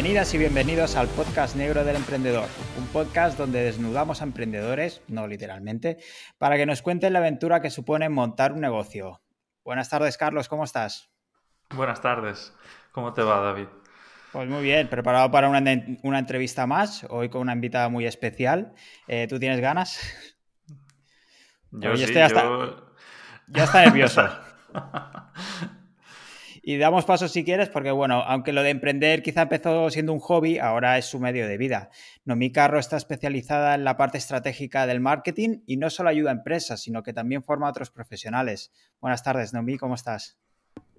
[0.00, 2.48] Bienvenidas y bienvenidos al podcast Negro del Emprendedor,
[2.78, 5.98] un podcast donde desnudamos a emprendedores, no literalmente,
[6.38, 9.20] para que nos cuenten la aventura que supone montar un negocio.
[9.62, 11.10] Buenas tardes, Carlos, ¿cómo estás?
[11.74, 12.56] Buenas tardes,
[12.92, 13.66] ¿cómo te va, David?
[14.32, 18.72] Pues muy bien, preparado para una, entrevista más, hoy con una invitada muy especial.
[19.06, 20.00] Eh, ¿Tú tienes ganas?
[21.72, 22.94] Yo, sí, estoy yo...
[23.48, 24.26] ya está nervioso.
[26.62, 30.20] Y damos paso si quieres, porque bueno, aunque lo de emprender quizá empezó siendo un
[30.20, 31.90] hobby, ahora es su medio de vida.
[32.24, 36.34] Nomi Carro está especializada en la parte estratégica del marketing y no solo ayuda a
[36.34, 38.72] empresas, sino que también forma a otros profesionales.
[39.00, 40.38] Buenas tardes, Nomi, ¿cómo estás?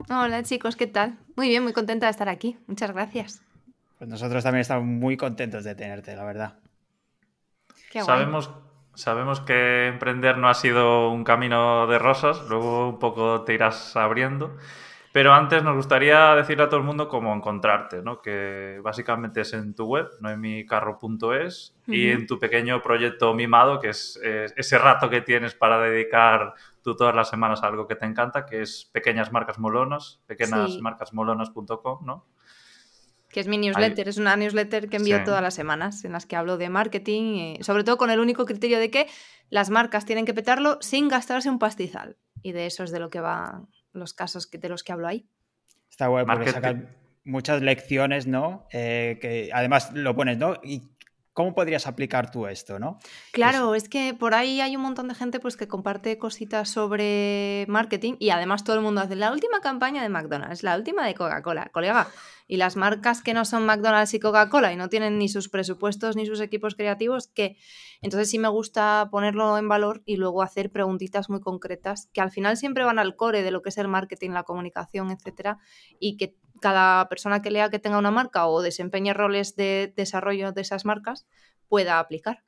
[0.09, 1.19] Hola chicos, ¿qué tal?
[1.35, 2.57] Muy bien, muy contenta de estar aquí.
[2.65, 3.43] Muchas gracias.
[3.99, 6.55] Pues nosotros también estamos muy contentos de tenerte, la verdad.
[7.93, 8.49] sabemos,
[8.95, 13.95] sabemos que emprender no ha sido un camino de rosas, luego un poco te irás
[13.95, 14.57] abriendo.
[15.13, 18.21] Pero antes nos gustaría decirle a todo el mundo cómo encontrarte, ¿no?
[18.21, 24.17] Que básicamente es en tu web, noemicarro.es, y en tu pequeño proyecto mimado, que es
[24.23, 28.45] ese rato que tienes para dedicar tú todas las semanas a algo que te encanta,
[28.45, 32.25] que es Pequeñas Marcas Molonas, pequeñasmarcasmolonas.com, ¿no?
[33.29, 36.35] Que es mi newsletter, es una newsletter que envío todas las semanas, en las que
[36.35, 39.07] hablo de marketing, eh, sobre todo con el único criterio de que
[39.49, 42.17] las marcas tienen que petarlo sin gastarse un pastizal.
[42.43, 43.61] Y de eso es de lo que va
[43.93, 45.27] los casos que, de los que hablo ahí.
[45.89, 48.67] Está guay porque sacan muchas lecciones, ¿no?
[48.71, 50.55] Eh, que además lo pones, ¿no?
[50.63, 50.90] Y
[51.33, 52.99] ¿Cómo podrías aplicar tú esto, no?
[53.31, 53.87] Claro, es...
[53.87, 58.31] que por ahí hay un montón de gente pues, que comparte cositas sobre marketing y
[58.31, 62.07] además todo el mundo hace la última campaña de McDonald's, la última de Coca-Cola, colega.
[62.47, 66.17] Y las marcas que no son McDonald's y Coca-Cola y no tienen ni sus presupuestos
[66.17, 67.55] ni sus equipos creativos, que
[68.01, 72.29] entonces sí me gusta ponerlo en valor y luego hacer preguntitas muy concretas que al
[72.29, 75.59] final siempre van al core de lo que es el marketing, la comunicación, etcétera,
[75.97, 80.53] y que cada persona que lea que tenga una marca o desempeñe roles de desarrollo
[80.53, 81.27] de esas marcas
[81.67, 82.43] pueda aplicar.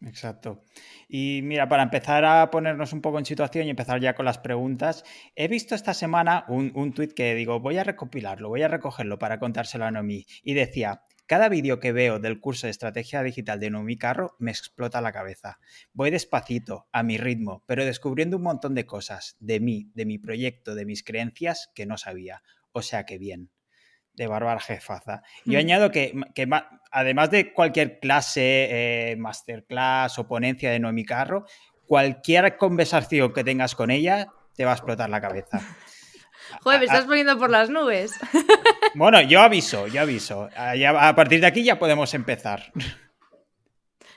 [0.00, 0.62] Exacto.
[1.08, 4.38] Y mira, para empezar a ponernos un poco en situación y empezar ya con las
[4.38, 8.68] preguntas, he visto esta semana un, un tuit que digo, voy a recopilarlo, voy a
[8.68, 10.26] recogerlo para contárselo a Nomi.
[10.42, 14.50] Y decía, cada vídeo que veo del curso de estrategia digital de Nomi Carro me
[14.50, 15.58] explota la cabeza.
[15.94, 20.18] Voy despacito, a mi ritmo, pero descubriendo un montón de cosas de mí, de mi
[20.18, 22.42] proyecto, de mis creencias que no sabía
[22.74, 23.50] o sea que bien,
[24.12, 25.22] de Bárbara Jefaza.
[25.44, 25.60] Yo mm.
[25.60, 26.12] añado que,
[26.90, 31.46] además de cualquier clase, eh, masterclass o ponencia de Noemi Carro,
[31.86, 35.60] cualquier conversación que tengas con ella te va a explotar la cabeza.
[36.62, 38.12] Joder, me estás poniendo por las nubes.
[38.94, 40.48] Bueno, yo aviso, yo aviso.
[40.54, 42.72] A partir de aquí ya podemos empezar.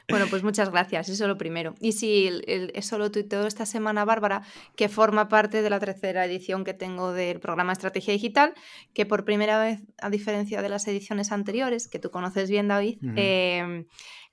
[0.09, 1.75] Bueno, pues muchas gracias, eso es lo primero.
[1.81, 4.41] Y sí, eso lo tuiteó esta semana Bárbara,
[4.77, 8.53] que forma parte de la tercera edición que tengo del programa Estrategia Digital,
[8.93, 12.99] que por primera vez, a diferencia de las ediciones anteriores, que tú conoces bien, David,
[13.17, 13.85] em,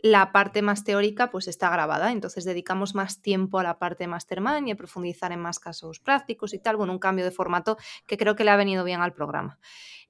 [0.04, 4.68] la parte más teórica pues está grabada, entonces dedicamos más tiempo a la parte mastermind
[4.68, 8.18] y a profundizar en más casos prácticos y tal, bueno, un cambio de formato que
[8.18, 9.58] creo que le ha venido bien al programa.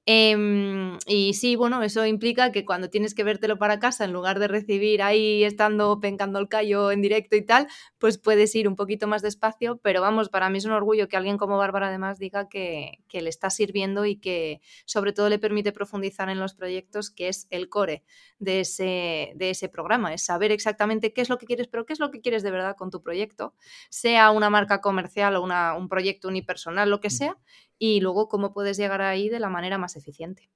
[0.07, 4.37] Em, y sí, bueno, eso implica que cuando tienes que vértelo para casa, en lugar
[4.37, 7.67] de recibir ahí estando pencando el callo en directo y tal,
[7.97, 11.17] pues puedes ir un poquito más despacio, pero vamos, para mí es un orgullo que
[11.17, 15.71] alguien como Bárbara además diga que, le está sirviendo y que sobre todo le permite
[15.71, 18.03] profundizar en los proyectos, que es el core
[18.39, 21.93] de ese, de ese programa, es saber exactamente qué es lo que quieres, pero qué
[21.93, 23.53] es lo que quieres de verdad con tu proyecto,
[23.89, 27.37] sea una marca comercial o una, un proyecto unipersonal, lo que sea,
[27.77, 30.49] y luego cómo puedes llegar ahí de la manera más eficiente.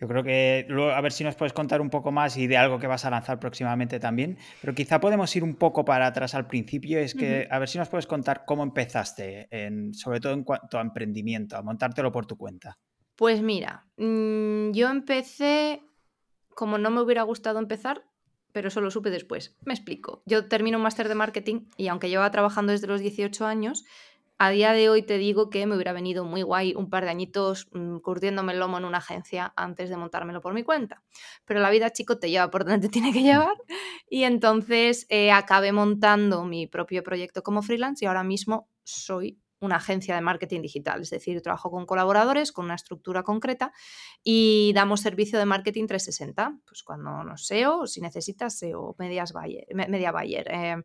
[0.00, 2.56] Yo creo que luego, a ver si nos puedes contar un poco más y de
[2.56, 6.34] algo que vas a lanzar próximamente también, pero quizá podemos ir un poco para atrás
[6.34, 10.32] al principio, es que a ver si nos puedes contar cómo empezaste, en, sobre todo
[10.32, 12.78] en cuanto a emprendimiento, a montártelo por tu cuenta.
[13.14, 15.82] Pues mira, mm, yo empecé
[16.60, 18.02] como no me hubiera gustado empezar,
[18.52, 19.56] pero eso lo supe después.
[19.64, 20.22] Me explico.
[20.26, 23.84] Yo termino un máster de marketing y aunque llevaba trabajando desde los 18 años,
[24.42, 27.10] a día de hoy te digo que me hubiera venido muy guay un par de
[27.10, 31.02] añitos mm, curtiéndome el lomo en una agencia antes de montármelo por mi cuenta.
[31.44, 33.54] Pero la vida, chico, te lleva por donde te tiene que llevar.
[34.08, 39.76] Y entonces eh, acabé montando mi propio proyecto como freelance y ahora mismo soy una
[39.76, 43.72] agencia de marketing digital, es decir, trabajo con colaboradores con una estructura concreta
[44.22, 49.34] y damos servicio de marketing 360, pues cuando no SEO, si necesitas SEO, medias
[49.74, 50.82] media buyer, eh,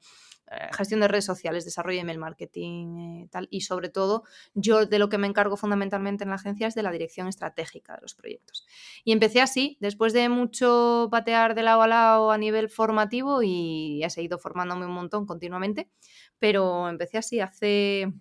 [0.51, 3.47] eh, gestión de redes sociales, desarrollo de email marketing, eh, tal.
[3.49, 4.23] Y sobre todo,
[4.53, 7.95] yo de lo que me encargo fundamentalmente en la agencia es de la dirección estratégica
[7.95, 8.65] de los proyectos.
[9.03, 14.03] Y empecé así, después de mucho patear de lado a lado a nivel formativo y
[14.03, 15.89] he seguido formándome un montón continuamente,
[16.37, 18.13] pero empecé así hace,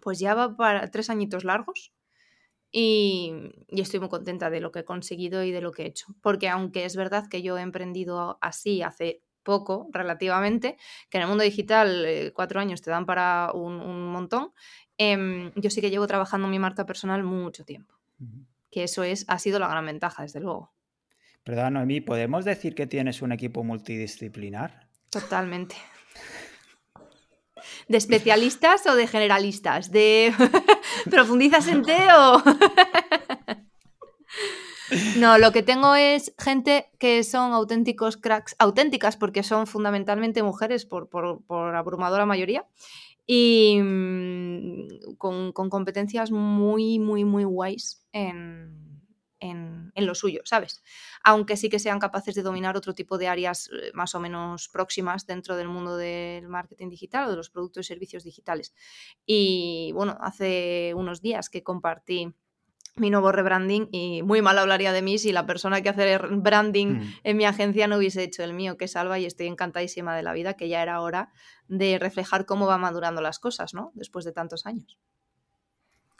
[0.00, 1.92] pues ya va para tres añitos largos.
[2.72, 3.32] y,
[3.68, 6.06] estoy muy contenta de lo que he conseguido y de lo que he hecho.
[6.22, 10.76] Porque aunque es verdad que yo he emprendido así hace poco, relativamente,
[11.08, 14.52] que en el mundo digital eh, cuatro años te dan para un, montón,
[14.98, 17.94] em, yo sí que llevo trabajando mi marca personal mucho tiempo.
[18.70, 20.72] Que eso es, ha sido la gran ventaja, desde luego.
[21.42, 24.88] Perdón, Noemí, ¿podemos decir que tienes un equipo multidisciplinar?
[25.10, 25.74] Totalmente.
[27.88, 29.90] ¿De especialistas o de generalistas?
[29.90, 30.32] ¿De
[31.10, 32.42] profundizas en té o.?
[35.16, 40.84] No, lo que tengo es gente que son auténticos cracks, auténticas porque son fundamentalmente mujeres
[40.84, 41.08] por,
[41.76, 42.66] abrumadora mayoría
[43.24, 48.79] y mm, con, con, competencias muy, muy, muy guays en,
[49.40, 50.82] en, lo suyo, ¿sabes?
[51.24, 54.68] Aunque sí que sean capaces de dominar otro tipo de áreas eh, más o menos
[54.68, 58.74] próximas dentro del mundo del marketing digital o de los productos y servicios digitales.
[59.26, 62.34] Y bueno, hace unos días que compartí
[62.96, 66.86] mi nuevo rebranding y muy mal hablaría de mí si la persona que hace branding
[66.86, 67.14] mm.
[67.24, 70.32] en mi agencia no hubiese hecho el mío, que salva y estoy encantadísima de la
[70.32, 71.30] vida, que ya era hora
[71.68, 73.92] de reflejar cómo va madurando las cosas, ¿no?
[73.94, 74.98] Después de tantos años.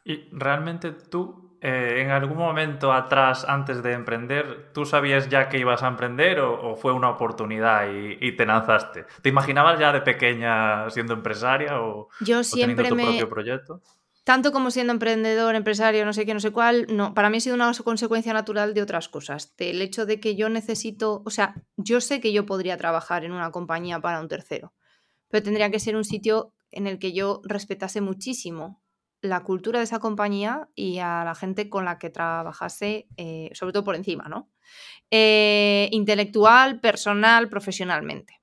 [0.05, 5.59] Y realmente tú, eh, en algún momento atrás, antes de emprender, ¿tú sabías ya que
[5.59, 9.05] ibas a emprender o, fue una oportunidad y, te lanzaste?
[9.21, 13.05] ¿Te imaginabas ya de pequeña siendo empresaria o, Yo siempre tu me...
[13.05, 13.83] propio proyecto?
[14.25, 17.41] Tanto como siendo emprendedor, empresario, no sé qué, no sé cuál, no, para mí ha
[17.41, 19.53] sido una consecuencia natural de otras cosas.
[19.59, 23.33] El hecho de que yo necesito, o sea, yo sé que yo podría trabajar en
[23.33, 24.73] una compañía para un tercero,
[25.29, 28.80] pero tendría que ser un sitio en el que yo respetase muchísimo
[29.23, 33.73] la cultura de esa compañía y a la gente con la que trabajase, eh, sobre
[33.73, 34.51] todo por encima, ¿no?
[35.11, 38.41] Eh, intelectual, personal, profesionalmente.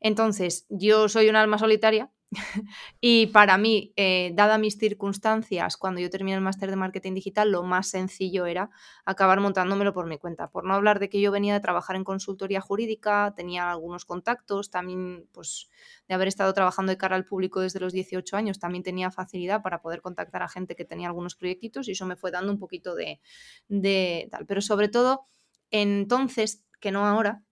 [0.00, 2.10] Entonces, yo soy un alma solitaria
[3.00, 7.50] y para mí, eh, dadas mis circunstancias, cuando yo terminé el máster de marketing digital,
[7.50, 8.70] lo más sencillo era
[9.04, 10.48] acabar montándomelo por mi cuenta.
[10.48, 14.70] Por no hablar de que yo venía de trabajar en consultoría jurídica, tenía algunos contactos,
[14.70, 15.68] también pues
[16.08, 19.62] de haber estado trabajando de cara al público desde los 18 años, también tenía facilidad
[19.62, 22.58] para poder contactar a gente que tenía algunos proyectitos y eso me fue dando un
[22.58, 23.20] poquito de,
[23.68, 24.46] de tal.
[24.46, 25.26] Pero sobre todo,
[25.70, 27.42] entonces, que no ahora,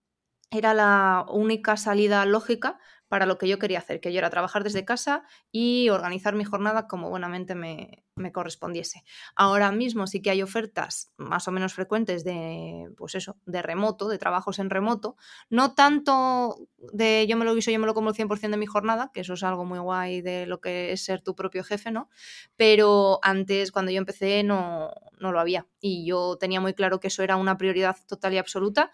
[0.51, 2.77] era la única salida lógica
[3.11, 6.45] para lo que yo quería hacer, que yo era trabajar desde casa y organizar mi
[6.45, 9.03] jornada como buenamente me, correspondiese.
[9.35, 14.07] Ahora mismo sí que hay ofertas más o menos frecuentes de, pues eso, de remoto,
[14.07, 15.17] de trabajos en remoto,
[15.49, 18.65] no tanto de yo me lo guiso, yo me lo como el 100% de mi
[18.65, 21.91] jornada, que eso es algo muy guay de lo que es ser tu propio jefe,
[21.91, 22.09] ¿no?
[22.55, 27.09] Pero antes, cuando yo empecé, no, no lo había y yo tenía muy claro que
[27.09, 28.93] eso era una prioridad total y absoluta,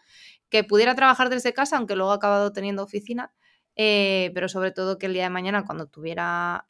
[0.50, 3.32] que pudiera trabajar desde casa, aunque luego he acabado teniendo oficina,
[3.78, 6.68] eh, pero sobre todo que el día de mañana, cuando tuviera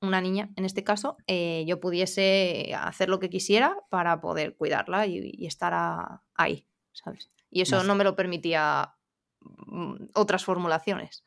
[0.00, 5.06] una niña, en este caso, eh, yo pudiese hacer lo que quisiera para poder cuidarla
[5.06, 7.30] y, estar ahí, ¿sabes?
[7.50, 8.94] Y eso no me lo permitía
[9.40, 11.24] mm, otras formulaciones.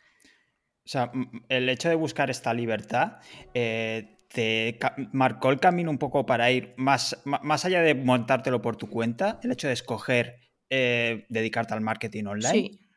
[0.86, 1.12] O sea,
[1.50, 3.18] el hecho de buscar esta libertad
[3.54, 4.80] eh, te
[5.12, 9.40] marcó el camino un poco para ir más, más allá de montártelo por tu cuenta,
[9.44, 10.38] el hecho de escoger
[10.70, 12.52] dedicarte al marketing online.
[12.52, 12.89] Sí.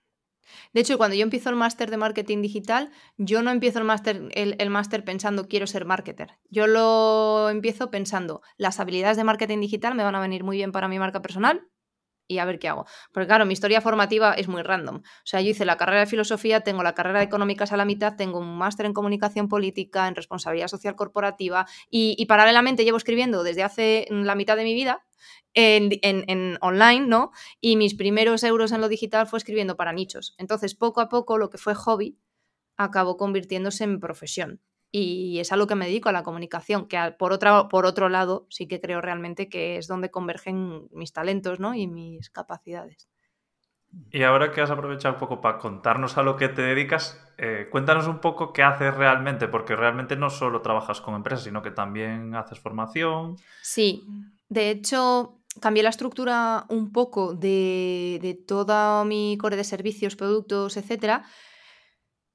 [0.73, 4.29] De hecho, cuando yo empiezo el máster de marketing digital, yo no empiezo el máster
[4.33, 6.39] el, máster pensando quiero ser marketer.
[6.51, 10.73] Yo lo empiezo pensando las habilidades de marketing digital me van a venir muy bien
[10.73, 11.69] para mi marca personal
[12.29, 12.87] y a ver qué hago.
[13.13, 14.97] Porque claro, mi historia formativa es muy random.
[14.97, 17.85] O sea, yo hice la carrera de filosofía, tengo la carrera de económicas a la
[17.85, 22.97] mitad, tengo un máster en comunicación política, en responsabilidad social corporativa y, y paralelamente llevo
[22.97, 25.05] escribiendo desde hace la mitad de mi vida
[25.55, 27.33] en, online, ¿no?
[27.61, 30.35] Y mis primeros euros en lo digital fue escribiendo para nichos.
[30.39, 32.19] Entonces, poco a poco, lo que fue hobby
[32.77, 34.61] acabó convirtiéndose en profesión.
[34.91, 38.11] Y es a lo que me dedico, a la comunicación, que por, otra, por otro
[38.11, 41.75] lado sí que creo realmente que es donde convergen mis talentos ¿no?
[41.75, 43.09] y mis capacidades.
[44.11, 47.69] Y ahora que has aprovechado un poco para contarnos a lo que te dedicas, eh,
[47.71, 51.71] cuéntanos un poco qué haces realmente, porque realmente no solo trabajas con empresas, sino que
[51.71, 53.37] también haces formación.
[53.61, 54.05] Sí,
[54.53, 60.77] de hecho, cambié la estructura un poco de, de todo mi core de servicios, productos,
[60.77, 61.25] etcétera.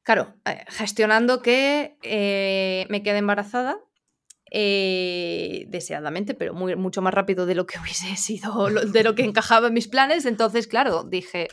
[0.02, 3.78] Claro, eh, gestionando que eh, me quedé embarazada
[4.52, 9.24] eh, deseadamente, pero muy, mucho más rápido de lo que hubiese sido, de lo que
[9.24, 10.26] encajaba en mis planes.
[10.26, 11.48] Entonces, claro, dije,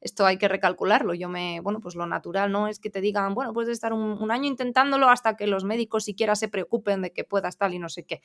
[0.00, 1.14] esto hay que recalcularlo.
[1.14, 4.30] Yo me, bueno, pues lo natural no es que te digan, bueno, puedes estar un,
[4.30, 7.88] año intentándolo hasta que los médicos siquiera se preocupen de que puedas tal y no
[7.88, 8.22] sé qué.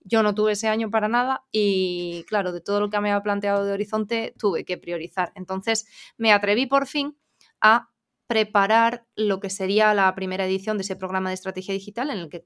[0.00, 3.22] Yo no tuve ese año para nada y, claro, de todo lo que me había
[3.22, 5.32] planteado de horizonte, tuve que priorizar.
[5.34, 7.16] Entonces, me atreví por fin
[7.60, 7.90] a
[8.26, 12.30] preparar lo que sería la primera edición de ese programa de estrategia digital en el
[12.30, 12.42] que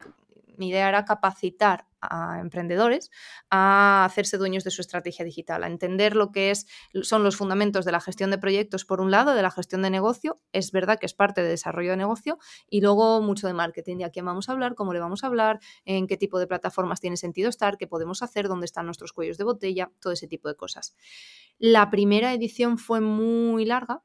[0.58, 3.10] mi idea era capacitar a emprendedores
[3.50, 6.66] a hacerse dueños de su estrategia digital, a entender lo que es,
[7.02, 9.90] son los fundamentos de la gestión de proyectos, por un lado, de la gestión de
[9.90, 13.98] negocio, es verdad que es parte de desarrollo de negocio, y luego mucho de marketing,
[13.98, 16.46] de a quién vamos a hablar, cómo le vamos a hablar, en qué tipo de
[16.46, 20.28] plataformas tiene sentido estar, qué podemos hacer, dónde están nuestros cuellos de botella, todo ese
[20.28, 20.94] tipo de cosas.
[21.58, 24.02] La primera edición fue muy larga,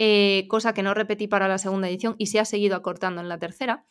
[0.00, 3.28] eh, cosa que no repetí para la segunda edición y se ha seguido acortando en
[3.28, 3.84] la tercera.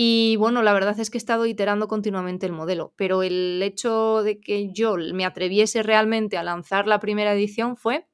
[0.00, 4.22] Y bueno, la verdad es que he estado iterando continuamente el modelo, pero el hecho
[4.22, 8.06] de que yo me atreviese realmente a lanzar la primera edición fue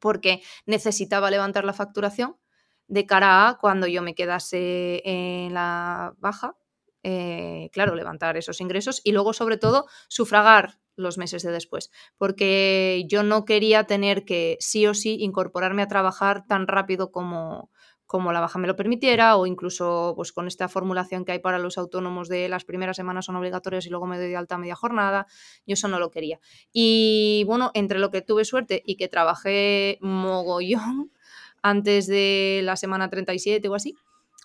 [0.00, 2.38] porque necesitaba levantar la facturación
[2.88, 6.56] de cara a cuando yo me quedase en la baja,
[7.04, 13.04] eh, claro, levantar esos ingresos y luego sobre todo sufragar los meses de después, porque
[13.08, 17.71] yo no quería tener que sí o sí incorporarme a trabajar tan rápido como,
[18.12, 21.58] como la baja me lo permitiera o incluso pues con esta formulación que hay para
[21.58, 24.74] los autónomos de las primeras semanas son obligatorias y luego me doy de alta media
[24.74, 25.26] jornada,
[25.66, 26.38] yo eso no lo quería.
[26.74, 31.10] Y bueno, entre lo que tuve suerte y que trabajé mogollón
[31.62, 33.96] antes de la semana 37 o así,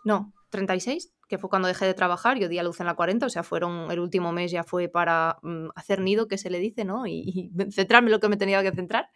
[0.06, 3.26] no, 36, que fue cuando dejé de trabajar, yo di a luz en la 40,
[3.26, 6.60] o sea, fueron, el último mes ya fue para mm, hacer nido, que se le
[6.60, 7.08] dice, ¿no?
[7.08, 9.10] Y, centrarme en lo que me tenía que centrar.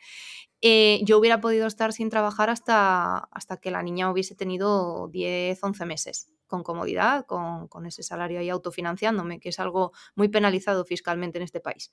[0.62, 5.64] Eh, yo hubiera podido estar sin trabajar hasta, hasta que la niña hubiese tenido 10,
[5.64, 11.40] 11 meses con comodidad, con, ese salario ahí autofinanciándome, que es algo muy penalizado fiscalmente
[11.40, 11.92] en este país.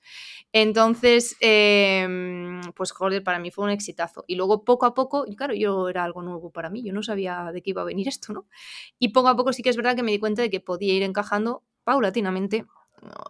[0.51, 4.25] Entonces, em, pues joder, para mí fue un exitazo.
[4.27, 7.01] Y luego poco a poco, y claro, yo era algo nuevo para mí, yo no
[7.01, 8.47] sabía de qué iba a venir esto, ¿no?
[8.99, 10.93] Y poco a poco sí que es verdad que me di cuenta de que podía
[10.93, 12.65] ir encajando paulatinamente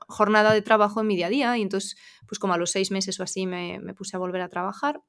[0.08, 1.96] jornada de trabajo en mi día a día y entonces
[2.28, 5.04] pues como a los seis meses o así me puse a volver a trabajar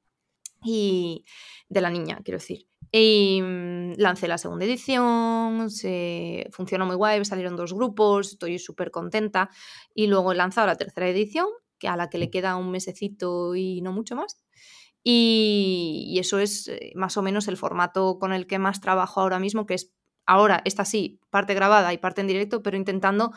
[0.63, 1.25] y
[1.69, 2.67] de la niña, quiero decir.
[2.91, 8.91] Y mm, lancé la segunda edición, se funcionó muy guay, salieron dos grupos, estoy súper
[8.91, 9.49] contenta.
[9.93, 11.47] Y luego he lanzado la tercera edición,
[11.79, 14.37] que a la que le queda un mesecito y no mucho más.
[15.03, 19.39] Y, eso es eh, más o menos el formato con el que más trabajo ahora
[19.39, 19.93] mismo, que es
[20.27, 23.31] ahora, esta sí, parte grabada y parte en directo, pero intentando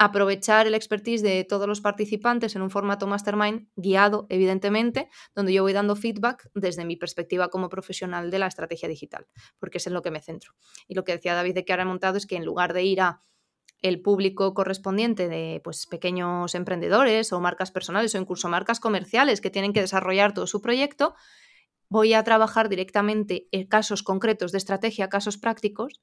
[0.00, 5.62] aprovechar el expertise de todos los participantes en un formato mastermind guiado, evidentemente, donde yo
[5.62, 9.26] voy dando feedback desde mi perspectiva como profesional de la estrategia digital,
[9.58, 10.54] porque es en lo que me centro.
[10.88, 12.82] Y lo que decía David de que ahora he montado es que en lugar de
[12.82, 13.22] ir a
[13.82, 19.50] el público correspondiente de pues, pequeños emprendedores o marcas personales o incluso marcas comerciales que
[19.50, 21.14] tienen que desarrollar todo su proyecto,
[21.90, 26.00] voy a trabajar directamente en casos concretos de estrategia, casos prácticos,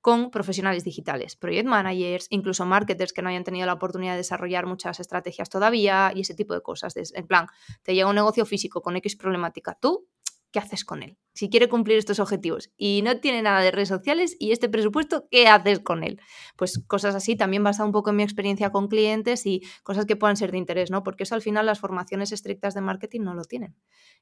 [0.00, 4.66] con profesionales digitales, project managers, incluso marketers que no hayan tenido la oportunidad de desarrollar
[4.66, 6.94] muchas estrategias todavía y ese tipo de cosas.
[6.96, 7.46] En plan,
[7.82, 10.08] te llega un negocio físico con X problemática, tú,
[10.52, 11.16] ¿qué haces con él?
[11.32, 15.28] Si quiere cumplir estos objetivos y no tiene nada de redes sociales y este presupuesto,
[15.30, 16.20] ¿qué haces con él?
[16.56, 20.16] Pues cosas así, también basado un poco en mi experiencia con clientes y cosas que
[20.16, 21.02] puedan ser de interés, ¿no?
[21.02, 23.76] Porque eso al final las formaciones estrictas de marketing no lo tienen.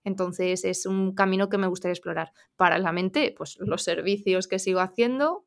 [0.04, 2.32] Entonces es un camino que me gustaría explorar.
[2.56, 5.46] Paralelamente, pues los servicios que sigo haciendo,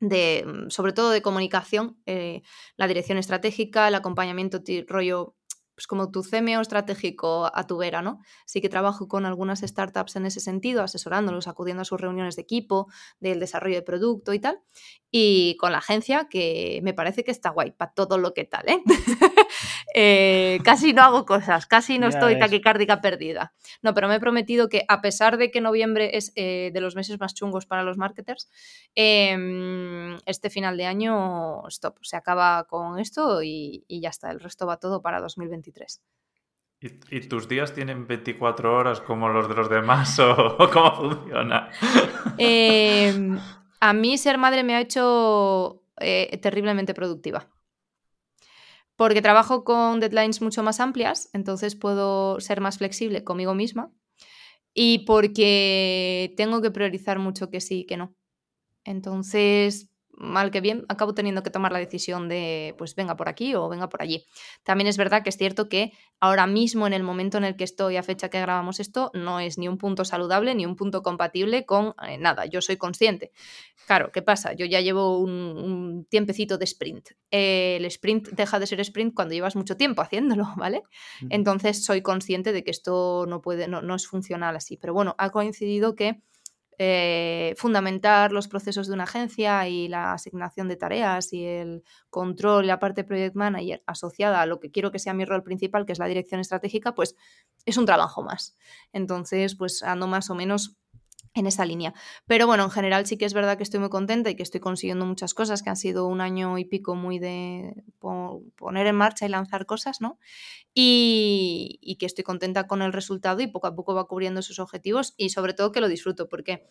[0.00, 2.42] de, mm, sobre todo de comunicación, eh,
[2.76, 5.36] la dirección estratégica, el acompañamiento rollo
[5.80, 8.18] pues como tu CMO estratégico a tu vera, ¿no?
[8.44, 12.42] Sí que trabajo con algunas startups en ese sentido, asesorándolos, acudiendo a sus reuniones de
[12.42, 12.88] equipo,
[13.18, 14.60] del desarrollo de producto y tal.
[15.10, 18.68] Y con la agencia, que me parece que está guay para todo lo que tal,
[18.68, 18.82] ¿eh?
[19.94, 23.52] Eh, casi no hago cosas, casi no estoy taquicárdica perdida.
[23.82, 26.94] No, pero me he prometido que a pesar de que noviembre es eh, de los
[26.94, 28.48] meses más chungos para los marketers,
[28.94, 34.66] em, este final de año, stop, se acaba con esto y, ya está, el resto
[34.66, 36.00] va todo para 2023.
[36.82, 41.70] ¿Y, tus días tienen 24 horas como los de los demás o, cómo funciona?
[42.38, 43.38] Em,
[43.80, 47.48] a mí ser madre me ha hecho eh, terriblemente productiva
[49.00, 53.90] porque trabajo con deadlines mucho más amplias, entonces puedo ser más flexible conmigo misma
[54.74, 58.14] y porque tengo que priorizar mucho que sí y que no.
[58.84, 59.89] Entonces,
[60.20, 63.68] mal que bien, acabo teniendo que tomar la decisión de, pues venga por aquí o
[63.68, 64.26] venga por allí.
[64.62, 67.64] También es verdad que es cierto que ahora mismo, en el momento en el que
[67.64, 71.02] estoy, a fecha que grabamos esto, no es ni un punto saludable ni un punto
[71.02, 72.44] compatible con eh, nada.
[72.44, 73.32] Yo soy consciente.
[73.86, 74.52] Claro, ¿qué pasa?
[74.52, 77.10] Yo ya llevo un, tiempecito de sprint.
[77.30, 80.82] el sprint deja de ser sprint cuando llevas mucho tiempo haciéndolo, ¿vale?
[81.30, 84.76] Entonces soy consciente de que esto no puede, no, no es funcional así.
[84.76, 86.22] Pero bueno, ha coincidido que
[86.82, 92.66] eh, fundamentar los procesos de una agencia y la asignación de tareas y el control
[92.66, 95.92] la parte project manager asociada a lo que quiero que sea mi rol principal, que
[95.92, 97.16] es la dirección estratégica, pues
[97.66, 98.56] es un trabajo más.
[98.94, 100.79] Entonces, pues ando más o menos
[101.34, 101.94] en esa línea.
[102.26, 104.60] Pero bueno, en general sí que es verdad que estoy muy contenta y que estoy
[104.60, 107.74] consiguiendo muchas cosas, que han sido un año y pico muy de
[108.56, 110.18] poner en marcha y lanzar cosas, ¿no?
[110.74, 114.58] Y, y, que estoy contenta con el resultado y poco a poco va cubriendo sus
[114.58, 116.66] objetivos y sobre todo que lo disfruto, porque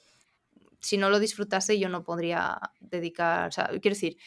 [0.79, 4.17] si no lo disfrutase yo no podría dedicar, o sea, quiero decir,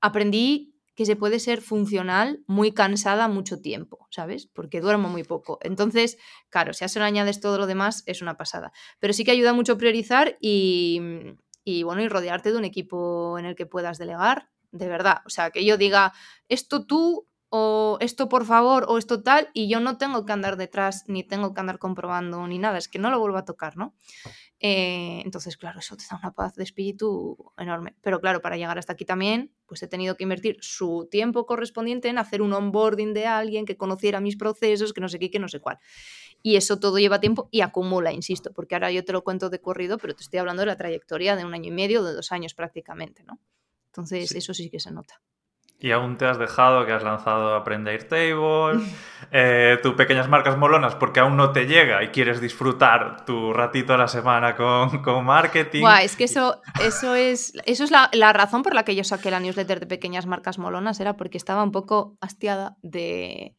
[0.00, 4.46] aprendí que se puede ser funcional muy cansada mucho tiempo, ¿sabes?
[4.46, 5.58] Porque duermo muy poco.
[5.62, 6.16] Entonces,
[6.48, 8.72] claro, si a eso le añades todo lo demás, es una pasada.
[8.98, 11.00] Pero sí que ayuda mucho a priorizar y,
[11.64, 15.18] y bueno, y rodearte de un equipo en el que puedas delegar, de verdad.
[15.26, 16.14] O sea, que yo diga,
[16.48, 20.56] esto tú o esto por favor o esto tal y yo no tengo que andar
[20.56, 23.76] detrás ni tengo que andar comprobando ni nada, es que no lo vuelvo a tocar,
[23.76, 23.94] ¿no?
[24.58, 27.94] Eh, entonces, claro, eso te da una paz de espíritu enorme.
[28.00, 32.08] Pero claro, para llegar hasta aquí también, pues he tenido que invertir su tiempo correspondiente
[32.08, 35.38] en hacer un onboarding de alguien que conociera mis procesos, que no sé qué, que
[35.38, 35.78] no sé cuál.
[36.42, 39.60] Y eso todo lleva tiempo y acumula, insisto, porque ahora yo te lo cuento de
[39.60, 42.32] corrido, pero te estoy hablando de la trayectoria de un año y medio, de dos
[42.32, 43.38] años prácticamente, ¿no?
[43.86, 45.20] Entonces, eso sí que se nota.
[45.78, 48.80] Y aún te has dejado que has lanzado Aprende Airtable,
[49.30, 53.92] eh, tus pequeñas marcas molonas porque aún no te llega y quieres disfrutar tu ratito
[53.92, 55.84] a la semana con, con marketing.
[56.02, 59.30] es que eso, eso es, eso es la, la, razón por la que yo saqué
[59.30, 63.54] la newsletter de pequeñas marcas molonas, era porque estaba un poco hastiada de,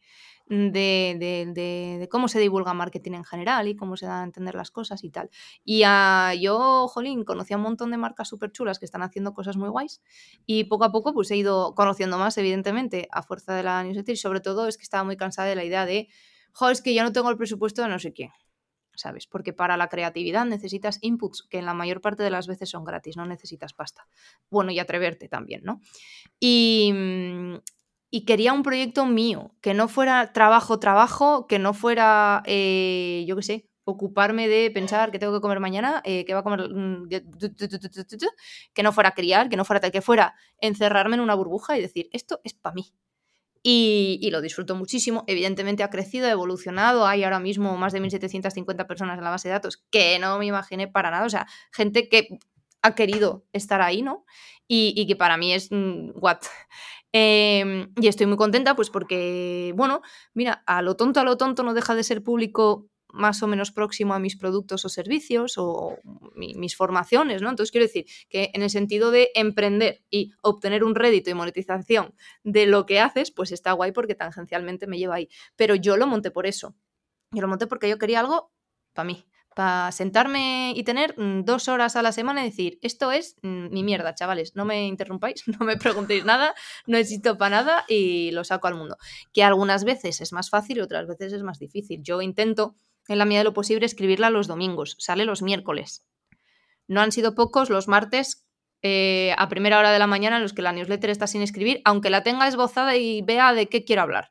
[0.50, 5.04] de, cómo se divulga marketing en general y cómo se da a entender las cosas
[5.04, 5.30] y tal.
[5.64, 9.34] Y a, yo, jolín, conocí a un montón de marcas súper chulas que están haciendo
[9.34, 10.02] cosas muy guays
[10.46, 14.14] y poco a poco pues he ido conociendo más, evidentemente, a fuerza de la newsletter
[14.14, 16.08] y sobre todo es que estaba muy cansada de la idea de,
[16.54, 18.30] joder, es que yo no tengo el presupuesto de no sé qué.
[18.98, 19.28] ¿sabes?
[19.28, 22.84] Porque para la creatividad necesitas inputs que en la mayor parte de las veces son
[22.84, 24.08] gratis, no necesitas pasta.
[24.50, 25.82] Bueno, y atreverte también, ¿no?
[26.40, 27.58] Y, mm,
[28.10, 33.36] y quería un proyecto mío, que no fuera trabajo, trabajo, que no fuera, eh, yo
[33.36, 36.70] qué sé, ocuparme de pensar que tengo que comer mañana, eh, que va a comer,
[36.70, 37.08] mm,
[38.74, 41.82] que no fuera criar, que no fuera tal, que fuera encerrarme en una burbuja y
[41.82, 42.94] decir, esto es para mí.
[43.64, 45.24] Y, y, lo disfruto muchísimo.
[45.28, 47.06] Evidentemente ha crecido, ha evolucionado.
[47.06, 50.46] Hay ahora mismo más de 1.750 personas en la base de datos que no me
[50.46, 51.26] imaginé para nada.
[51.26, 52.40] O sea, gente que
[52.82, 54.26] ha querido estar ahí, ¿no?
[54.68, 56.40] Y, y que para mí es, mm, what,
[57.20, 60.02] Em, y estoy muy contenta, pues porque, bueno,
[60.36, 63.72] mira, a lo tonto, a lo tonto no deja de ser público más o menos
[63.72, 65.98] próximo a mis productos o servicios o
[66.36, 67.50] mis formaciones, ¿no?
[67.50, 72.14] Entonces quiero decir que en el sentido de emprender y obtener un rédito y monetización
[72.44, 75.30] de lo que haces, pues está guay porque tangencialmente me lleva ahí.
[75.56, 76.76] Pero yo lo monté por eso.
[77.32, 78.52] Yo lo monté porque yo quería algo
[78.94, 79.26] para mí
[79.58, 83.74] para sentarme y tener mm, dos horas a la semana y decir, esto es mm,
[83.74, 86.54] mi mierda, chavales, no me interrumpáis, no me preguntéis nada,
[86.86, 88.98] no necesito para nada y lo saco al mundo.
[89.34, 92.04] Que algunas veces es más fácil y otras veces es más difícil.
[92.04, 92.76] Yo intento,
[93.08, 96.06] en la medida de lo posible, escribirla los domingos, sale los miércoles.
[96.88, 98.46] No han sido pocos los martes
[98.84, 101.82] eh, a primera hora de la mañana en los que la newsletter está sin escribir,
[101.84, 104.30] aunque la tenga esbozada y vea de qué quiero hablar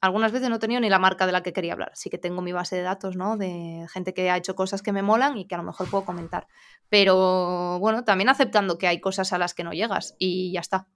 [0.00, 1.92] algunas veces no he tenido ni la marca de la que quería hablar.
[1.94, 3.36] Sí que tengo mi base de datos, ¿no?
[3.36, 6.04] De gente que ha hecho cosas que me molan y que a lo mejor puedo
[6.04, 6.46] comentar.
[6.88, 10.88] Pero bueno, también aceptando que hay cosas a las que no llegas y ya está.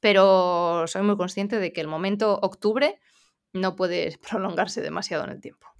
[0.00, 3.00] Pero soy muy consciente de que el momento octubre
[3.52, 5.71] no puede prolongarse demasiado en el tiempo.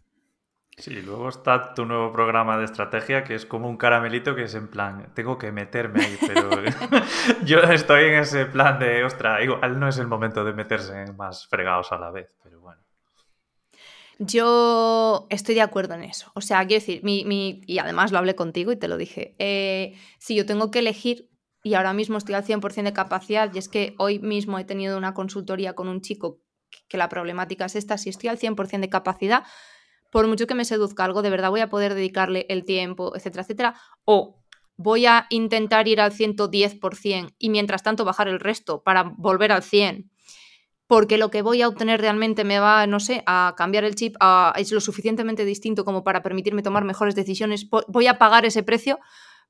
[0.79, 4.55] Sí, luego está tu nuevo programa de estrategia que es como un caramelito que es
[4.55, 6.51] en plan, tengo que meterme ahí, pero
[7.45, 11.47] yo estoy en ese plan de, ostra, igual no es el momento de meterse más
[11.47, 12.81] fregados a la vez, pero bueno.
[14.19, 16.31] Yo estoy de acuerdo en eso.
[16.35, 19.99] O sea, quiero decir, mi, y además lo hablé contigo y te lo dije, eh,
[20.19, 21.29] si yo tengo que elegir
[21.63, 24.97] y ahora mismo estoy al 100% de capacidad y es que hoy mismo he tenido
[24.97, 26.41] una consultoría con un chico
[26.89, 29.45] que la problemática es esta, si estoy al 100% de capacidad,
[30.13, 33.43] por mucho que me seduzca algo, de verdad voy a poder dedicarle el tiempo, etcétera,
[33.43, 34.45] etcétera, o
[34.77, 39.63] voy a intentar ir al 110% y mientras tanto bajar el resto para volver al
[39.63, 40.11] 100%,
[40.87, 44.17] porque lo que voy a obtener realmente me va, no sé, a cambiar el chip,
[44.57, 48.99] es lo suficientemente distinto como para permitirme tomar mejores decisiones, voy a pagar ese precio,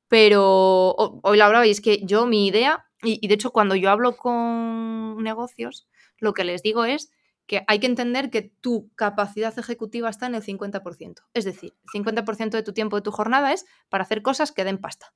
[0.06, 0.94] pero
[1.24, 4.16] hoy lo hablaba y es que yo mi idea, y de hecho cuando yo hablo
[4.16, 7.10] con negocios, lo que les digo es
[7.46, 11.22] que hay que entender que tu capacidad ejecutiva está en el 50%.
[11.34, 14.64] Es decir, el 50% de tu tiempo de tu jornada es para hacer cosas que
[14.64, 15.12] den pasta.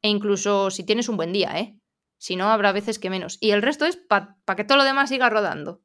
[0.00, 1.78] E incluso si tienes un buen día, ¿eh?
[2.18, 3.38] Si no, habrá veces que menos.
[3.40, 5.82] Y el resto es para que todo lo demás siga rodando.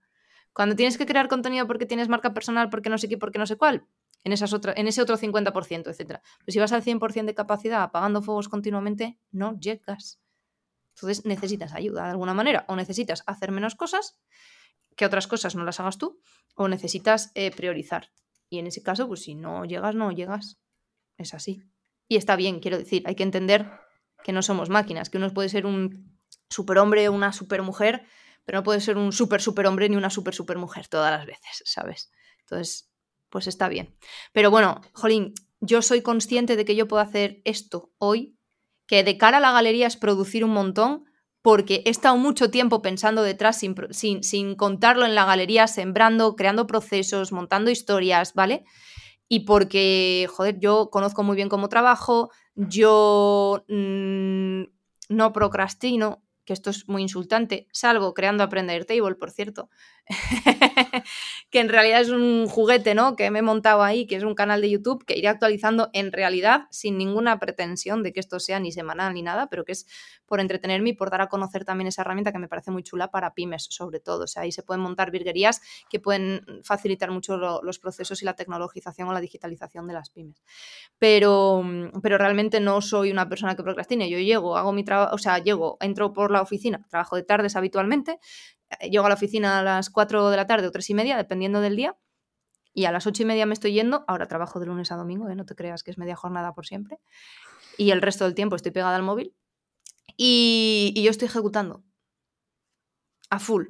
[0.54, 3.46] Cuando tienes que crear contenido porque tienes marca personal, porque no sé qué, porque no
[3.46, 3.88] sé cuál,
[4.24, 5.98] en, esas en ese otro 50%, etc.
[6.08, 10.20] Pero si vas al 100% de capacidad apagando fuegos continuamente, no llegas.
[10.96, 14.20] Entonces necesitas ayuda de alguna manera o necesitas hacer menos cosas
[14.98, 16.20] que otras cosas no las hagas tú
[16.56, 18.12] o necesitas eh, priorizar.
[18.50, 20.60] Y en ese caso, pues si no llegas, no llegas.
[21.18, 21.64] Es así.
[22.10, 23.70] Y está bien, quiero decir, hay que entender
[24.24, 26.18] que no somos máquinas, que uno puede ser un
[26.50, 28.06] superhombre o una supermujer,
[28.46, 32.12] pero no puede ser un super superhombre ni una super supermujer todas las veces, ¿sabes?
[32.40, 32.90] Entonces,
[33.30, 33.96] pues está bien.
[34.32, 38.38] Pero bueno, Jolín, yo soy consciente de que yo puedo hacer esto hoy,
[38.88, 41.06] que de cara a la galería es producir un montón,
[41.42, 46.36] porque he estado mucho tiempo pensando detrás sin, sin, sin contarlo en la galería, sembrando,
[46.36, 48.66] creando procesos, montando historias, ¿vale?
[49.30, 54.64] Y porque, joder, yo conozco muy bien cómo trabajo, yo mmm,
[55.10, 59.70] no procrastino, que esto es muy insultante, salvo creando Aprender Table, por cierto,
[61.50, 63.16] que en realidad es un juguete, ¿no?
[63.16, 66.12] Que me he montado ahí, que es un canal de YouTube que iré actualizando en
[66.12, 69.88] realidad sin ninguna pretensión de que esto sea ni semanal ni nada, pero que es
[70.26, 73.10] por entretenerme y por dar a conocer también esa herramienta que me parece muy chula
[73.12, 74.26] para pymes, sobre todo.
[74.26, 78.36] O sea, ahí se pueden montar virguerías que pueden facilitar mucho los procesos y la
[78.36, 80.44] tecnologización o la digitalización de las pymes.
[81.00, 81.64] Pero,
[82.02, 84.10] pero realmente no soy una persona que procrastine.
[84.10, 87.56] Yo llego, hago mi trabajo, o sea, llego, entro por la oficina, trabajo de tardes
[87.56, 88.20] habitualmente,
[88.90, 91.62] llego a la oficina a las 4 de la tarde o 3 y media, dependiendo
[91.62, 91.98] del día,
[92.74, 95.30] y a las 8 y media me estoy yendo, ahora trabajo de lunes a domingo,
[95.30, 95.36] ¿eh?
[95.36, 97.00] no te creas que es media jornada por siempre,
[97.78, 99.36] y el resto del tiempo estoy pegada al móvil,
[100.16, 101.84] y yo estoy ejecutando
[103.30, 103.66] a full.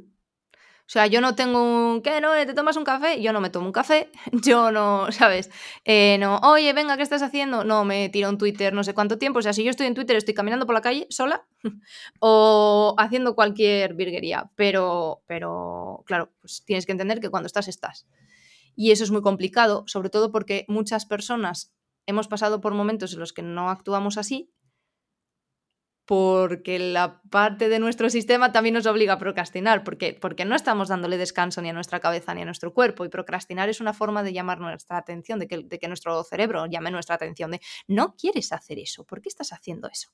[0.87, 2.21] O sea, yo no tengo un, ¿qué?
[2.21, 2.31] ¿No?
[2.31, 3.21] ¿Te tomas un café?
[3.21, 5.49] Yo no me tomo un café, yo no, ¿sabes?
[5.83, 7.65] Eh, no, oye, venga, ¿qué estás haciendo?
[7.65, 9.39] No, me tiro un Twitter no sé cuánto tiempo.
[9.39, 11.45] O sea, si yo estoy en Twitter, estoy caminando por la calle sola
[12.21, 14.49] o haciendo cualquier virguería.
[14.55, 18.07] Pero, pero, claro, pues tienes que entender que cuando estás, estás.
[18.73, 21.73] Y eso es muy complicado, sobre todo porque muchas personas
[22.05, 24.53] hemos pasado por momentos en los que no actuamos así
[26.07, 30.87] porque la parte de nuestro sistema también nos obliga a procrastinar, porque, porque no estamos
[30.87, 34.23] dándole descanso ni a nuestra cabeza ni a nuestro cuerpo, y procrastinar es una forma
[34.23, 38.79] de llamar nuestra atención, de que, nuestro cerebro llame nuestra atención, de no quieres hacer
[38.79, 40.09] eso, ¿por qué estás haciendo eso?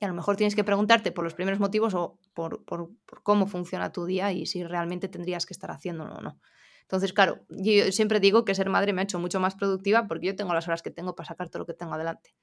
[0.00, 3.22] Y a lo mejor tienes que preguntarte por los primeros motivos o por, por, por
[3.24, 6.38] cómo funciona tu día y si realmente tendrías que estar haciéndolo o no.
[6.82, 10.28] Entonces, claro, yo siempre digo que ser madre me ha hecho mucho más productiva porque
[10.28, 12.36] yo tengo las horas que tengo para sacar todo lo que tengo adelante.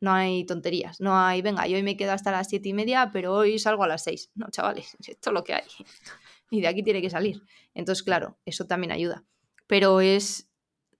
[0.00, 3.10] No hay tonterías, no hay, venga, yo hoy me quedo hasta las siete y media,
[3.12, 4.30] pero hoy salgo a las seis.
[4.34, 5.64] No, chavales, esto es lo que hay.
[6.50, 7.42] Y de aquí tiene que salir.
[7.74, 9.24] Entonces, claro, eso también ayuda.
[9.66, 10.48] Pero es,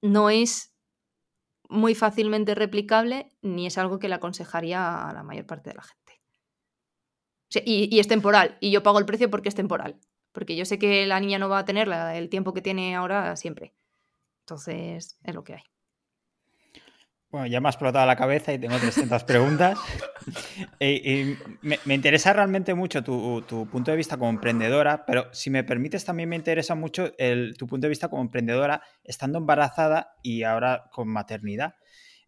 [0.02, 0.74] no es
[1.68, 5.82] muy fácilmente replicable ni es algo que le aconsejaría a la mayor parte de la
[5.84, 6.20] gente.
[7.64, 10.00] y, y, es temporal, y yo pago el precio porque es temporal.
[10.32, 13.36] Porque yo sé que la niña no va a tener el tiempo que tiene ahora
[13.36, 13.72] siempre.
[14.40, 15.62] Entonces, es lo que hay.
[17.30, 19.78] Bueno, ya me ha explotado la cabeza y tengo 300 preguntas.
[20.80, 26.04] y, me, interesa realmente mucho tu, punto de vista como emprendedora, pero si me permites,
[26.04, 27.12] también me interesa mucho
[27.58, 31.74] tu punto de vista como emprendedora estando embarazada y ahora con maternidad.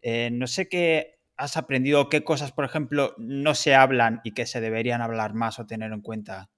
[0.03, 4.47] Eh, no sé qué has aprendido, qué cosas, por ejemplo, no se hablan y que
[4.47, 6.51] se deberían hablar más o tener en cuenta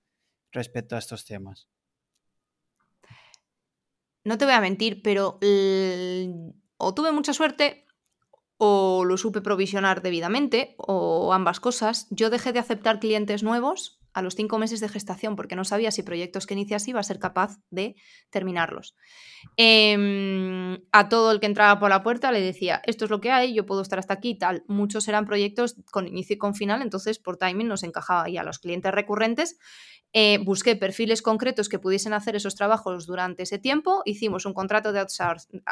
[0.51, 1.69] respecto a estos temas.
[4.25, 5.39] No te voy a mentir, pero
[6.79, 7.87] o tuve mucha suerte
[8.63, 12.07] o lo supe provisionar debidamente, o ambas cosas.
[12.11, 15.91] Yo dejé de aceptar clientes nuevos a los cinco meses de gestación porque no sabía
[15.91, 17.97] si proyectos que inicias iba a ser capaz de
[18.29, 18.97] terminarlos.
[19.57, 23.31] Em, a todo el que entraba por la puerta le decía, esto es lo que
[23.31, 24.63] hay, yo puedo estar hasta aquí tal.
[24.69, 28.29] Muchos eran proyectos con inicio y con final, entonces por timing nos encajaba.
[28.29, 29.59] Y a los clientes recurrentes
[30.13, 34.93] eh, busqué perfiles concretos que pudiesen hacer esos trabajos durante ese tiempo, hicimos un contrato
[34.93, 35.63] de outsourcing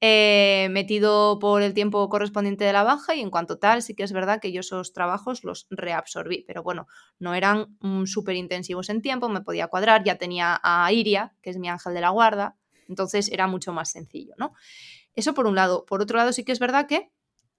[0.00, 4.02] eh, metido por el tiempo correspondiente de la baja y en cuanto tal sí que
[4.02, 6.86] es verdad que yo esos trabajos los reabsorbí, pero bueno,
[7.18, 11.50] no eran mm, súper intensivos en tiempo, me podía cuadrar, ya tenía a Iria, que
[11.50, 12.56] es mi ángel de la guarda,
[12.88, 14.52] entonces era mucho más sencillo, ¿no?
[15.14, 15.84] Eso por un lado.
[15.86, 17.10] Por otro lado sí que es verdad que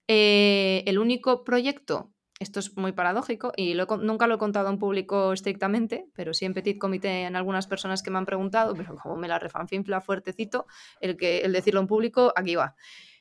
[0.08, 5.32] eh, el único proyecto esto es muy paradójico y nunca lo he contado en público
[5.32, 9.16] estrictamente, pero sí en petit comité en algunas personas que me han preguntado, pero como
[9.16, 10.66] me la refanfinfla fuertecito,
[11.02, 12.76] el, que, el decirlo en público, aquí va.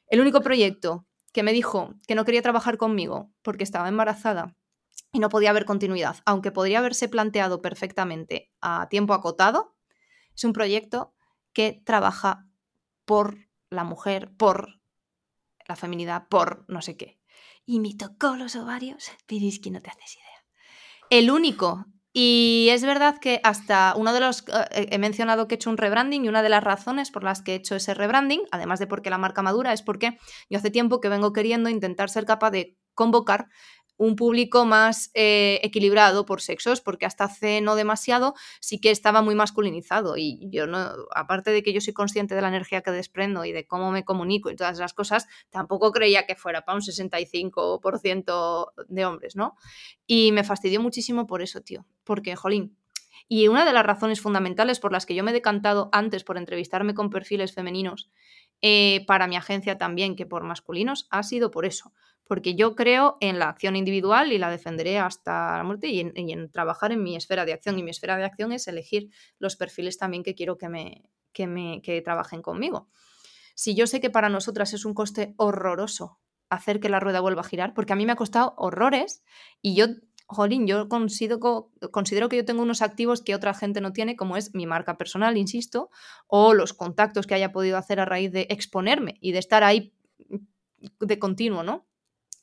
[0.06, 4.56] El único proyecto que me dijo que no quería trabajar conmigo porque estaba embarazada
[5.12, 9.76] y no podía haber continuidad, aunque podría haberse planteado perfectamente a tiempo acotado,
[10.34, 11.14] es un proyecto
[11.52, 12.46] que trabaja
[13.04, 13.36] por
[13.68, 14.80] la mujer, por
[15.68, 17.19] la feminidad, por no sé qué
[17.66, 20.44] y me tocó los ovarios, que no te haces idea.
[21.10, 21.86] El único.
[22.12, 24.44] Y es verdad que hasta uno de los...
[24.72, 27.42] Eh, he mencionado que he hecho un rebranding y una de las razones por las
[27.42, 30.18] que he hecho ese rebranding, además de porque la marca madura, es porque
[30.48, 33.46] yo hace tiempo que vengo queriendo intentar ser capaz de convocar
[34.00, 39.20] un público más eh, equilibrado por sexos, porque hasta hace no demasiado sí que estaba
[39.20, 42.92] muy masculinizado y yo no, aparte de que yo soy consciente de la energía que
[42.92, 46.76] desprendo y de cómo me comunico y todas esas cosas, tampoco creía que fuera para
[46.76, 49.54] un 65% de hombres, ¿no?
[50.06, 52.78] Y me fastidió muchísimo por eso, tío, porque, jolín,
[53.28, 56.38] y una de las razones fundamentales por las que yo me he decantado antes por
[56.38, 58.10] entrevistarme con perfiles femeninos
[58.62, 61.92] eh, para mi agencia también que por masculinos ha sido por eso.
[62.24, 66.50] Porque yo creo en la acción individual y la defenderé hasta la muerte y en,
[66.52, 67.78] trabajar en mi esfera de acción.
[67.78, 71.46] Y mi esfera de acción es elegir los perfiles también que quiero que me, que
[71.46, 72.88] me que trabajen conmigo.
[73.54, 76.20] Si yo sé que para nosotras es un coste horroroso
[76.50, 79.22] hacer que la rueda vuelva a girar, porque a mí me ha costado horrores
[79.62, 79.86] y yo
[80.34, 84.36] jolín, yo considero, considero que yo tengo unos activos que otra gente no tiene, como
[84.36, 85.90] es mi marca personal, insisto,
[86.26, 89.92] o los contactos que haya podido hacer a raíz de exponerme y de estar ahí
[91.00, 91.86] de continuo, ¿no?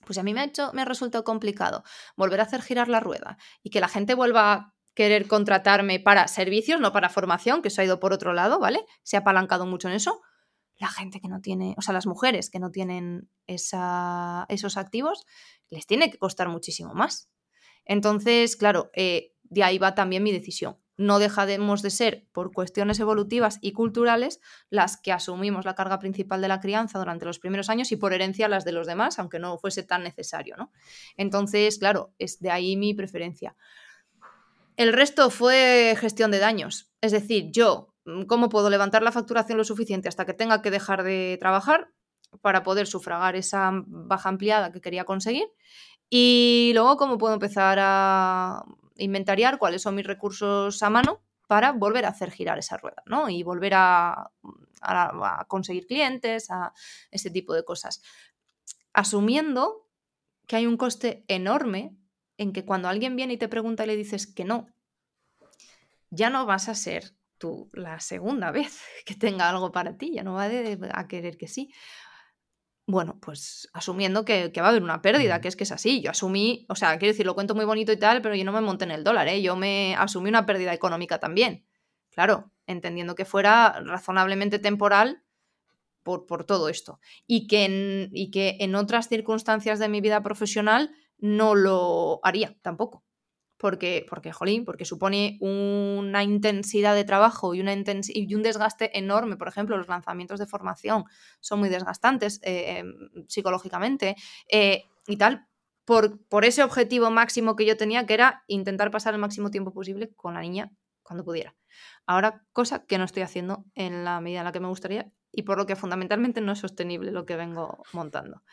[0.06, 1.84] Pues a mí me ha hecho, me ha resultado complicado
[2.16, 6.28] volver a hacer girar la rueda y que la gente vuelva a querer contratarme para
[6.28, 8.86] servicios, no para formación, que eso ha ido por otro lado, ¿vale?
[9.04, 10.22] Se ha apalancado mucho en eso.
[10.80, 15.26] La gente que no tiene, o sea, las mujeres que no tienen esos activos,
[15.70, 17.30] les tiene que costar muchísimo más.
[17.86, 20.78] Entonces, claro, eh, de ahí va también mi decisión.
[20.98, 24.40] No dejamos de ser, por cuestiones evolutivas y culturales,
[24.72, 28.14] las que asumimos la carga principal de la crianza durante los primeros años y por
[28.14, 30.72] herencia las de los demás, aunque no fuese tan necesario, ¿no?
[31.16, 33.56] Entonces, claro, es de ahí mi preferencia.
[34.76, 36.92] El resto fue gestión de daños.
[37.02, 40.72] Es decir, yo, mm, ¿cómo puedo levantar la facturación lo suficiente hasta que tenga que
[40.72, 41.90] dejar de trabajar
[42.42, 45.48] para poder sufragar esa baja ampliada que quería conseguir?
[46.10, 48.64] Y luego, ¿cómo puedo empezar a
[48.98, 53.30] inventariar cuáles son mis recursos a mano para volver a hacer girar esa rueda, ¿no?
[53.30, 54.32] Y volver a,
[55.48, 56.74] conseguir clientes, a
[57.10, 58.02] ese tipo de cosas.
[58.94, 59.88] Asumiendo
[60.46, 61.96] que hay un coste enorme
[62.38, 64.68] en que cuando alguien viene y te pregunta y le dices que no,
[66.10, 70.24] ya no vas a ser tú la segunda vez que tenga algo para ti, ya
[70.24, 71.72] no va a querer que sí
[72.88, 76.02] bueno, pues asumiendo que, va a haber una pérdida, que es que es así.
[76.02, 78.54] Yo asumí, o sea, quiero decir, lo cuento muy bonito y tal, pero yo no
[78.54, 79.42] me monté en el dólar, ¿eh?
[79.42, 81.66] Yo me asumí una pérdida económica también.
[82.12, 85.22] Claro, entendiendo que fuera razonablemente temporal
[86.02, 87.02] por, por todo esto.
[87.28, 92.56] Y que, en, y que en otras circunstancias de mi vida profesional no lo haría
[92.62, 93.04] tampoco
[93.58, 99.36] porque, porque, jolín, porque supone una intensidad de trabajo y, una y un desgaste enorme.
[99.36, 101.06] Por ejemplo, los lanzamientos de formación
[101.40, 104.16] son muy desgastantes eh, em, psicológicamente
[104.50, 105.48] eh, y tal.
[105.86, 109.74] Por, por ese objetivo máximo que yo tenía, que era intentar pasar el máximo tiempo
[109.74, 111.56] posible con la niña cuando pudiera.
[112.06, 115.44] Ahora, cosa que no estoy haciendo en la medida en la que me gustaría y
[115.44, 118.44] por lo que fundamentalmente no es sostenible lo que vengo montando.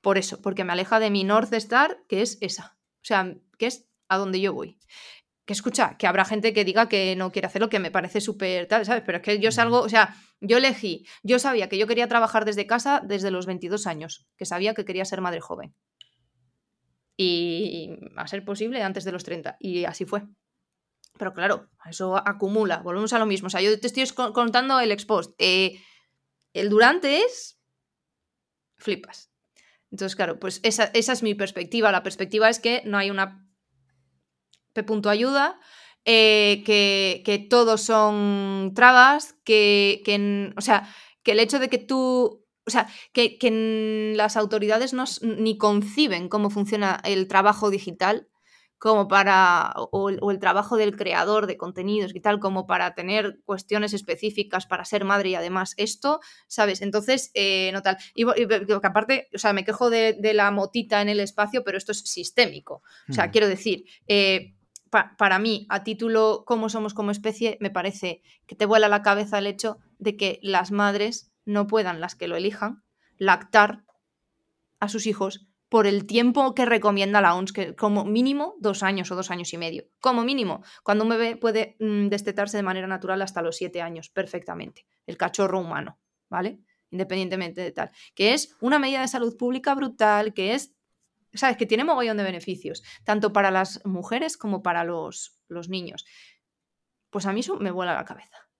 [0.00, 2.78] Por eso, porque me aleja de mi North Star, que es esa.
[2.96, 4.78] O sea, que es a donde yo voy.
[5.46, 8.66] Que escucha, que habrá gente que diga que no quiere hacerlo, que me parece súper
[8.68, 9.02] tal, ¿sabes?
[9.06, 12.44] Pero es que yo salgo, o sea, yo elegí, yo sabía que yo quería trabajar
[12.44, 15.74] desde casa desde los 22 años, que sabía que quería ser madre joven.
[17.16, 19.56] Y a ser posible antes de los 30.
[19.60, 20.22] Y así fue.
[21.18, 23.48] Pero claro, eso acumula, volvemos a lo mismo.
[23.48, 25.34] O sea, yo te estoy contando el expost.
[25.38, 25.82] Eh,
[26.54, 27.60] el durante es.
[28.78, 29.30] Flipas.
[29.90, 31.92] Entonces, claro, pues esa, esa, es mi perspectiva.
[31.92, 33.46] La perspectiva es que no hay una
[34.72, 34.84] P.
[35.08, 35.58] ayuda,
[36.04, 40.88] eh, que, que, todos son trabas, que, que, o sea,
[41.22, 46.28] que el hecho de que tú, o sea, que, que las autoridades no, ni conciben
[46.28, 48.30] cómo funciona el trabajo digital
[48.80, 53.92] como para, o el, trabajo del creador de contenidos y tal, como para tener cuestiones
[53.92, 56.80] específicas para ser madre y además esto, ¿sabes?
[56.80, 57.98] Entonces, eh, no tal.
[58.14, 61.92] Y, que aparte, o sea, me quejo de, la motita en el espacio, pero esto
[61.92, 62.82] es sistémico.
[63.10, 64.54] O sea, quiero decir, eh,
[64.90, 69.38] para mí, a título cómo somos como especie, me parece que te vuela la cabeza
[69.38, 72.82] el hecho de que las madres no puedan, las que lo elijan,
[73.16, 73.84] lactar
[74.80, 79.10] a sus hijos por el tiempo que recomienda la OMS, que como mínimo dos años
[79.12, 79.84] o dos años y medio.
[80.00, 84.10] Como mínimo, cuando un bebé puede mm, destetarse de manera natural hasta los siete años,
[84.10, 84.84] perfectamente.
[85.06, 86.58] El cachorro humano, ¿vale?
[86.90, 87.92] Independientemente de tal.
[88.16, 90.74] Que es una medida de salud pública brutal, que es
[91.34, 91.56] ¿sabes?
[91.56, 96.04] Que tiene mogollón de beneficios, tanto para las mujeres como para los, los niños.
[97.10, 98.50] Pues a mí eso me vuela la cabeza.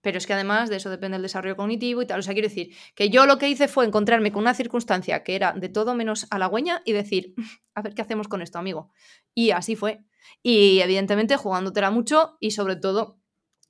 [0.00, 2.20] Pero es que además de eso depende el desarrollo cognitivo y tal.
[2.20, 5.34] O sea, quiero decir que yo lo que hice fue encontrarme con una circunstancia que
[5.34, 7.34] era de todo menos halagüeña y decir,
[7.74, 8.92] a ver qué hacemos con esto, amigo.
[9.34, 10.04] Y así fue.
[10.42, 13.18] Y evidentemente jugándotela mucho y sobre todo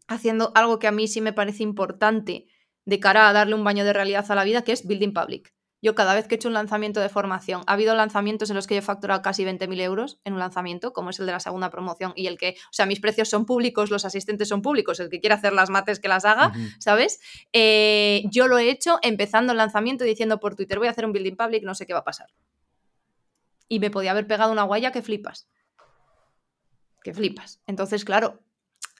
[0.06, 2.46] haciendo algo que a mí sí me parece importante
[2.84, 5.54] de cara a darle un baño de realidad a la vida, que es building public.
[5.80, 8.66] Yo cada vez que he hecho un lanzamiento de formación, ha habido lanzamientos en los
[8.66, 11.40] que yo he facturado casi 20.000 euros en un lanzamiento, como es el de la
[11.40, 14.98] segunda promoción, y el que, o sea, mis precios son públicos, los asistentes son públicos,
[15.00, 17.20] el que quiera hacer las mates que las haga, ¿sabes?
[17.52, 21.12] Eh, yo lo he hecho empezando el lanzamiento diciendo por Twitter, voy a hacer un
[21.12, 22.28] building public, no sé qué va a pasar.
[23.68, 25.48] Y me podía haber pegado una guaya que flipas.
[27.02, 27.60] Que flipas.
[27.66, 28.42] Entonces, claro,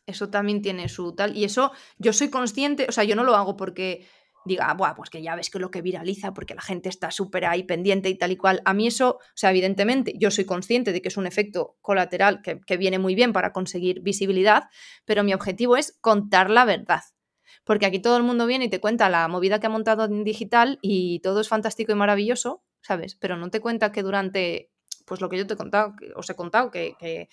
[0.09, 1.37] eso también tiene su tal.
[1.37, 4.07] Y eso yo soy consciente, o sea, yo no lo hago porque
[4.49, 7.45] diga, Buah, pues que ya ves que lo que viraliza, porque la gente está súper
[7.45, 8.63] ahí pendiente y tal y cual.
[8.65, 12.43] A mí eso, o sea, evidentemente, yo soy consciente de que es un efecto colateral
[12.43, 14.65] que, que viene muy bien para conseguir visibilidad,
[15.05, 17.03] pero mi objetivo es contar la verdad.
[17.65, 20.25] Porque aquí todo el mundo viene y te cuenta la movida que ha montado en
[20.25, 23.15] digital y todo es fantástico y maravilloso, ¿sabes?
[23.15, 24.71] Pero no te cuenta que durante,
[25.09, 27.29] pues lo que yo te he contado, os he contado, que, que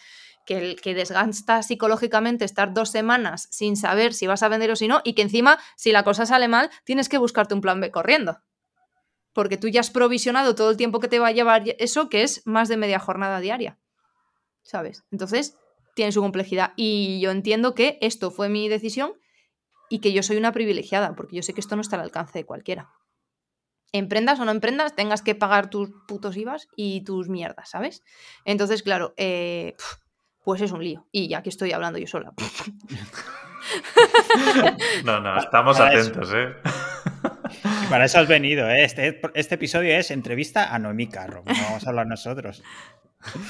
[0.46, 4.88] que, que desgasta psicológicamente estar dos semanas sin saber si vas a vender o si
[4.88, 7.92] no, y que encima, si la cosa sale mal, tienes que buscarte un plan B
[7.92, 8.40] corriendo.
[9.34, 12.24] Porque tú ya has provisionado todo el tiempo que te va a llevar eso, que
[12.24, 13.78] es más de media jornada diaria.
[14.62, 15.04] ¿Sabes?
[15.12, 15.58] Entonces,
[15.96, 16.72] tiene su complejidad.
[16.76, 19.14] Y yo entiendo que esto fue mi decisión
[19.90, 22.40] y que yo soy una privilegiada, porque yo sé que esto no está al alcance
[22.40, 22.92] de cualquiera.
[23.96, 28.04] Emprendas o no emprendas, tengas que pagar tus putos IVAs y tus mierdas, ¿sabes?
[28.44, 29.76] Entonces, claro, eh,
[30.44, 31.08] pues es un lío.
[31.14, 32.34] Y ya que estoy hablando yo sola.
[35.06, 36.56] no, no, estamos atentos, ¿eh?
[37.90, 38.84] Para eso has venido, ¿eh?
[38.84, 42.62] Este, este, episodio es entrevista a Noemí Carro, vamos a hablar nosotros.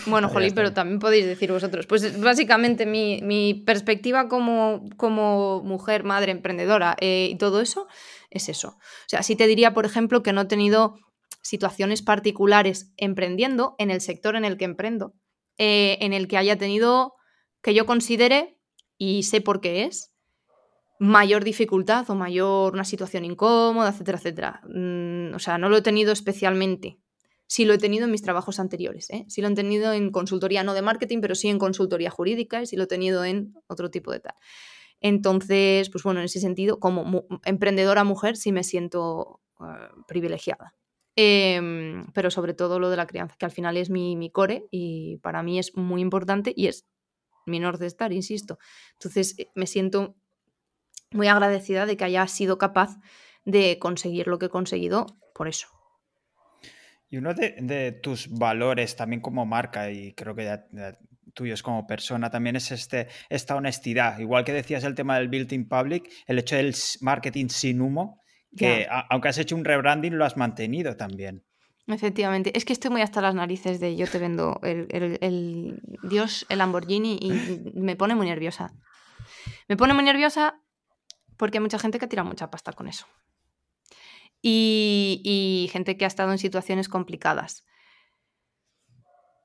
[0.05, 1.87] Bueno, Jolí, pero también podéis decir vosotros.
[1.87, 7.87] Pues básicamente mi, perspectiva como, como, mujer, madre, emprendedora eh, y todo eso
[8.35, 8.69] es eso.
[8.77, 10.95] O sea, sí te diría, por ejemplo, que no he tenido
[11.41, 15.13] situaciones particulares emprendiendo en el sector en el que emprendo,
[15.57, 17.13] eh, en el que haya tenido,
[17.61, 18.59] que yo considere,
[18.97, 20.11] y sé por qué es,
[20.99, 24.61] mayor dificultad o mayor una situación incómoda, etcétera, etcétera.
[24.67, 26.99] Mm, o sea, no lo he tenido especialmente.
[27.47, 29.09] Sí lo he tenido en mis trabajos anteriores.
[29.11, 29.25] ¿eh?
[29.27, 32.65] Sí lo he tenido en consultoría, no de marketing, pero sí en consultoría jurídica y
[32.65, 34.35] sí lo he tenido en otro tipo de tal.
[35.01, 40.73] Entonces, pues bueno, en ese sentido, como emprendedora mujer, sí me siento eh, privilegiada.
[41.17, 44.65] Em, pero sobre todo lo de la crianza, que al final es mi, mi, core
[44.69, 46.85] y para mí es muy importante y es
[47.45, 48.57] mi norte estar, insisto.
[48.93, 50.15] Entonces eh, me siento
[51.11, 52.97] muy agradecida de que haya sido capaz
[53.45, 55.67] de conseguir lo que he conseguido por eso.
[57.09, 60.67] Y uno de, tus valores también como marca y creo que ya,
[61.35, 64.17] tuyos como persona también es este, esta honestidad.
[64.17, 68.21] Igual que decías el tema del building public, el hecho del marketing sin humo,
[68.57, 71.43] que aunque has hecho un rebranding, lo has mantenido también.
[71.87, 76.57] Efectivamente, es que estoy muy hasta las narices de yo te vendo el, Dios, el
[76.57, 78.73] Lamborghini y me pone muy nerviosa.
[79.67, 80.59] Me pone muy nerviosa
[81.37, 83.05] porque hay mucha gente que tira mucha pasta con eso.
[84.41, 87.65] Y, y gente que ha estado en situaciones complicadas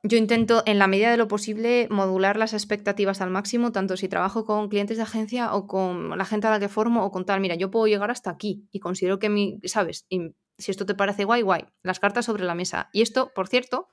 [0.03, 4.09] yo intento, en la medida de lo posible, modular las expectativas al máximo, tanto si
[4.09, 7.27] trabajo con clientes de agencia o con la gente a la que formo o con
[7.27, 7.41] tal.
[7.41, 10.07] Mira, yo puedo llegar hasta aquí y considero que mi, ¿sabes?
[10.09, 11.65] Y si esto te parece guay, guay.
[11.83, 12.89] Las cartas sobre la mesa.
[12.93, 13.89] Y esto, por cierto,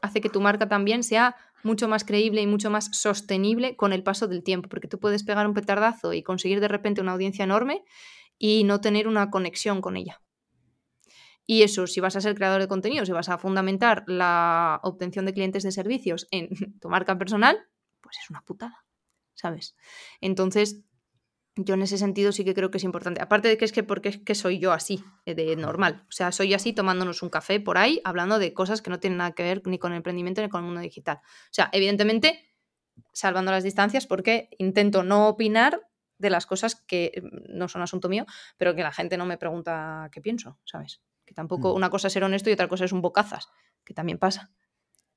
[0.00, 4.02] hace que tu marca también sea mucho más creíble y mucho más sostenible con el
[4.02, 7.44] paso del tiempo, porque tú puedes pegar un petardazo y conseguir de repente una audiencia
[7.44, 7.84] enorme
[8.38, 10.20] y no tener una conexión con ella.
[11.46, 15.26] Y eso, si vas a ser creador de contenido, si vas a fundamentar la obtención
[15.26, 16.48] de clientes de servicios en
[16.80, 17.58] tu marca personal,
[18.00, 18.84] pues es una putada,
[19.34, 19.76] ¿sabes?
[20.20, 20.84] Entonces,
[21.56, 23.20] yo en ese sentido sí que creo que es importante.
[23.20, 26.04] Aparte de que es que porque es que soy yo así, eh, de normal.
[26.08, 29.18] O sea, soy así tomándonos un café por ahí, hablando de cosas que no tienen
[29.18, 31.18] nada que ver ni con el emprendimiento ni con el mundo digital.
[31.22, 32.42] O sea, evidentemente,
[33.12, 35.82] salvando las distancias, porque intento no opinar
[36.18, 38.24] de las cosas que mm, no son asunto mío,
[38.56, 41.02] pero que la gente no me pregunta qué pienso, ¿sabes?
[41.32, 41.76] Que tampoco mm.
[41.76, 43.48] una cosa es ser honesto y otra cosa es un bocazas,
[43.84, 44.50] que también pasa.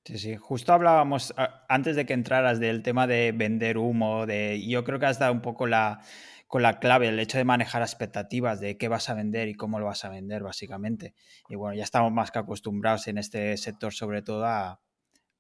[0.05, 1.33] Sí, sí, justo hablábamos
[1.67, 5.33] antes de que entraras del tema de vender humo, de yo creo que has dado
[5.33, 5.99] un poco la,
[6.47, 9.77] con la clave, el hecho de manejar expectativas de qué vas a vender y cómo
[9.77, 11.15] lo vas a vender, básicamente.
[11.49, 14.79] Y bueno, ya estamos más que acostumbrados en este sector, sobre todo, a,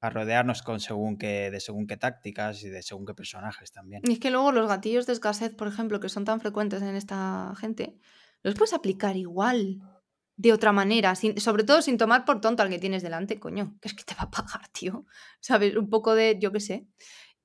[0.01, 4.01] a rodearnos con según qué, de según qué tácticas y de según qué personajes también.
[4.03, 6.95] Y es que luego los gatillos de escasez, por ejemplo, que son tan frecuentes en
[6.95, 7.99] esta gente,
[8.41, 9.81] los puedes aplicar igual
[10.37, 13.75] de otra manera, sin, sobre todo sin tomar por tonto al que tienes delante, coño,
[13.81, 15.05] que es que te va a pagar, tío.
[15.39, 15.75] ¿Sabes?
[15.75, 16.87] Un poco de, yo qué sé.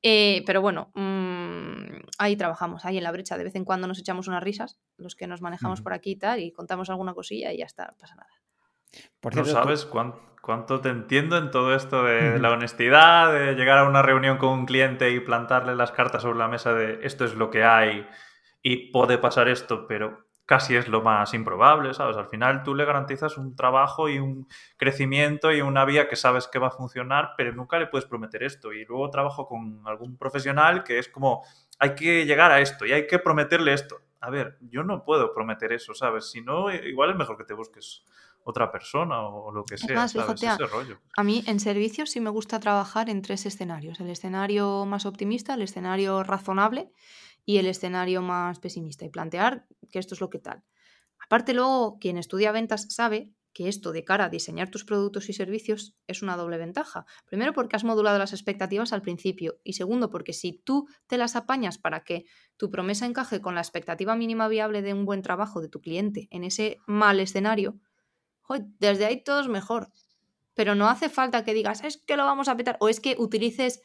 [0.03, 3.37] Eh, pero bueno, mmm, ahí trabajamos, ahí en la brecha.
[3.37, 6.17] De vez en cuando nos echamos unas risas, los que nos manejamos por aquí y
[6.17, 8.31] tal, y contamos alguna cosilla y ya está, no pasa nada.
[9.21, 13.89] Por no sabes cuánto, te entiendo en todo esto de la honestidad, de llegar a
[13.89, 17.35] una reunión con un cliente y plantarle las cartas sobre la mesa de esto es
[17.35, 18.07] lo que hay
[18.63, 22.17] y puede pasar esto, pero casi es lo más improbable, ¿sabes?
[22.17, 26.49] Al final tú le garantizas un trabajo y un crecimiento y una vía que sabes
[26.49, 28.73] que va a funcionar, pero nunca le puedes prometer esto.
[28.73, 31.45] Y luego trabajo con algún profesional que es como,
[31.79, 34.01] hay que llegar a esto y hay que prometerle esto.
[34.21, 36.29] A ver, yo no puedo prometer eso, ¿sabes?
[36.29, 38.03] Si no, igual es mejor que te busques
[38.43, 40.43] otra persona o lo que sea, ¿sabes?
[40.43, 40.99] Ese rollo.
[41.17, 44.01] A mí en servicios sí me gusta trabajar en tres escenarios.
[44.01, 46.91] El escenario más optimista, el escenario razonable
[47.45, 49.05] y el escenario más pesimista.
[49.05, 50.63] Y plantear que esto es lo que tal.
[51.19, 55.33] Aparte luego, quien estudia ventas sabe que esto de cara a diseñar tus productos y
[55.33, 57.05] servicios es una doble ventaja.
[57.27, 61.37] Primero porque has modulado las expectativas al principio y segundo porque si tú te las
[61.37, 62.25] apañas para que
[62.57, 66.29] tu promesa encaje con la expectativa mínima viable de un buen trabajo de tu cliente
[66.31, 67.81] en ese mal escenario,
[68.79, 69.93] desde ahí todo es mejor.
[70.55, 73.17] Pero no hace falta que digas, es que lo vamos a petar, o es que
[73.19, 73.81] utilices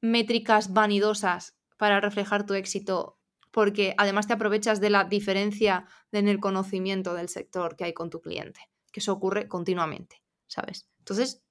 [0.00, 3.18] métricas vanidosas para reflejar tu éxito,
[3.50, 8.10] porque además te aprovechas de la diferencia en el conocimiento del sector que hay con
[8.10, 8.60] tu cliente,
[8.92, 10.88] que eso ocurre continuamente, ¿sabes?
[10.98, 11.42] Entonces,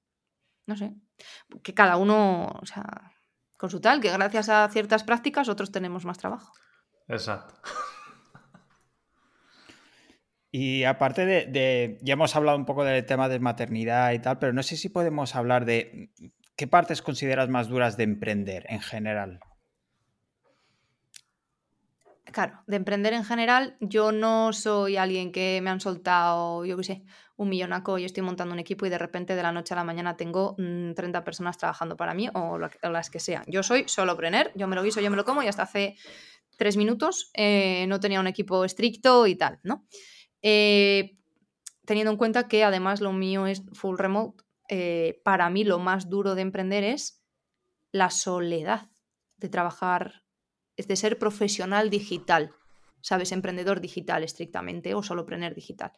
[0.65, 0.93] no sé,
[1.63, 3.13] que cada uno, o sea,
[3.57, 6.53] con su tal, que gracias a ciertas prácticas otros tenemos más trabajo.
[7.07, 7.55] Exacto.
[10.57, 14.53] Y aparte de, ya hemos hablado un poco del tema de maternidad y tal, pero
[14.53, 16.11] no sé si podemos hablar de
[16.55, 19.41] qué partes consideras más duras de emprender en general.
[22.31, 26.83] Claro, de emprender en general, yo no soy alguien que me han soltado, yo qué
[26.83, 27.03] sé,
[27.37, 29.83] un millonaco y estoy montando un equipo y de repente de la noche a la
[29.83, 33.43] mañana tengo 30 mm, personas trabajando para mí o, las que sean.
[33.47, 35.95] Yo soy solo prener, yo me lo guiso, yo me lo como y hasta hace
[36.57, 39.85] tres minutos eh, no tenía un equipo estricto y tal, ¿no?
[40.41, 41.17] Eh,
[41.85, 46.09] teniendo en cuenta que además lo mío es full remote, eh, para mí lo más
[46.09, 47.21] duro de emprender es
[47.91, 48.89] la soledad
[49.37, 50.24] de trabajar,
[50.77, 52.53] es de ser profesional digital,
[53.01, 53.31] ¿sabes?
[53.31, 55.91] Emprendedor digital estrictamente o solo solopreneur digital.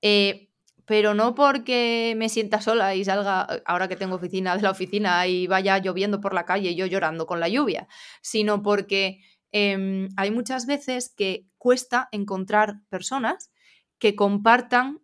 [0.00, 0.48] Eh,
[0.84, 5.26] pero no porque me sienta sola y salga, ahora que tengo oficina de la oficina
[5.26, 7.88] y vaya lloviendo por la calle y yo llorando con la lluvia,
[8.20, 9.20] sino porque
[9.52, 13.52] em, hay muchas veces que cuesta encontrar personas
[13.98, 15.00] que compartan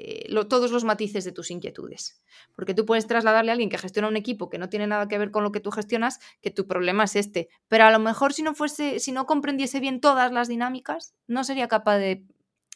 [0.00, 2.22] eh, todos los matices de tus inquietudes.
[2.54, 5.18] Porque tú puedes trasladarle a alguien que gestiona un equipo que no tiene nada que
[5.18, 7.48] ver con lo que tú gestionas, que tu problema es este.
[7.66, 11.42] Pero a lo mejor si no fuese, si no comprendiese bien todas las dinámicas, no
[11.42, 12.24] sería capaz de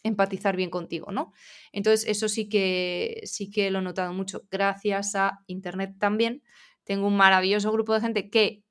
[0.03, 1.33] empatizar bien contigo, ¿no?
[1.71, 4.43] Entonces, eso sí que sí que lo he notado mucho.
[4.51, 6.43] Gracias a internet también.
[6.83, 8.65] Tengo un maravilloso grupo de gente que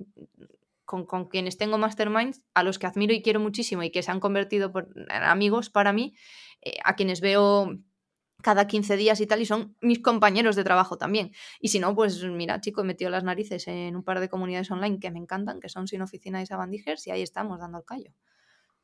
[0.84, 4.12] con, con, quienes tengo masterminds, a los que admiro y quiero muchísimo y que se
[4.12, 6.16] han convertido en amigos para mí,
[6.62, 7.80] eh, a quienes veo
[8.42, 11.32] cada 15 días y tal, y son mis compañeros de trabajo también.
[11.60, 14.70] Y si no, pues mira, chico, he metido las narices en un par de comunidades
[14.72, 17.86] online que me encantan, que son Sin Oficina y Sabandijers, y ahí estamos dando el
[17.86, 18.12] callo.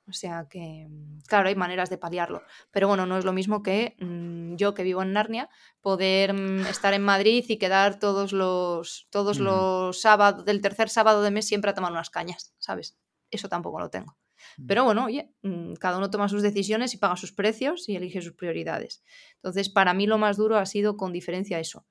[0.09, 0.87] O sea que,
[1.27, 2.41] claro, hay maneras de paliarlo.
[2.71, 5.49] Pero bueno, no es lo mismo que mm, yo que vivo en Narnia,
[5.81, 11.21] poder mm, estar en Madrid y quedar todos los, todos los sábados, del tercer sábado
[11.21, 12.97] de mes siempre a tomar unas cañas, ¿sabes?
[13.31, 14.17] Eso tampoco lo tengo.
[14.65, 18.21] Pero bueno, oye, mm, cada uno toma sus decisiones y paga sus precios y elige
[18.21, 19.03] sus prioridades.
[19.35, 21.85] Entonces, para mí lo más duro ha sido con diferencia eso.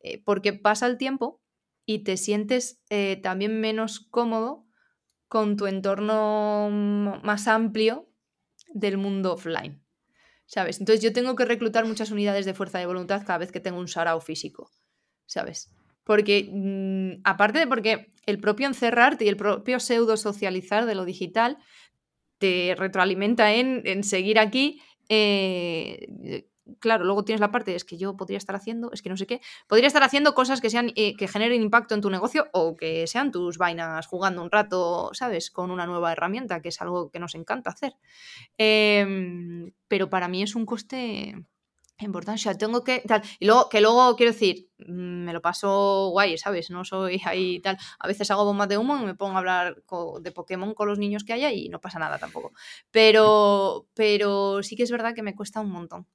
[0.00, 1.42] Eh, porque pasa el tiempo
[1.84, 4.66] y te sientes eh, también menos cómodo
[5.28, 6.70] con tu entorno
[7.22, 8.08] más amplio
[8.68, 9.82] del mundo offline.
[10.46, 10.78] ¿Sabes?
[10.78, 13.80] Entonces yo tengo que reclutar muchas unidades de fuerza de voluntad cada vez que tengo
[13.80, 14.70] un sarao físico.
[15.26, 15.72] ¿Sabes?
[16.04, 21.04] Porque, mm, aparte de porque el propio encerrarte y el propio pseudo socializar de lo
[21.04, 21.58] digital
[22.38, 24.80] te retroalimenta en, seguir aquí.
[25.08, 26.46] Eh,
[26.80, 29.26] claro, luego tienes la parte, es que yo podría estar haciendo, es que no sé
[29.26, 32.76] qué, podría estar haciendo cosas que sean eh, que generen impacto en tu negocio o
[32.76, 35.50] que sean tus vainas jugando un rato, ¿sabes?
[35.50, 37.94] Con una nueva herramienta, que es algo que nos encanta hacer.
[38.58, 41.34] Em, pero para mí es un coste
[42.04, 43.22] importancia, tengo que tal.
[43.38, 46.70] Y luego, que luego quiero decir, mm, me lo paso guay, ¿sabes?
[46.70, 47.78] No soy ahí tal.
[47.98, 49.82] A veces hago bombas de humo y me pongo a hablar
[50.20, 52.52] de Pokémon con los niños que haya y no pasa nada tampoco.
[52.90, 56.06] Pero, pero sí que es verdad que me cuesta un montón.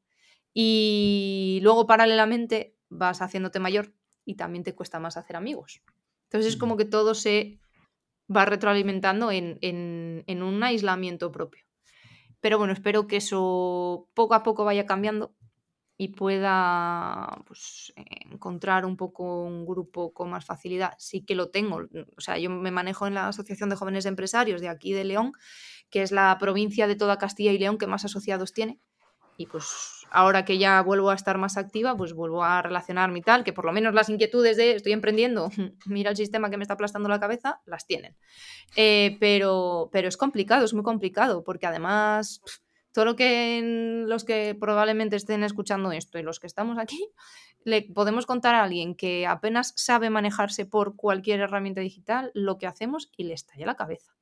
[0.54, 3.94] Y luego, paralelamente, vas haciéndote mayor
[4.26, 5.82] y también te cuesta más hacer amigos.
[6.26, 7.60] Entonces es como que todo se
[8.34, 11.66] va retroalimentando en, en un aislamiento propio.
[12.40, 15.36] Pero bueno, espero que eso poco a poco vaya cambiando
[16.02, 17.94] y pueda pues,
[18.32, 20.96] encontrar un poco un grupo con más facilidad.
[20.98, 21.84] Sí que lo tengo.
[22.18, 25.34] O sea, yo me manejo en la Asociación de Jóvenes Empresarios de aquí de León,
[25.92, 28.80] que es la provincia de toda Castilla y León que más asociados tiene.
[29.38, 33.22] Y pues ahora que ya vuelvo a estar más activa, pues vuelvo a relacionarme y
[33.22, 35.52] tal, que por lo menos las inquietudes de estoy emprendiendo,
[35.86, 38.18] mira el sistema que me está aplastando la cabeza, las tienen.
[38.76, 42.42] Eh, pero, pero es complicado, es muy complicado, porque además
[42.96, 47.10] lo que los que probablemente estén escuchando esto y los que estamos aquí,
[47.64, 52.68] le podemos contar a alguien que apenas sabe manejarse por cualquier herramienta digital lo que
[52.68, 54.14] hacemos y le estalla la cabeza.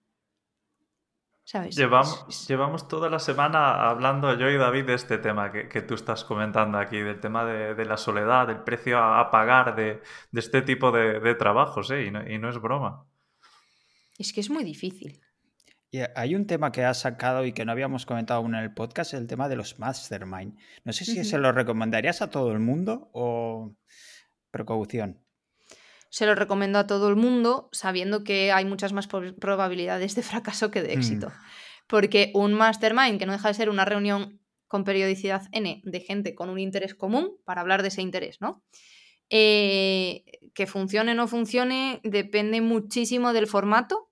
[1.71, 6.23] Llevamos, llevamos toda la semana hablando yo y David de este tema que, tú estás
[6.23, 11.35] comentando aquí, del tema de, la soledad, del precio a, pagar de, este tipo de,
[11.35, 12.05] trabajos, ¿eh?
[12.05, 13.07] y, no, y no es broma.
[14.19, 15.21] Es que es muy difícil.
[15.91, 18.73] Y hay un tema que has sacado y que no habíamos comentado aún en el
[18.73, 20.55] podcast, el tema de los mastermind.
[20.83, 23.75] No sé si se lo recomendarías a todo el mundo o
[24.51, 25.19] precaución.
[26.11, 30.69] Se lo recomiendo a todo el mundo sabiendo que hay muchas más probabilidades de fracaso
[30.69, 30.99] que de mm.
[30.99, 31.31] éxito.
[31.87, 36.35] Porque un mastermind, que no deja de ser una reunión con periodicidad N de gente
[36.35, 38.63] con un interés común para hablar de ese interés, ¿no?
[39.31, 40.23] Eh,
[40.53, 44.08] que funcione o no funcione depende muchísimo del formato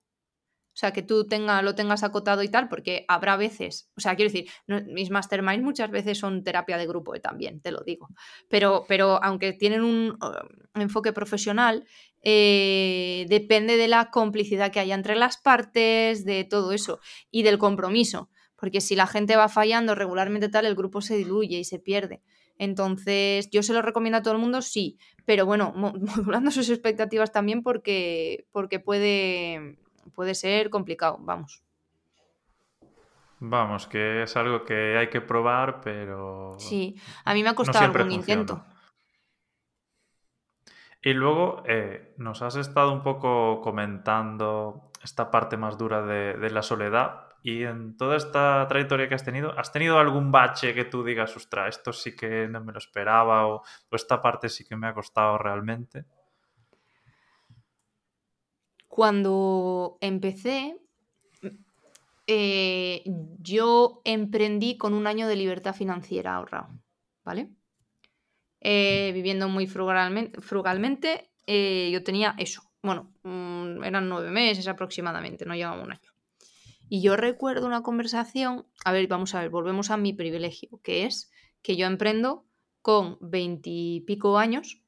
[0.78, 4.14] o sea, que tú tenga, lo tengas acotado y tal, porque habrá veces, o sea,
[4.14, 4.48] quiero decir,
[4.86, 8.10] mis masterminds muchas veces son terapia de grupo eh, también, te lo digo.
[8.48, 11.84] Pero, pero aunque tienen un uh, enfoque profesional,
[12.22, 17.00] eh, depende de la complicidad que haya entre las partes, de todo eso
[17.32, 18.30] y del compromiso.
[18.54, 22.22] Porque si la gente va fallando regularmente tal, el grupo se diluye y se pierde.
[22.56, 27.32] Entonces, yo se lo recomiendo a todo el mundo, sí, pero bueno, modulando sus expectativas
[27.32, 29.76] también porque, porque puede,
[30.08, 31.62] puede ser complicado, vamos.
[33.40, 36.56] Vamos, que es algo que hay que probar, pero...
[36.58, 38.64] Sí, a mí me ha costado algún intento.
[41.00, 46.62] Y luego eh, nos has estado un poco comentando esta parte más dura de, la
[46.62, 51.04] soledad y en toda esta trayectoria que has tenido, ¿has tenido algún bache que tú
[51.04, 54.88] digas, ostra, esto sí que no me lo esperaba o esta parte sí que me
[54.88, 56.04] ha costado realmente?
[58.98, 60.76] Cuando empecé,
[62.26, 63.04] eh,
[63.38, 66.70] yo emprendí con un año de libertad financiera ahorrado,
[67.24, 67.48] ¿vale?
[68.60, 72.72] Eh, viviendo muy frugalmente, frugalmente eh, yo tenía eso.
[72.82, 76.10] Bueno, mm, eran nueve meses aproximadamente, no llevaba un año.
[76.88, 81.04] Y yo recuerdo una conversación, a ver, vamos a ver, volvemos a mi privilegio, que
[81.04, 81.30] es
[81.62, 82.46] que yo emprendo
[82.82, 84.82] con veintipico años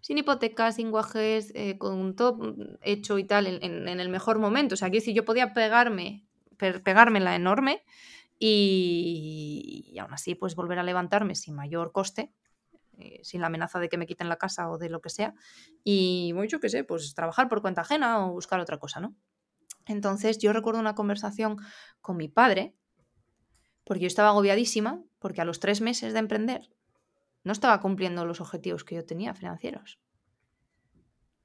[0.00, 4.74] sin hipotecas, sin guajes, eh, con todo hecho y tal, en, el mejor momento.
[4.74, 6.26] O sea, que si yo podía pegarme,
[6.56, 7.84] pegarme la enorme
[8.38, 12.32] y, aún así, pues volver a levantarme sin mayor coste,
[12.96, 15.34] eh, sin la amenaza de que me quiten la casa o de lo que sea.
[15.84, 19.14] Y, mucho que sé, pues trabajar por cuenta ajena o buscar otra cosa, ¿no?
[19.86, 21.56] Entonces, yo recuerdo una conversación
[22.00, 22.74] con mi padre,
[23.84, 26.70] porque yo estaba agobiadísima, porque a los tres meses de emprender
[27.44, 29.98] no estaba cumpliendo los objetivos que yo tenía financieros.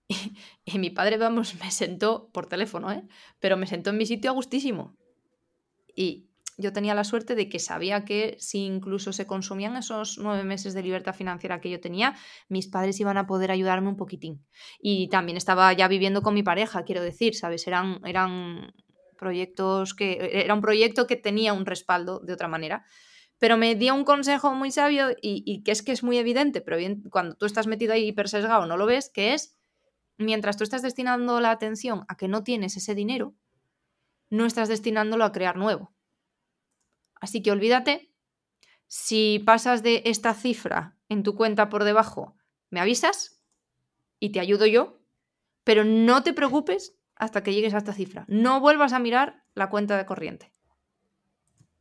[0.66, 3.04] Y, mi padre, vamos, me sentó por teléfono, ¿eh?
[3.40, 4.96] pero me sentó en mi sitio a gustísimo.
[5.96, 10.44] Y yo tenía la suerte de que sabía que si incluso se consumían esos nueve
[10.44, 12.16] meses de libertad financiera que yo tenía,
[12.48, 14.46] mis padres iban a poder ayudarme un poquitín.
[14.80, 17.68] Y también estaba ya viviendo con mi pareja, quiero decir, ¿sabes?
[17.68, 18.74] Eran, eran
[19.18, 20.42] proyectos que.
[20.44, 22.86] Era un proyecto que tenía un respaldo de otra manera
[23.44, 26.78] pero me dio un consejo muy sabio y, que es que es muy evidente, pero
[26.78, 29.58] bien, cuando tú estás metido ahí hipersesgado no lo ves, que es,
[30.18, 33.36] mientras tú estás destinando la atención a que no tienes ese dinero,
[34.30, 35.94] no estás destinándolo a crear nuevo.
[37.16, 38.14] Así que olvídate,
[38.88, 42.38] si pasas de esta cifra en tu cuenta por debajo,
[42.70, 43.44] me avisas
[44.22, 45.02] y te ayudo yo,
[45.66, 48.24] pero no te preocupes hasta que llegues a esta cifra.
[48.30, 50.53] No vuelvas a mirar la cuenta de corriente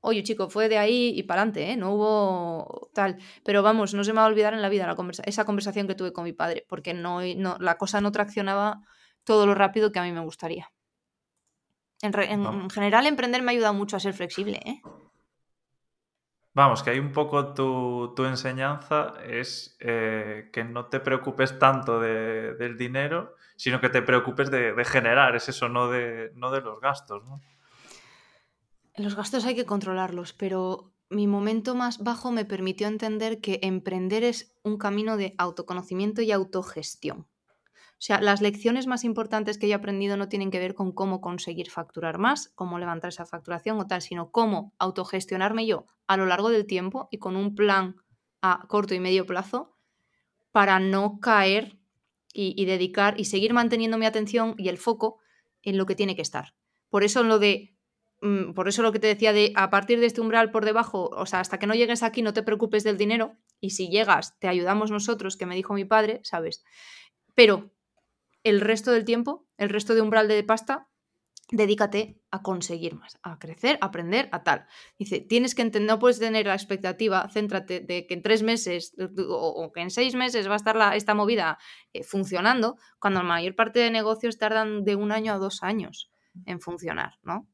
[0.02, 1.76] oye chico, fue de ahí y para adelante, ¿eh?
[1.76, 3.16] no hubo tal.
[3.44, 5.86] Pero vamos, no se me va a olvidar en la vida la conversa esa conversación
[5.86, 8.82] que tuve con mi padre, porque no, no, la cosa no traccionaba
[9.24, 10.70] todo lo rápido que a mí me gustaría.
[12.02, 14.60] En, general, emprender me ha ayudado mucho a ser flexible.
[14.64, 14.82] ¿eh?
[16.52, 22.76] Vamos, que hay un poco tu, enseñanza es eh, que no te preocupes tanto del
[22.76, 27.22] dinero, sino que te preocupes de, generar, es eso, no de, no de los gastos.
[27.24, 27.40] ¿no?
[28.96, 34.24] Los gastos hay que controlarlos, pero mi momento más bajo me permitió entender que emprender
[34.24, 37.28] es un camino de autoconocimiento y autogestión.
[38.02, 40.90] O sea, las lecciones más importantes que yo he aprendido no tienen que ver con
[40.90, 46.16] cómo conseguir facturar más, cómo levantar esa facturación o tal, sino cómo autogestionarme yo a
[46.16, 47.96] lo largo del tiempo y con un plan
[48.40, 49.76] a corto y medio plazo
[50.50, 51.78] para no caer
[52.34, 55.20] y, dedicar y seguir manteniendo mi atención y el foco
[55.62, 56.54] en lo que tiene que estar.
[56.88, 57.71] Por eso lo de
[58.54, 61.26] por eso lo que te decía de a partir de este umbral por debajo, o
[61.26, 64.48] sea, hasta que no llegues aquí no te preocupes del dinero y si llegas te
[64.48, 66.64] ayudamos nosotros, que me dijo mi padre, ¿sabes?
[67.34, 67.72] Pero
[68.44, 70.88] el resto del tiempo, el resto de umbral de pasta,
[71.50, 74.66] dedícate a conseguir más, a crecer, a aprender, a tal.
[74.98, 78.94] Dice, tienes que entender, no puedes tener la expectativa, céntrate de que en tres meses
[79.28, 81.58] o, que en seis meses va a estar la, esta movida
[81.92, 86.10] eh, funcionando, cuando la mayor parte de negocios tardan de un año a dos años
[86.46, 87.51] en funcionar, ¿no?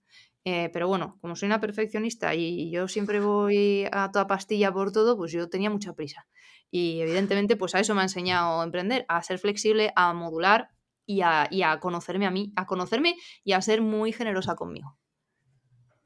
[0.51, 4.93] Eh, pero bueno, como soy una perfeccionista y yo siempre voy a toda pastilla por
[4.93, 6.27] todo, pues yo tenía mucha prisa.
[6.71, 10.71] Y evidentemente, pues a eso me ha enseñado a emprender, a ser flexible, a modular
[11.05, 14.97] y a, conocerme a mí, a conocerme y a ser muy generosa conmigo.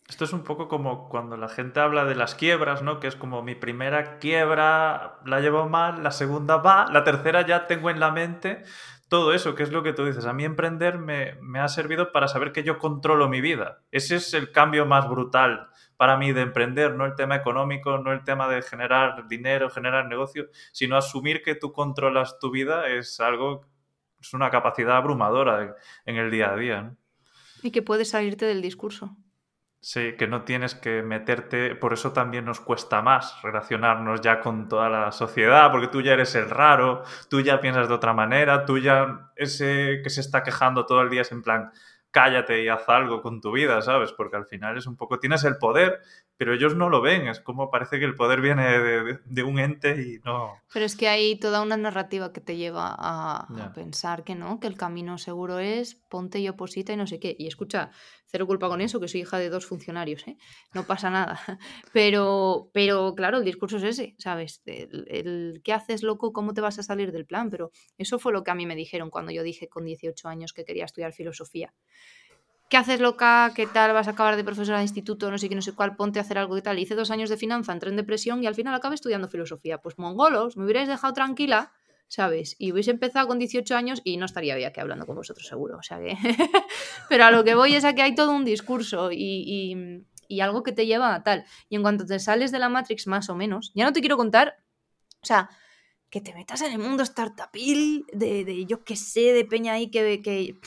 [0.09, 2.99] Esto es un poco como cuando la gente habla de las quiebras, ¿no?
[2.99, 7.69] Que es como mi primera quiebra la llevo mal, la segunda va, la tercera ya
[7.69, 8.65] tengo en la mente
[9.13, 10.25] todo eso, que es lo que tú dices.
[10.25, 13.83] A mí emprender me, me, ha servido para saber que yo controlo mi vida.
[13.91, 18.11] Ese es el cambio más brutal para mí de emprender, no el tema económico, no
[18.11, 23.21] el tema de generar dinero, generar negocio, sino asumir que tú controlas tu vida es
[23.21, 23.67] algo
[24.19, 26.97] es una capacidad abrumadora en el día a día.
[27.63, 29.15] Y que puedes salirte del discurso.
[29.85, 34.69] Sí, que no tienes que meterte, por eso también nos cuesta más relacionarnos ya con
[34.69, 38.65] toda la sociedad, porque tú ya eres el raro, tú ya piensas de otra manera,
[38.65, 41.73] tú ya ese que se está quejando todo el día es en plan,
[42.13, 44.13] cállate y haz algo con tu vida, ¿sabes?
[44.13, 46.01] Porque al final es un poco, tienes el poder,
[46.37, 50.01] pero ellos no lo ven, es como parece que el poder viene de, un ente
[50.01, 50.61] y no...
[50.73, 54.67] Pero es que hay toda una narrativa que te lleva a, pensar que no, que
[54.67, 57.35] el camino seguro es ponte y oposita y no sé qué.
[57.39, 57.91] Y escucha,
[58.33, 60.37] cero culpa con eso, que soy hija de dos funcionarios, ¿eh?
[60.73, 61.39] No pasa nada.
[61.93, 64.63] Pero, pero claro, el discurso es ese, ¿sabes?
[64.65, 66.33] El, ¿qué haces, loco?
[66.33, 67.51] ¿Cómo te vas a salir del plan?
[67.51, 70.53] Pero eso fue lo que a mí me dijeron cuando yo dije con 18 años
[70.55, 71.75] que quería estudiar filosofía.
[72.73, 73.53] ¿qué haces loca?
[73.55, 73.93] ¿Qué tal?
[73.93, 75.31] ¿Vas a acabar de profesora de instituto?
[75.31, 76.79] No sé qué, no sé cuál, ponte a hacer algo y tal.
[76.79, 79.77] Hice dos años de finanza, entré en depresión y al final acabé estudiando filosofía.
[79.77, 81.71] Pues mongolos, me hubierais dejado tranquila,
[82.13, 82.57] ¿sabes?
[82.59, 85.79] Y hubiese empezado con 18 años y no estaría hoy aquí hablando con vosotros seguro.
[85.79, 86.15] O sea que...
[87.09, 90.05] Pero a lo que voy es a que hay todo un discurso y,
[90.43, 91.47] algo que te lleva a tal.
[91.71, 94.19] Y en cuanto te sales de la Matrix más o menos, ya no te quiero
[94.19, 94.59] contar,
[95.23, 95.49] o sea,
[96.11, 99.91] que te metas en el mundo startupil de, de yo qué sé, de peña ahí
[99.91, 100.59] que, que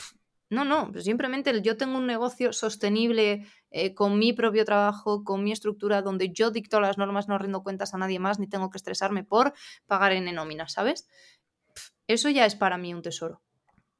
[0.50, 3.46] no, no, simplemente yo tengo un negocio sostenible
[3.78, 7.62] eh, con mi propio trabajo, con mi estructura, donde yo dicto las normas, no rindo
[7.62, 9.52] cuentas a nadie más, ni tengo que estresarme por
[9.86, 11.06] pagar en nómina, ¿sabes?
[12.06, 13.42] Eso ya es para mí un tesoro.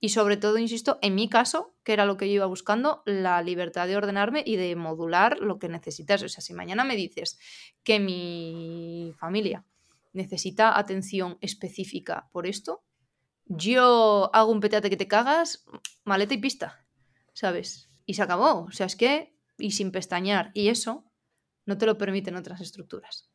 [0.00, 3.42] Y sobre todo, insisto, en mi caso, que era lo que yo iba buscando, la
[3.42, 6.22] libertad de ordenarme y de modular lo que necesitas.
[6.22, 7.38] O sea, si mañana me dices
[7.82, 9.66] que mi familia
[10.14, 12.82] necesita atención específica por esto,
[13.44, 15.66] yo hago un petate que te cagas,
[16.04, 16.86] maleta y pista,
[17.34, 17.90] ¿sabes?
[18.06, 18.64] Y se acabó.
[18.64, 20.50] O sea, es que, y sin pestañear.
[20.54, 21.04] Y eso
[21.66, 23.30] no te lo permiten otras estructuras,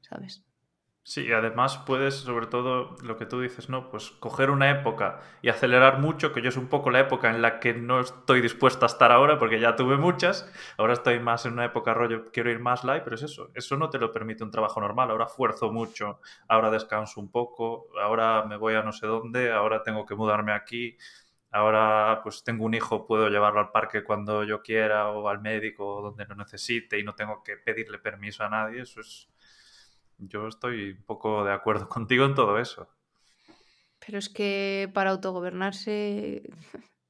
[0.00, 0.44] ¿sabes?
[1.08, 3.90] Sí, además puedes, sobre todo lo que tú dices, ¿no?
[3.90, 7.42] Pues coger una época y acelerar mucho, que yo es un poco la época en
[7.42, 11.46] la que no estoy dispuesto a estar ahora, porque ya tuve muchas, ahora estoy más
[11.46, 14.10] en una época rollo, quiero ir más live, pero es eso, eso no te lo
[14.10, 16.18] permite un trabajo normal, ahora fuerzo mucho,
[16.48, 20.54] ahora descanso un poco, ahora me voy a no sé dónde, ahora tengo que mudarme
[20.54, 20.96] aquí,
[21.50, 25.96] ahora pues tengo un hijo, puedo llevarlo al parque cuando yo quiera o al médico
[25.96, 29.28] o donde lo necesite y no tengo que pedirle permiso a nadie, eso es
[30.18, 32.88] yo estoy un poco de acuerdo contigo en todo eso.
[34.04, 36.42] Pero es que para autogobernarse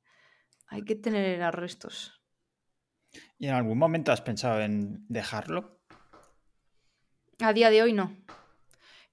[0.69, 2.21] hay que tener arrestos.
[3.39, 5.81] ¿Y en algún momento has pensado en dejarlo?
[7.41, 8.17] A día de hoy no.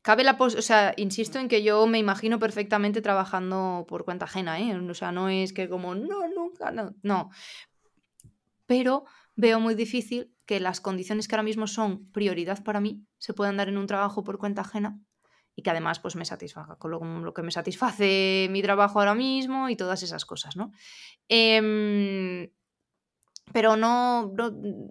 [0.03, 4.25] Cabe la pos o sea, insisto en que yo me imagino perfectamente trabajando por cuenta
[4.25, 4.75] ajena, ¿eh?
[4.77, 7.29] O sea, no es que como, no, nunca, no, no.
[8.65, 13.33] Pero veo muy difícil que las condiciones que ahora mismo son prioridad para mí se
[13.33, 14.99] puedan dar en un trabajo por cuenta ajena
[15.55, 19.69] y que además pues me satisfaga con lo, que me satisface mi trabajo ahora mismo
[19.69, 20.73] y todas esas cosas, ¿no?
[21.29, 22.49] Em,
[23.51, 24.33] pero no,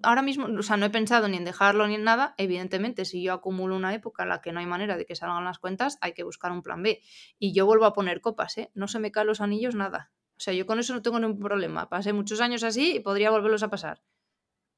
[0.03, 2.35] ahora mismo, o sea, no he pensado ni en dejarlo ni en nada.
[2.37, 5.45] Evidentemente, si yo acumulo una época en la que no hay manera de que salgan
[5.45, 7.01] las cuentas, hay que buscar un plan B.
[7.39, 8.71] Y yo vuelvo a poner copas, ¿eh?
[8.75, 10.13] No se me caen los anillos, nada.
[10.37, 11.89] O sea, yo con eso no tengo ningún problema.
[11.89, 14.03] Pasé muchos años así y podría volverlos a pasar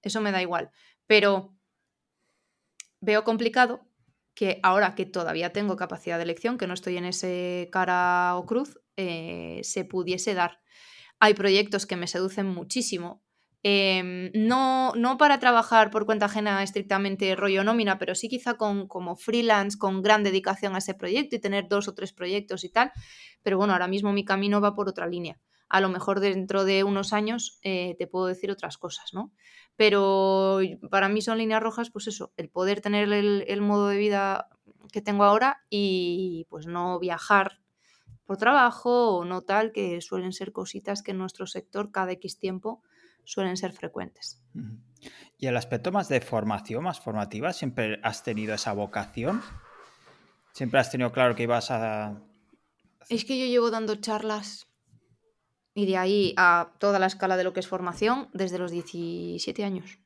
[0.05, 0.70] eso me da igual.
[1.07, 1.57] Pero
[3.01, 3.87] veo complicado
[4.35, 8.47] que ahora que todavía tengo capacidad de elección, que no estoy en ese cara o
[8.47, 10.61] cruz, eh, se pudiese dar.
[11.20, 13.24] Hay proyectos que me seducen muchísimo.
[13.66, 18.86] Em, no, no para trabajar por cuenta ajena estrictamente rollo nómina, pero sí quizá con,
[18.86, 22.68] como freelance, con gran dedicación a ese proyecto y tener dos o tres proyectos y
[22.68, 22.92] tal.
[23.42, 25.40] Pero bueno, ahora mismo mi camino va por otra línea.
[25.70, 29.32] A lo mejor dentro de unos años eh, te puedo decir otras cosas, ¿no?
[29.76, 30.60] Pero
[30.90, 34.50] para mí son líneas rojas, pues eso, el poder tener el, modo de vida
[34.92, 37.62] que tengo ahora y pues no viajar
[38.26, 42.38] por trabajo o no tal, que suelen ser cositas que en nuestro sector cada X
[42.38, 42.82] tiempo
[43.25, 44.43] suelen ser frecuentes.
[45.39, 49.43] ¿Y el aspecto más de formación, más formativa, siempre has tenido esa vocación?
[50.53, 52.20] ¿Siempre has tenido claro que ibas a...
[53.09, 54.66] Es que yo llevo dando charlas
[55.75, 59.64] y de ahí a toda la escala de lo que es formación desde los 17
[59.64, 59.99] años.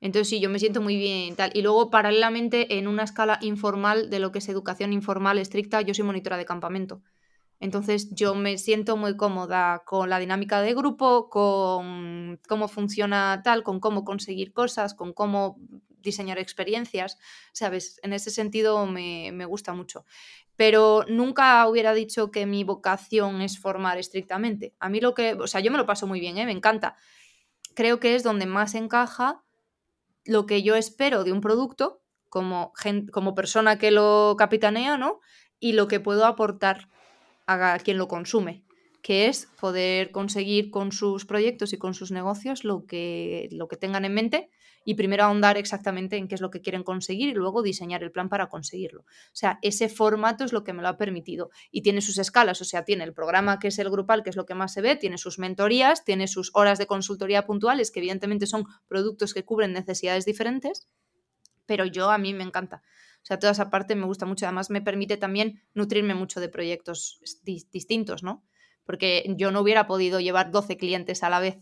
[0.00, 1.50] Entonces sí, yo me siento muy bien tal.
[1.54, 5.92] Y luego, paralelamente, en una escala informal de lo que es educación informal estricta, yo
[5.92, 7.02] soy monitora de campamento.
[7.60, 13.62] Entonces yo me siento muy cómoda con la dinámica de grupo, con cómo funciona tal,
[13.62, 15.58] con cómo conseguir cosas, con cómo
[16.00, 17.18] diseñar experiencias,
[17.52, 17.98] ¿sabes?
[18.02, 20.04] En ese sentido me, me gusta mucho.
[20.56, 24.74] Pero nunca hubiera dicho que mi vocación es formar estrictamente.
[24.78, 26.46] A mí lo que, o sea, yo me lo paso muy bien, ¿eh?
[26.46, 26.96] me encanta.
[27.74, 29.44] Creo que es donde más encaja
[30.24, 32.72] lo que yo espero de un producto como,
[33.12, 35.20] como persona que lo capitanea, ¿no?
[35.60, 36.88] Y lo que puedo aportar
[37.48, 38.62] a quien lo consume,
[39.02, 43.76] que es poder conseguir con sus proyectos y con sus negocios lo que, lo que
[43.76, 44.50] tengan en mente
[44.84, 48.10] y primero ahondar exactamente en qué es lo que quieren conseguir y luego diseñar el
[48.10, 49.02] plan para conseguirlo.
[49.02, 52.60] O sea, ese formato es lo que me lo ha permitido y tiene sus escalas,
[52.60, 54.80] o sea, tiene el programa que es el grupal, que es lo que más se
[54.80, 59.44] ve, tiene sus mentorías, tiene sus horas de consultoría puntuales, que evidentemente son productos que
[59.44, 60.88] cubren necesidades diferentes,
[61.66, 62.82] pero yo a mí me encanta.
[63.28, 64.46] O sea, toda esa parte me gusta mucho.
[64.46, 68.42] Además, me permite también nutrirme mucho de proyectos distintos, ¿no?
[68.84, 71.58] Porque yo no hubiera podido llevar 12 clientes a la vez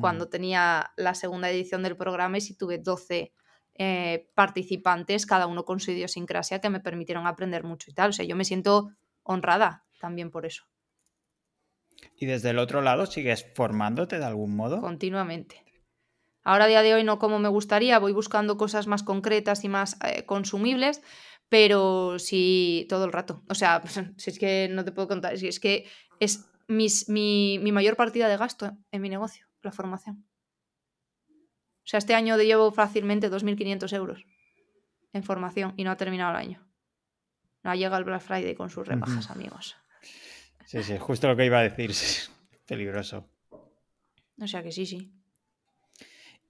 [0.00, 3.32] cuando tenía la segunda edición del programa y si tuve 12
[3.74, 8.10] eh, participantes, cada uno con su idiosincrasia, que me permitieron aprender mucho y tal.
[8.10, 8.92] O sea, yo me siento
[9.24, 10.62] honrada también por eso.
[12.14, 14.80] ¿Y desde el otro lado sigues formándote de algún modo?
[14.80, 15.64] Continuamente.
[16.42, 19.68] Ahora a día de hoy no como me gustaría, voy buscando cosas más concretas y
[19.68, 21.02] más eh, consumibles,
[21.48, 23.42] pero sí todo el rato.
[23.48, 23.82] O sea,
[24.16, 25.86] si es que no te puedo contar, si es que
[26.18, 30.24] es mi, mayor partida de gasto en mi negocio, la formación.
[31.28, 34.24] O sea, este año llevo fácilmente 2.500 euros
[35.12, 36.66] en formación y no ha terminado el año.
[37.62, 39.76] No ha llegado el Black Friday con sus rebajas, amigos.
[40.66, 41.90] Sí, sí, justo lo que iba a decir.
[42.66, 43.28] Peligroso.
[44.40, 45.12] O sea que sí, sí.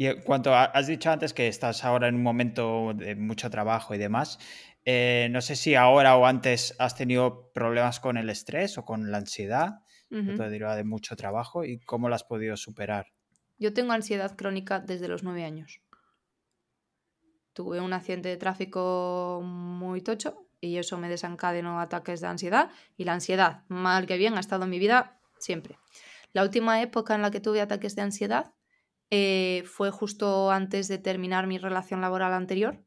[0.01, 3.95] Y en cuanto has dicho antes que estás ahora en un momento de mucho trabajo
[3.95, 4.39] y demás,
[4.87, 9.11] eh, no sé si ahora o antes has tenido problemas con el estrés o con
[9.11, 13.09] la ansiedad, que te deriva de mucho trabajo, y cómo lo has podido superar.
[13.59, 15.83] Yo tengo ansiedad crónica desde los nueve años.
[17.53, 23.05] Tuve un accidente de tráfico muy tocho y eso me desencadenó ataques de ansiedad y
[23.05, 25.79] la ansiedad, mal que bien, ha estado en mi vida siempre.
[26.33, 28.55] La última época en la que tuve ataques de ansiedad
[29.11, 32.85] eh, fue justo antes de terminar mi relación laboral anterior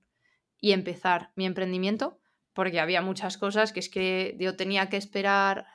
[0.60, 2.20] y empezar mi emprendimiento,
[2.54, 5.68] porque había muchas cosas que es que yo tenía que esperar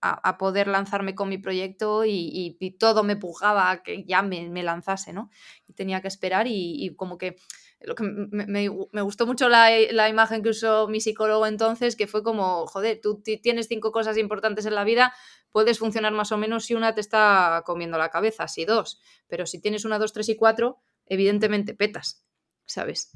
[0.00, 5.12] a, poder lanzarme con mi proyecto y, todo me pujaba a que ya me, lanzase,
[5.12, 5.30] ¿no?
[5.66, 7.36] Y tenía que esperar y, como que
[7.84, 8.68] lo que me,
[9.02, 13.22] gustó mucho la, la, imagen que usó mi psicólogo entonces, que fue como, joder, tú
[13.22, 15.12] tienes cinco cosas importantes en la vida,
[15.52, 19.46] puedes funcionar más o menos si una te está comiendo la cabeza, si dos, pero
[19.46, 22.24] si tienes una, dos, tres y cuatro, evidentemente petas,
[22.66, 23.12] ¿sabes?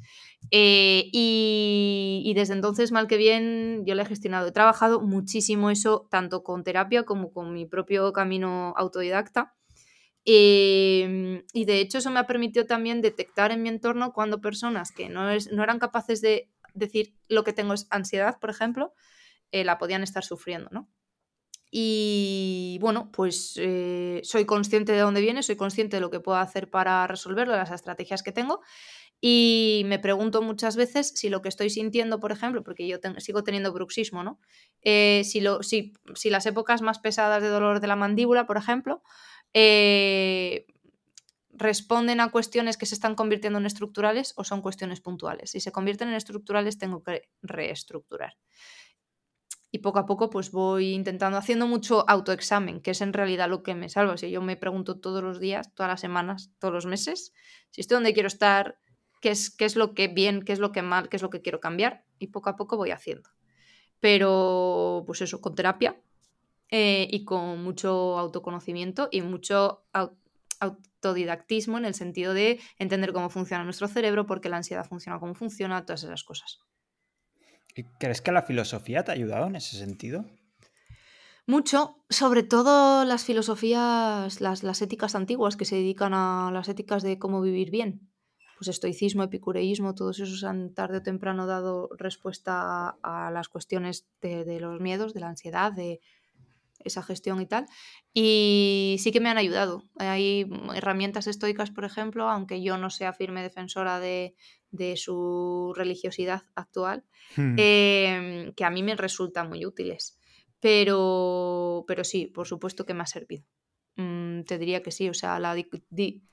[0.51, 4.49] Eh, y, desde entonces, mal que bien, yo lo he gestionado.
[4.49, 9.55] He trabajado muchísimo eso, tanto con terapia como con mi propio camino autodidacta.
[10.29, 14.91] Em, y de hecho eso me ha permitido también detectar en mi entorno cuando personas
[14.91, 15.22] que no,
[15.53, 18.93] no eran capaces de decir lo que tengo es ansiedad, por ejemplo,
[19.53, 20.91] eh, la podían estar sufriendo, ¿no?
[21.70, 26.39] Y bueno, pues eh, soy consciente de dónde viene, soy consciente de lo que puedo
[26.39, 28.61] hacer para resolverlo, de las estrategias que tengo.
[29.20, 33.45] Y me pregunto muchas veces si lo que estoy sintiendo, por ejemplo, porque yo sigo
[33.45, 34.39] teniendo bruxismo, ¿no?
[34.83, 38.59] Eh, si, lo, si, si, las épocas más pesadas de dolor de la mandíbula, por
[38.59, 39.03] ejemplo,
[39.55, 40.66] eh,
[41.51, 45.51] responden a cuestiones que se están convirtiendo en estructurales o son cuestiones puntuales.
[45.51, 48.36] Si se convierten en estructurales, tengo que reestructurar
[49.76, 53.62] y poco a poco pues voy intentando, haciendo mucho autoexamen, que es en realidad lo
[53.62, 54.16] que me salva.
[54.16, 57.34] Si yo me pregunto todos los días, todas las semanas, todos los meses,
[57.70, 58.78] si estoy donde quiero estar,
[59.20, 61.28] qué es, qué es lo que bien, qué es lo que mal, qué es lo
[61.30, 63.28] que quiero cambiar y poco a poco voy haciendo.
[64.01, 66.01] Pero pues eso, con terapia
[66.71, 69.85] eh, y con mucho autoconocimiento y mucho
[70.61, 75.35] autodidactismo en el sentido de entender cómo funciona nuestro cerebro, porque la ansiedad funciona como
[75.35, 76.61] funciona, todas esas cosas.
[77.99, 80.25] ¿Crees que la filosofía te ha ayudado en ese sentido?
[81.47, 87.05] Mucho, sobre todo las filosofías, las, las, éticas antiguas que se dedican a las éticas
[87.05, 88.11] de cómo vivir bien.
[88.59, 94.59] Pues estoicismo, epicureísmo, todos esos han tarde o temprano dado respuesta a, las cuestiones de,
[94.59, 96.01] los miedos, de la ansiedad, de,
[96.85, 97.66] esa gestión y tal.
[98.12, 99.83] Y sí que me han ayudado.
[99.97, 104.35] Hay herramientas estoicas, por ejemplo, aunque yo no sea firme defensora de,
[104.97, 107.05] su religiosidad actual,
[107.37, 107.55] hmm.
[107.57, 110.18] em, que a mí me resultan muy útiles.
[110.61, 113.45] Pero, pero sí, por supuesto que me ha servido.
[114.37, 115.57] Mm, te diría que sí, o sea, la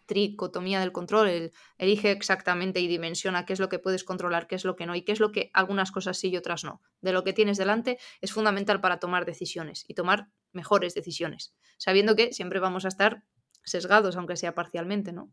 [0.06, 4.56] tricotomía del control, el, elige exactamente y dimensiona qué es lo que puedes controlar, qué
[4.56, 6.82] es lo que no y qué es lo que algunas cosas sí y otras no.
[7.02, 12.16] De lo que tienes delante es fundamental para tomar decisiones y tomar mejores decisiones, sabiendo
[12.16, 13.24] que siempre vamos a estar
[13.64, 15.32] sesgados, aunque sea parcialmente, ¿no?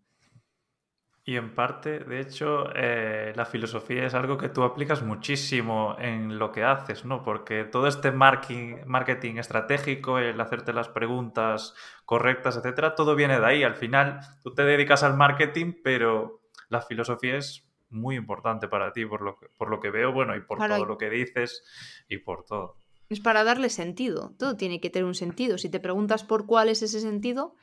[1.31, 6.41] Y en parte, de hecho, eh, la filosofía es algo que tú aplicas muchísimo en
[6.41, 7.23] lo que haces, ¿no?
[7.23, 11.73] Porque todo este marketing, marketing estratégico, el hacerte las preguntas
[12.05, 13.63] correctas, etcétera, todo viene de ahí.
[13.63, 19.07] Al final, tú te dedicas al marketing, pero la filosofía es muy importante para ti,
[19.07, 21.63] por lo que, por lo que veo, bueno, y por todo lo que dices
[22.09, 22.81] y por todo.
[23.09, 24.35] Es para darle sentido.
[24.37, 25.59] Todo tiene que tener un sentido.
[25.59, 27.55] Si te preguntas por cuál es ese sentido,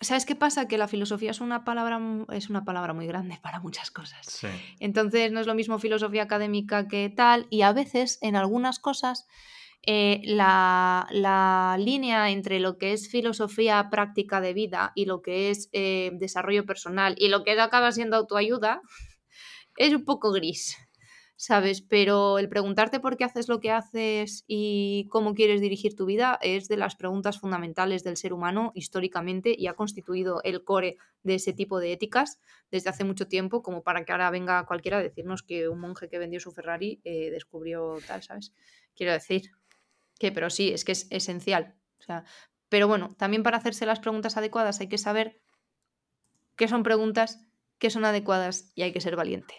[0.00, 0.66] ¿Sabes qué pasa?
[0.66, 2.00] Que la filosofía es una palabra,
[2.32, 4.44] es una palabra muy grande para muchas cosas.
[4.80, 9.26] Entonces no es lo mismo filosofía académica que tal, y a veces en algunas cosas
[9.82, 15.70] eh, la, línea entre lo que es filosofía práctica de vida y lo que es
[15.72, 18.82] eh, desarrollo personal y lo que acaba siendo autoayuda
[19.76, 20.76] es un poco gris.
[21.40, 21.80] ¿Sabes?
[21.80, 26.38] Pero el preguntarte por qué haces lo que haces y cómo quieres dirigir tu vida
[26.42, 31.36] es de las preguntas fundamentales del ser humano históricamente y ha constituido el core de
[31.36, 35.02] ese tipo de éticas desde hace mucho tiempo, como para que ahora venga cualquiera a
[35.02, 38.52] decirnos que un monje que vendió su Ferrari eh, descubrió tal, ¿sabes?
[38.94, 39.50] Quiero decir
[40.18, 41.74] que, pero sí, es que es esencial.
[42.00, 42.24] O sea,
[42.68, 45.40] pero bueno, también para hacerse las preguntas adecuadas hay que saber
[46.56, 47.46] qué son preguntas,
[47.78, 49.54] qué son adecuadas y hay que ser valiente,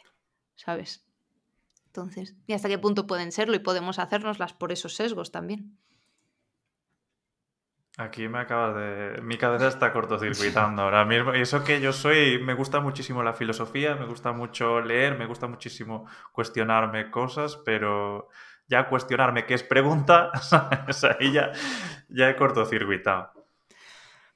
[0.55, 1.10] ¿sabes?
[1.91, 3.53] Entonces, ¿y hasta qué punto pueden serlo?
[3.53, 5.77] Y podemos hacernoslas por esos sesgos también.
[7.97, 9.21] Aquí me acabas de.
[9.21, 11.35] Mi cabeza está cortocircuitando ahora mismo.
[11.35, 12.41] Y eso que yo soy.
[12.41, 18.29] Me gusta muchísimo la filosofía, me gusta mucho leer, me gusta muchísimo cuestionarme cosas, pero
[18.69, 20.31] ya cuestionarme qué es pregunta,
[21.19, 21.51] ahí ya,
[22.07, 23.33] ya he cortocircuitado.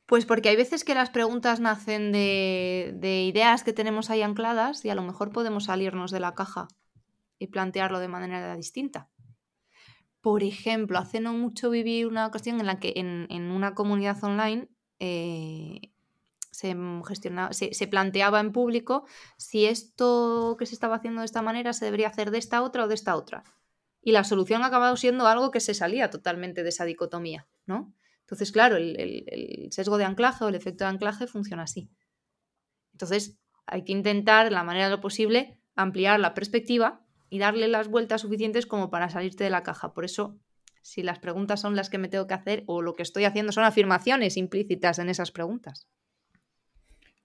[0.06, 4.84] Pues porque hay veces que las preguntas nacen de, de ideas que tenemos ahí ancladas
[4.84, 6.68] y a lo mejor podemos salirnos de la caja
[7.40, 9.10] y plantearlo de manera distinta.
[10.22, 14.70] Por ejemplo, hace no mucho viví una ocasión en la que en, una comunidad online
[15.00, 15.92] eh,
[16.50, 16.76] se,
[17.08, 19.06] gestionaba, se, planteaba en público
[19.38, 22.86] si esto que se estaba haciendo de esta manera se debería hacer de esta otra
[22.86, 23.44] o de esta otra.
[24.02, 27.94] Y la solución ha acabado siendo algo que se salía totalmente de esa dicotomía, ¿no?
[28.22, 31.92] Entonces, claro, el, el sesgo de anclaje o el efecto de anclaje funciona así.
[32.94, 37.05] Entonces, hay que intentar, de la manera de lo posible, ampliar la perspectiva
[37.36, 39.94] y darle las vueltas suficientes como para salirte de la caja.
[39.94, 40.40] Por eso,
[40.82, 43.52] si las preguntas son las que me tengo que hacer o lo que estoy haciendo
[43.52, 45.90] son afirmaciones implícitas en esas preguntas.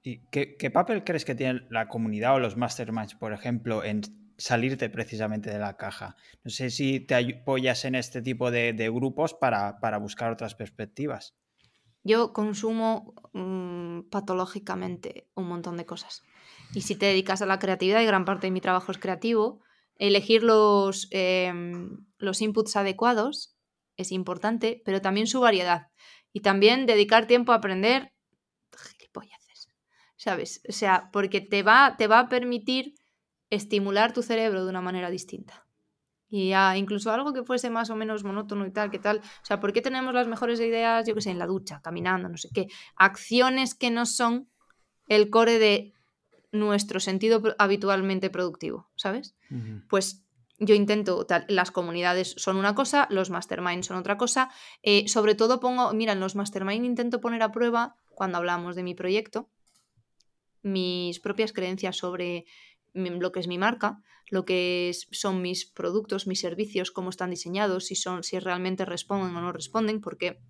[0.02, 4.00] ¿Y qué, papel crees que tiene la comunidad o los masterminds, por ejemplo, en
[4.36, 6.16] salirte precisamente de la caja?
[6.42, 11.36] No sé si te apoyas en este tipo de, grupos para, buscar otras perspectivas.
[12.02, 16.24] Yo consumo mm, patológicamente un montón de cosas.
[16.74, 19.60] Y si te dedicas a la creatividad, y gran parte de mi trabajo es creativo,
[20.00, 23.54] elegir los, em, los inputs adecuados
[23.96, 25.88] es importante, pero también su variedad.
[26.32, 28.12] Y también dedicar tiempo a aprender
[28.76, 29.68] gilipolleces,
[30.16, 30.62] ¿sabes?
[30.68, 32.94] O sea, porque te va, te va a permitir
[33.50, 35.66] estimular tu cerebro de una manera distinta.
[36.30, 39.18] Y incluso algo que fuese más o menos monótono y tal, que tal.
[39.18, 42.28] O sea, ¿por qué tenemos las mejores ideas, yo qué sé, en la ducha, caminando,
[42.28, 42.68] no sé qué?
[42.94, 44.48] Acciones que no son
[45.08, 45.92] el core de
[46.52, 49.34] nuestro sentido habitualmente productivo, ¿sabes?
[49.88, 50.24] Pues
[50.58, 54.50] yo intento, las comunidades son una cosa, los masterminds son otra cosa.
[54.82, 58.82] Eh, sobre todo pongo, mira, en los masterminds intento poner a prueba, cuando hablamos de
[58.82, 59.48] mi proyecto,
[60.62, 62.44] mis propias creencias sobre
[62.92, 67.86] lo que es mi marca, lo que son mis productos, mis servicios, cómo están diseñados,
[67.86, 70.40] si, son, si realmente responden o no responden, porque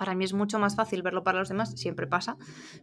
[0.00, 2.38] para mí es mucho más fácil verlo para los demás, siempre pasa,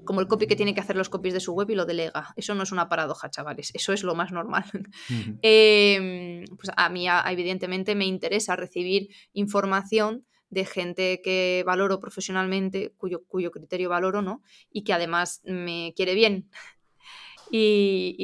[0.06, 2.32] como el copy que tiene que hacer los copies de su web y lo delega.
[2.36, 4.66] Eso no es una paradoja, chavales, eso es lo más normal.
[5.42, 13.24] Em, pues a mí evidentemente me interesa recibir información de gente que valoro profesionalmente, cuyo,
[13.26, 14.44] cuyo criterio valoro, ¿no?
[14.72, 16.52] Y que además me quiere bien
[17.50, 18.16] y,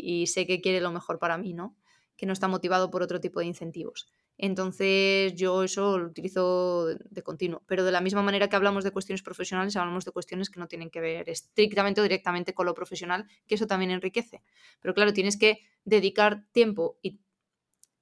[0.00, 1.76] y sé que quiere lo mejor para mí, ¿no?
[2.16, 4.08] Que no está motivado por otro tipo de incentivos.
[4.40, 7.62] Entonces yo eso lo utilizo de, continuo.
[7.66, 10.68] Pero de la misma manera que hablamos de cuestiones profesionales, hablamos de cuestiones que no
[10.68, 14.42] tienen que ver estrictamente o directamente con lo profesional, que eso también enriquece.
[14.80, 17.20] Pero claro, tienes que dedicar tiempo y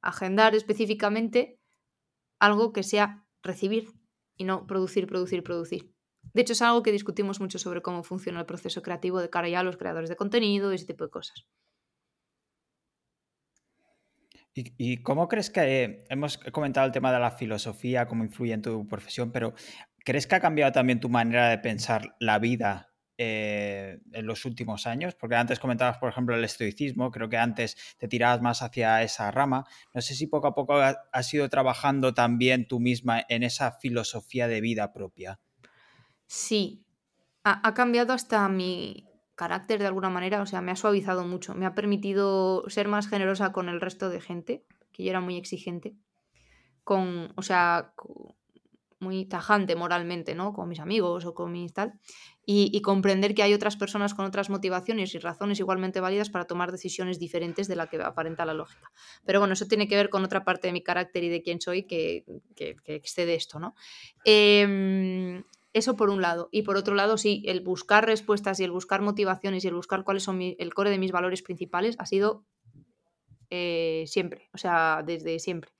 [0.02, 1.58] agendar específicamente
[2.38, 3.88] algo que sea recibir
[4.36, 5.90] y no producir, producir, producir.
[6.34, 9.48] De hecho, es algo que discutimos mucho sobre cómo funciona el proceso creativo de cara
[9.48, 11.46] ya a los creadores de contenido y ese tipo de cosas.
[14.58, 18.88] ¿Y, cómo crees que hemos comentado el tema de la filosofía, cómo influye en tu
[18.88, 19.52] profesión, pero
[19.98, 24.86] ¿crees que ha cambiado también tu manera de pensar la vida eh, en los últimos
[24.86, 25.14] años?
[25.14, 29.30] Porque antes comentabas, por ejemplo, el estoicismo, creo que antes te tirabas más hacia esa
[29.30, 29.66] rama.
[29.92, 34.48] No sé si poco a poco has ido trabajando también tú misma en esa filosofía
[34.48, 35.38] de vida propia.
[36.26, 36.86] Sí,
[37.44, 39.06] ha, cambiado hasta mi
[39.36, 43.06] carácter de alguna manera, o sea, me ha suavizado mucho, me ha permitido ser más
[43.08, 45.94] generosa con el resto de gente, que yo era muy exigente,
[46.82, 47.92] con, o sea,
[48.98, 50.54] muy tajante moralmente, ¿no?
[50.54, 51.92] Con mis amigos o con mis tal,
[52.46, 56.70] y, comprender que hay otras personas con otras motivaciones y razones igualmente válidas para tomar
[56.72, 58.90] decisiones diferentes de la que aparenta la lógica.
[59.24, 61.60] Pero bueno, eso tiene que ver con otra parte de mi carácter y de quién
[61.60, 62.24] soy que,
[62.54, 63.74] que, excede esto, ¿no?
[64.24, 65.42] Eh,
[65.76, 66.48] eso por un lado.
[66.50, 70.04] Y por otro lado, sí, el buscar respuestas y el buscar motivaciones y el buscar
[70.04, 72.46] cuáles son el core de mis valores principales ha sido
[73.50, 75.72] eh, siempre, o sea, desde siempre.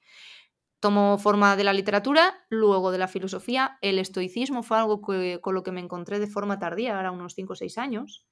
[0.80, 3.78] Tomo forma de la literatura, luego de la filosofía.
[3.80, 7.55] El estoicismo fue algo con lo que me encontré de forma tardía, ahora unos 5
[7.55, 8.26] o 6 años.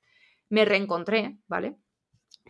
[0.50, 1.78] Me reencontré, ¿vale?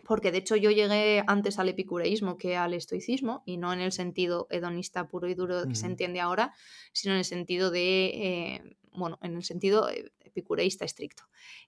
[0.05, 3.91] Porque de hecho yo llegué antes al epicureísmo que al estoicismo, y no en el
[3.91, 6.53] sentido hedonista puro y duro que se entiende ahora,
[6.93, 11.23] sino en el sentido de eh, bueno, en el sentido eh, epicureísta estricto,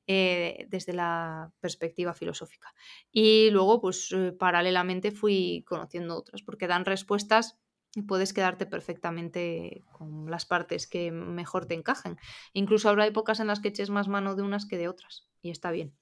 [0.07, 2.73] eh, desde la perspectiva filosófica.
[3.11, 7.57] Y luego, pues eh, paralelamente fui conociendo otras, porque dan respuestas
[7.95, 12.17] y puedes quedarte perfectamente con las partes que mejor te encajen.
[12.53, 15.49] Incluso habrá épocas en las que eches más mano de unas que de otras, y
[15.49, 15.93] está bien.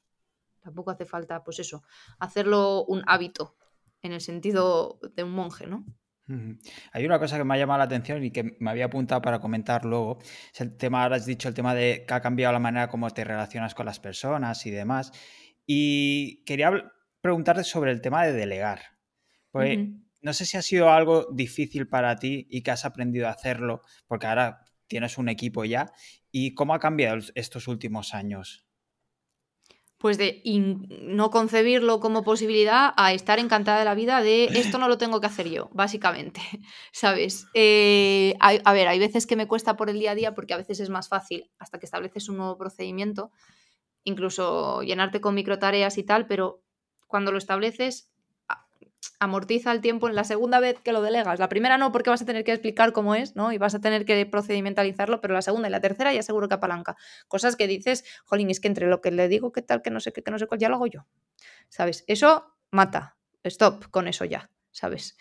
[0.65, 1.83] Tampoco hace falta, pues eso,
[2.17, 3.55] hacerlo un hábito,
[4.01, 5.85] en el sentido de un monje, ¿no?
[6.91, 9.39] Hay una cosa que me ha llamado la atención y que me había apuntado para
[9.39, 10.17] comentar luego.
[10.51, 13.07] Es el tema, ahora has dicho el tema de que ha cambiado la manera como
[13.11, 15.11] te relacionas con las personas y demás.
[15.67, 16.91] Y quería
[17.21, 18.81] preguntarte sobre el tema de delegar.
[19.51, 19.77] Pues
[20.23, 23.81] no sé si ha sido algo difícil para ti y que has aprendido a hacerlo,
[24.07, 25.91] porque ahora tienes un equipo ya.
[26.31, 28.64] ¿Y cómo ha cambiado estos últimos años?
[29.97, 34.87] Pues de no concebirlo como posibilidad a estar encantada de la vida de esto no
[34.87, 36.41] lo tengo que hacer yo, básicamente,
[36.91, 37.47] ¿sabes?
[37.53, 40.57] Eh, a ver, hay veces que me cuesta por el día a día porque a
[40.57, 43.31] veces es más fácil hasta que estableces un nuevo procedimiento,
[44.03, 46.61] incluso llenarte con micro tareas y tal, pero
[47.07, 48.11] cuando lo estableces
[49.19, 51.39] amortiza el tiempo en la segunda vez que lo delegas.
[51.39, 53.51] La primera no, porque vas a tener que explicar cómo es, ¿no?
[53.51, 56.55] Y vas a tener que procedimentalizarlo, pero la segunda y la tercera ya seguro que
[56.55, 56.95] apalanca.
[57.27, 59.99] Cosas que dices, jolín, es que entre lo que le digo, qué tal, que no
[59.99, 61.05] sé qué, que no sé cuál, ya lo hago yo.
[61.69, 62.03] ¿Sabes?
[62.07, 63.17] Eso mata.
[63.43, 65.17] Stop con eso ya, ¿sabes?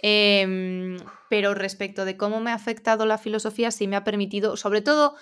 [0.00, 0.96] Em,
[1.28, 5.16] pero respecto de cómo me ha afectado la filosofía, sí me ha permitido, sobre todo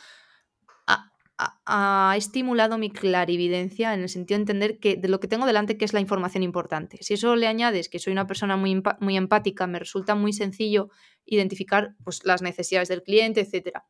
[1.39, 5.77] ha, estimulado mi clarividencia en el sentido de entender que de lo que tengo delante
[5.77, 6.99] que es la información importante.
[7.03, 10.89] Si eso le añades que soy una persona muy, muy empática, me resulta muy sencillo
[11.25, 13.81] identificar pues, las necesidades del cliente, etc.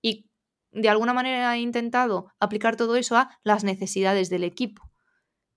[0.00, 0.30] Y
[0.70, 4.90] de alguna manera he intentado aplicar todo eso a las necesidades del equipo.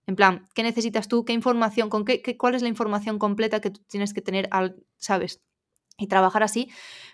[0.07, 1.23] En plan, ¿qué necesitas tú?
[1.23, 1.89] ¿Qué información?
[1.89, 5.41] ¿Con qué, ¿Cuál es la información completa que tú tienes que tener al, sabes?
[6.01, 6.69] Y trabajar así,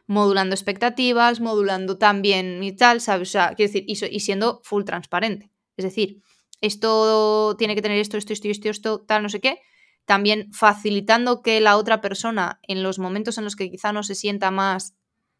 [0.07, 3.29] modulando expectativas, modulando también y tal, ¿sabes?
[3.29, 5.51] O sea, quiero decir, y, siendo full transparente.
[5.75, 6.21] Es decir,
[6.61, 9.59] esto tiene que tener esto, esto, esto, esto, esto, tal, no sé qué.
[10.05, 14.15] También facilitando que la otra persona, en los momentos en los que quizá no se
[14.15, 14.95] sienta más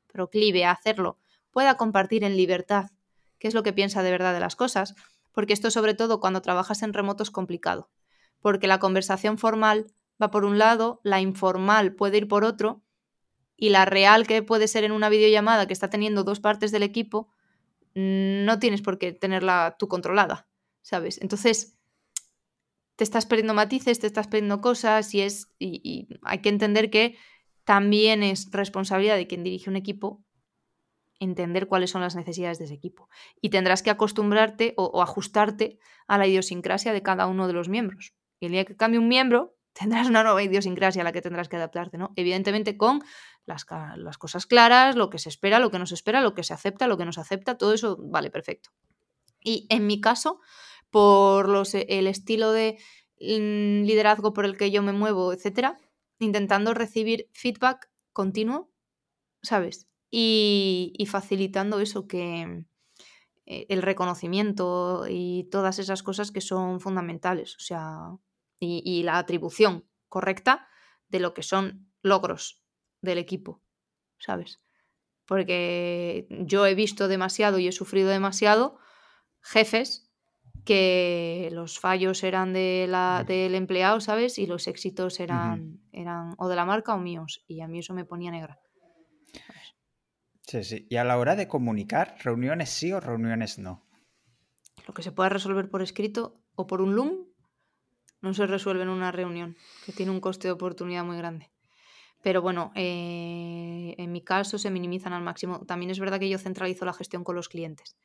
[0.07, 1.17] proclive a hacerlo,
[1.51, 2.91] pueda compartir en libertad
[3.39, 4.95] qué es lo que piensa de verdad de las cosas.
[5.31, 7.89] Porque esto, sobre todo, cuando trabajas en remoto es complicado.
[8.41, 12.81] Porque la conversación formal va por un lado, la informal puede ir por otro,
[13.57, 16.83] y la real que puede ser en una videollamada que está teniendo dos partes del
[16.83, 17.33] equipo,
[17.95, 20.47] no tienes por qué tenerla tú controlada,
[20.83, 21.19] ¿sabes?
[21.19, 21.77] Entonces,
[22.95, 27.17] te estás perdiendo matices, te estás perdiendo cosas y, es, y, hay que entender que
[27.63, 30.23] también es responsabilidad de quien dirige un equipo
[31.19, 33.09] entender cuáles son las necesidades de ese equipo.
[33.41, 37.69] Y tendrás que acostumbrarte o, o ajustarte a la idiosincrasia de cada uno de los
[37.69, 38.13] miembros.
[38.39, 41.49] Y el día que cambie un miembro, tendrás una nueva idiosincrasia a la que tendrás
[41.49, 42.13] que adaptarte, ¿no?
[42.15, 43.03] Evidentemente con
[43.47, 46.53] las, cosas claras, lo que se espera, lo que no se espera, lo que se
[46.53, 48.71] acepta, lo que no se acepta, todo eso vale perfecto.
[49.41, 50.41] Y en mi caso,
[50.89, 52.77] por los, el estilo de
[53.19, 55.77] mm, liderazgo por el que yo me muevo, etcétera,
[56.19, 58.69] intentando recibir feedback continuo,
[59.41, 59.87] ¿sabes?
[60.11, 62.65] Y, facilitando eso que
[63.45, 68.17] eh, el reconocimiento y todas esas cosas que son fundamentales, o sea,
[68.59, 70.67] y, la atribución correcta
[71.07, 72.66] de lo que son logros
[73.01, 73.61] del equipo,
[74.17, 74.59] ¿sabes?
[75.27, 78.79] porque yo he visto demasiado y he sufrido demasiado
[79.41, 80.09] jefes
[80.65, 84.37] que los fallos eran de la, del empleado, ¿sabes?
[84.37, 87.43] Y los éxitos eran, eran o de la marca o míos.
[87.47, 88.59] Y a mí eso me ponía negra.
[90.41, 90.87] Sí, sí.
[90.89, 93.85] Y a la hora de comunicar, reuniones sí o reuniones no.
[94.87, 97.27] Lo que se pueda resolver por escrito o por un Loom
[98.21, 101.51] no se resuelve en una reunión, que tiene un coste de oportunidad muy grande.
[102.21, 105.65] Pero bueno, eh, en mi caso se minimizan al máximo.
[105.65, 107.95] También es verdad que yo centralizo la gestión con los clientes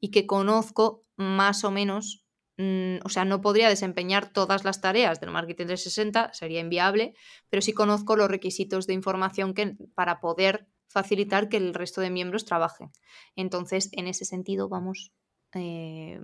[0.00, 2.24] y que conozco más o menos,
[2.58, 7.14] mm, o sea, no podría desempeñar todas las tareas del marketing 360, sería inviable,
[7.48, 12.10] pero sí conozco los requisitos de información que, para poder facilitar que el resto de
[12.10, 12.90] miembros trabajen.
[13.36, 15.12] Entonces, en ese sentido, vamos
[15.54, 16.20] eh,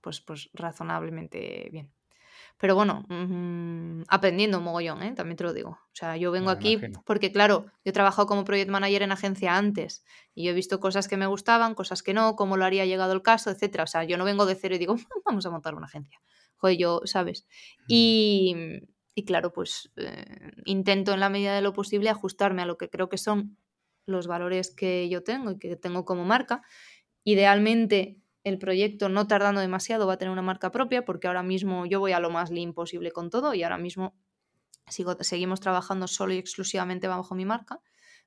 [0.00, 1.92] pues, pues razonablemente bien.
[2.62, 5.12] Pero bueno, mm, aprendiendo un mogollón, ¿eh?
[5.16, 5.70] también te lo digo.
[5.70, 9.56] O sea, yo vengo aquí porque, claro, yo he trabajado como project manager en agencia
[9.56, 12.86] antes y yo he visto cosas que me gustaban, cosas que no, cómo lo haría
[12.86, 13.82] llegado el caso, etcétera.
[13.82, 14.94] O sea, yo no vengo de cero y digo,
[15.26, 16.20] vamos a montar una agencia.
[16.58, 17.48] Joder, yo, ¿sabes?
[17.88, 18.54] Y,
[19.16, 22.88] y claro, pues eh, intento en la medida de lo posible ajustarme a lo que
[22.88, 23.58] creo que son
[24.06, 26.62] los valores que yo tengo y que tengo como marca.
[27.24, 31.86] Idealmente, el proyecto no tardando demasiado va a tener una marca propia porque ahora mismo
[31.86, 34.14] yo voy a lo más lean posible con todo y ahora mismo
[34.88, 37.80] sigo, seguimos trabajando solo y exclusivamente bajo mi marca.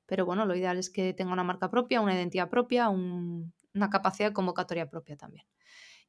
[0.06, 4.28] Pero bueno, lo ideal es que tenga una marca propia, una identidad propia, una capacidad
[4.28, 5.46] de convocatoria propia también.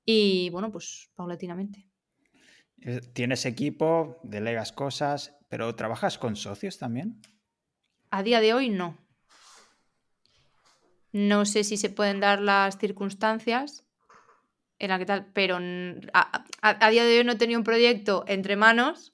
[0.06, 1.88] Y bueno, pues paulatinamente.
[2.82, 7.20] Eh, Tienes equipo, delegas cosas, pero ¿trabajas con socios también?
[8.12, 8.98] A día de hoy no.
[11.12, 13.87] No sé si se pueden dar las circunstancias
[14.80, 15.58] en la que tal, pero
[16.14, 19.14] a, día de hoy no he tenido un proyecto entre manos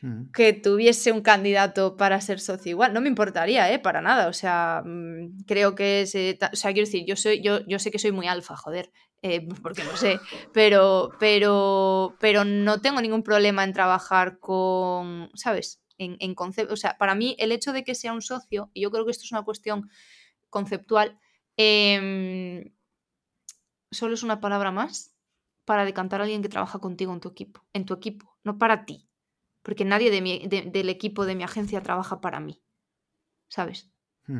[0.00, 0.30] mm.
[0.32, 2.92] que tuviese un candidato para ser socio igual.
[2.94, 3.78] No me importaría, ¿eh?
[3.78, 4.28] Para nada.
[4.28, 6.14] O sea, mm, creo que es...
[6.14, 8.90] o sea, quiero decir, yo, soy, yo, yo sé que soy muy alfa, joder.
[9.22, 10.20] Eh, porque no sé,
[10.52, 15.82] pero, pero, pero no tengo ningún problema en trabajar con, ¿sabes?
[15.98, 18.82] En, en concepto, o sea, para mí el hecho de que sea un socio, y
[18.82, 19.90] yo creo que esto es una cuestión
[20.48, 21.18] conceptual,
[21.56, 22.70] eh,
[23.90, 25.16] solo es una palabra más
[25.64, 28.84] para decantar a alguien que trabaja contigo en tu equipo, en tu equipo, no para
[28.84, 29.08] ti.
[29.62, 32.62] Porque nadie del equipo de mi agencia trabaja para mí.
[33.48, 33.90] ¿Sabes?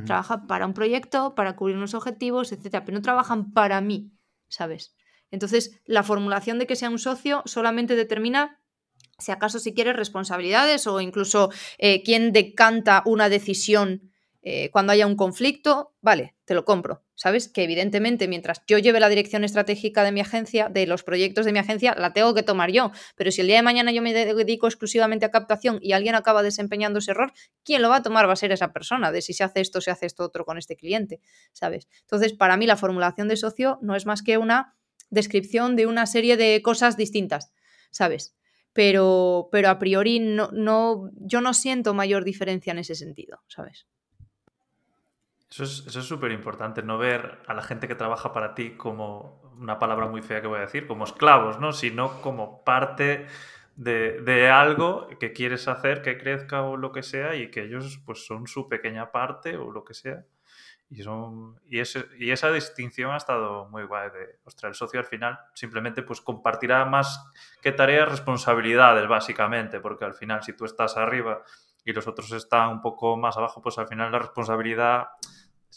[0.04, 4.12] Trabaja para un proyecto, para cubrir unos objetivos, etcétera, pero no trabajan para mí,
[4.48, 4.94] ¿sabes?
[5.30, 8.60] Entonces, la formulación de que sea un socio solamente determina
[9.18, 14.12] si acaso si quieres responsabilidades o incluso eh, quién decanta una decisión
[14.50, 17.04] eh, cuando haya un conflicto, vale, te lo compro.
[17.14, 17.48] ¿Sabes?
[17.48, 21.52] Que evidentemente mientras yo lleve la dirección estratégica de mi agencia, de los proyectos de
[21.52, 22.90] mi agencia, la tengo que tomar yo.
[23.14, 26.42] Pero si el día de mañana yo me dedico exclusivamente a captación y alguien acaba
[26.42, 28.26] desempeñando ese error, ¿quién lo va a tomar?
[28.26, 30.56] Va a ser esa persona, de si se hace esto, se hace esto otro con
[30.56, 31.20] este cliente,
[31.52, 31.86] ¿sabes?
[32.00, 34.78] Entonces, para mí la formulación de socio no es más que una
[35.10, 37.52] descripción de una serie de cosas distintas,
[37.90, 38.34] ¿sabes?
[38.72, 43.86] Pero, pero a priori no, no, yo no siento mayor diferencia en ese sentido, ¿sabes?
[45.64, 49.78] Eso es súper importante, no ver a la gente que trabaja para ti como una
[49.78, 51.72] palabra muy fea que voy a decir, como esclavos, ¿no?
[51.72, 53.26] Sino como parte
[53.78, 58.26] de, algo que quieres hacer que crezca o lo que sea y que ellos pues
[58.26, 60.24] son su pequeña parte o lo que sea.
[60.90, 65.06] Y, son, y, y esa distinción ha estado muy guay de, ostras, el socio al
[65.06, 67.22] final simplemente pues compartirá más
[67.60, 71.42] que tareas, responsabilidades básicamente, porque al final si tú estás arriba
[71.84, 75.08] y los otros están un poco más abajo, pues al final la responsabilidad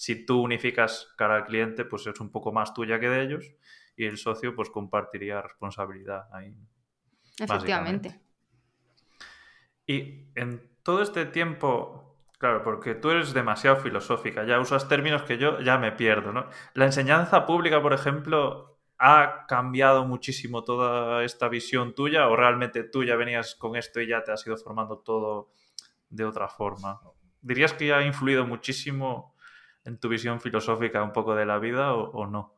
[0.02, 3.54] si tú unificas cara al cliente, pues es un poco más tuya que de ellos
[3.96, 6.56] y el socio pues compartiría responsabilidad ahí.
[7.38, 8.20] Efectivamente.
[9.86, 15.38] Y en todo este tiempo, claro, porque tú eres demasiado filosófica, ya usas términos que
[15.38, 16.48] yo ya me pierdo, ¿no?
[16.74, 23.04] La enseñanza pública, por ejemplo, ¿ha cambiado muchísimo toda esta visión tuya o realmente tú
[23.04, 25.52] ya venías con esto y ya te has ido formando todo
[26.10, 27.00] de otra forma?
[27.40, 29.31] ¿Dirías que ha influido muchísimo
[29.86, 32.56] en tu visión filosófica un poco de la vida o, no?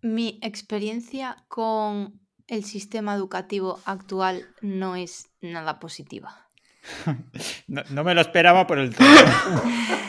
[0.00, 6.48] Mi experiencia con el sistema educativo actual no es nada positiva.
[7.66, 9.06] no, me lo esperaba por el todo.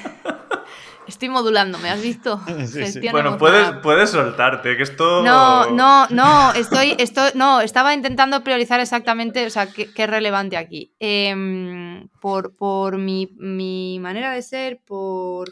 [1.10, 2.40] Estoy modulando, ¿me has visto?
[3.12, 5.24] Bueno, puedes, puedes, soltarte, que esto...
[5.24, 10.56] No, no, no, estoy, estoy, no, estaba intentando priorizar exactamente, o sea, qué, es relevante
[10.56, 10.94] aquí.
[11.00, 15.50] Em, por, por mi, mi, manera de ser, por...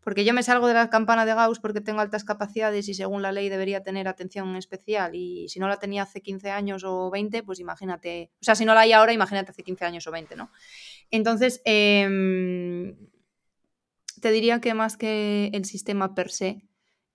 [0.00, 3.22] Porque yo me salgo de la campana de Gauss porque tengo altas capacidades y según
[3.22, 7.10] la ley debería tener atención especial y si no la tenía hace 15 años o
[7.10, 10.12] 20, pues imagínate, o sea, si no la hay ahora, imagínate hace 15 años o
[10.12, 10.50] 20, ¿no?
[11.10, 12.94] Entonces, eh,
[14.20, 16.62] te diría que más que el sistema per se,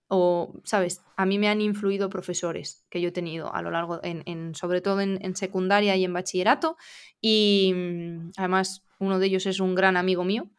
[0.07, 1.01] o, ¿sabes?
[1.15, 4.81] A mí me han influido profesores que yo he tenido a lo largo, en, sobre
[4.81, 6.77] todo en, secundaria y en bachillerato,
[7.21, 10.49] y mm, además uno de ellos es un gran amigo mío,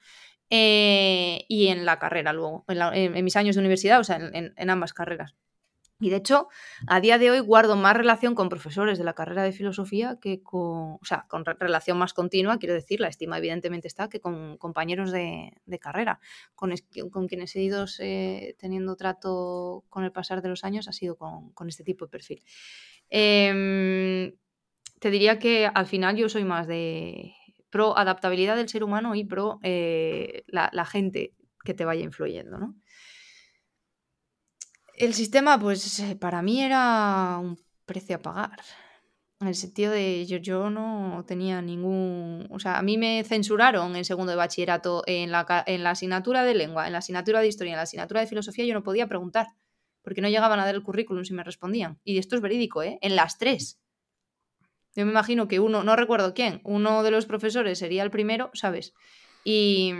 [0.50, 4.92] eh, y en la carrera luego, en, mis años de universidad, o sea, en ambas
[4.92, 5.34] carreras.
[6.02, 6.48] Y de hecho,
[6.88, 10.42] a día de hoy guardo más relación con profesores de la carrera de filosofía que
[10.42, 14.56] con, o sea, con relación más continua, quiero decir, la estima evidentemente está, que con
[14.58, 16.18] compañeros de, carrera.
[16.56, 16.74] Con,
[17.28, 21.68] quienes he ido eh, teniendo trato con el pasar de los años ha sido con,
[21.68, 22.42] este tipo de perfil.
[23.08, 24.34] Em,
[24.98, 27.32] te diría que al final yo soy más de
[27.70, 32.58] pro adaptabilidad del ser humano y pro eh, la, la gente que te vaya influyendo,
[32.58, 32.74] ¿no?
[34.94, 38.60] El sistema, pues eh, para mí era un precio a pagar.
[39.40, 42.46] En el sentido de yo, yo no tenía ningún.
[42.50, 46.44] O sea, a mí me censuraron en segundo de bachillerato en la, en la asignatura
[46.44, 49.08] de lengua, en la asignatura de historia, en la asignatura de filosofía, yo no podía
[49.08, 49.48] preguntar,
[50.02, 51.98] porque no llegaban a dar el currículum si me respondían.
[52.04, 52.98] Y esto es verídico, ¿eh?
[53.00, 53.80] En las tres.
[54.94, 58.50] Yo me imagino que uno, no recuerdo quién, uno de los profesores sería el primero,
[58.52, 58.92] ¿sabes?
[59.44, 59.92] Y,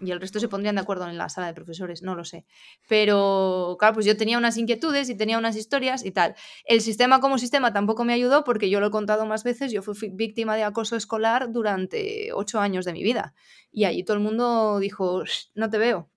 [0.00, 2.46] y, el resto se pondrían de acuerdo en la sala de profesores, no lo sé.
[2.88, 6.34] Pero claro, pues yo tenía unas inquietudes y tenía unas historias y tal.
[6.64, 9.82] El sistema como sistema tampoco me ayudó porque yo lo he contado más veces, yo
[9.82, 13.34] fui víctima de acoso escolar durante ocho años de mi vida.
[13.70, 15.22] Y allí todo el mundo dijo,
[15.54, 16.10] no te veo.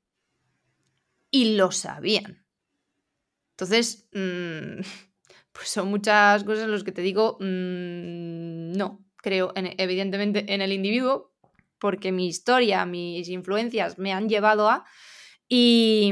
[1.30, 2.46] Y lo sabían.
[3.52, 4.82] Entonces, mmm,
[5.54, 10.74] pues son muchas cosas en las que te digo, mmm, no, creo evidentemente en el
[10.74, 11.34] individuo,
[11.80, 14.86] porque mi historia, mis influencias me han llevado a...
[15.48, 16.12] Y,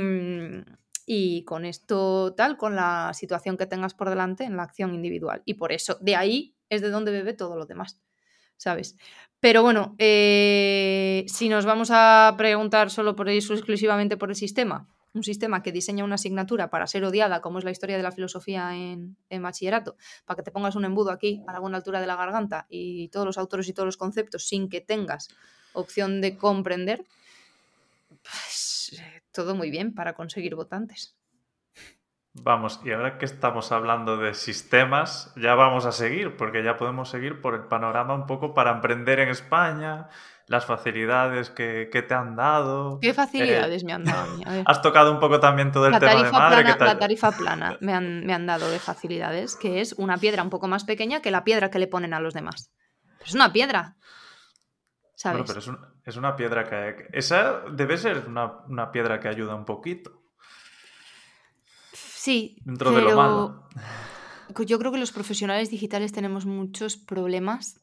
[1.06, 5.41] y con esto tal, con la situación que tengas por delante en la acción individual.
[5.45, 7.99] Y por eso, de ahí es de donde bebe todo lo demás,
[8.57, 8.95] ¿sabes?
[9.40, 14.88] Pero bueno, eh, si nos vamos a preguntar solo por eso, exclusivamente por el sistema,
[15.14, 18.11] un sistema que diseña una asignatura para ser odiada, como es la historia de la
[18.11, 19.95] filosofía en, en, bachillerato,
[20.26, 23.26] para que te pongas un embudo aquí a buena altura de la garganta y todos
[23.26, 25.30] los autores y todos los conceptos sin que tengas
[25.73, 27.06] opción de comprender,
[28.22, 31.15] pues todo muy bien para conseguir votantes.
[32.35, 37.10] Vamos, y ahora que estamos hablando de sistemas, ya vamos a seguir, porque ya podemos
[37.10, 40.10] seguir por el panorama un poco para emprender en España,
[40.47, 42.99] las facilidades que, te han dado.
[43.01, 44.39] ¿Qué facilidades me han dado?
[44.65, 46.63] Has tocado un poco también todo el tema de madre.
[46.63, 50.49] La tarifa plana me han, me han dado de facilidades, que es una piedra un
[50.49, 52.71] poco más pequeña que la piedra que le ponen a los demás.
[53.25, 53.95] es una piedra.
[55.23, 55.59] Bueno, pero
[56.05, 57.07] es, una piedra que...
[57.13, 60.23] Esa debe ser una, piedra que ayuda un poquito.
[61.93, 62.57] Sí.
[62.65, 63.69] Dentro de lo malo.
[64.65, 67.82] Yo creo que los profesionales digitales tenemos muchos problemas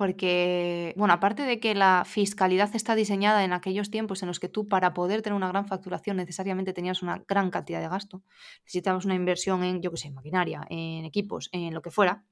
[0.00, 4.48] porque, bueno, aparte de que la fiscalidad está diseñada en aquellos tiempos en los que
[4.48, 8.22] tú para poder tener una gran facturación necesariamente tenías una gran cantidad de gasto,
[8.64, 12.24] necesitabas una inversión en, yo qué sé, maquinaria, en equipos, en lo que fuera.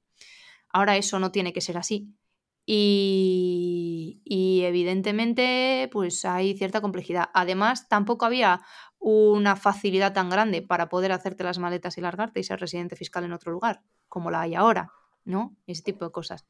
[0.71, 2.09] Ahora eso no tiene que ser así.
[2.65, 4.23] Y,
[4.65, 7.29] evidentemente, pues hay cierta complejidad.
[7.35, 8.63] Además, tampoco había
[8.99, 13.25] una facilidad tan grande para poder hacerte las maletas y largarte y ser residente fiscal
[13.25, 14.91] en otro lugar, como la hay ahora,
[15.29, 15.57] ¿no?
[15.67, 16.47] Ese tipo de cosas.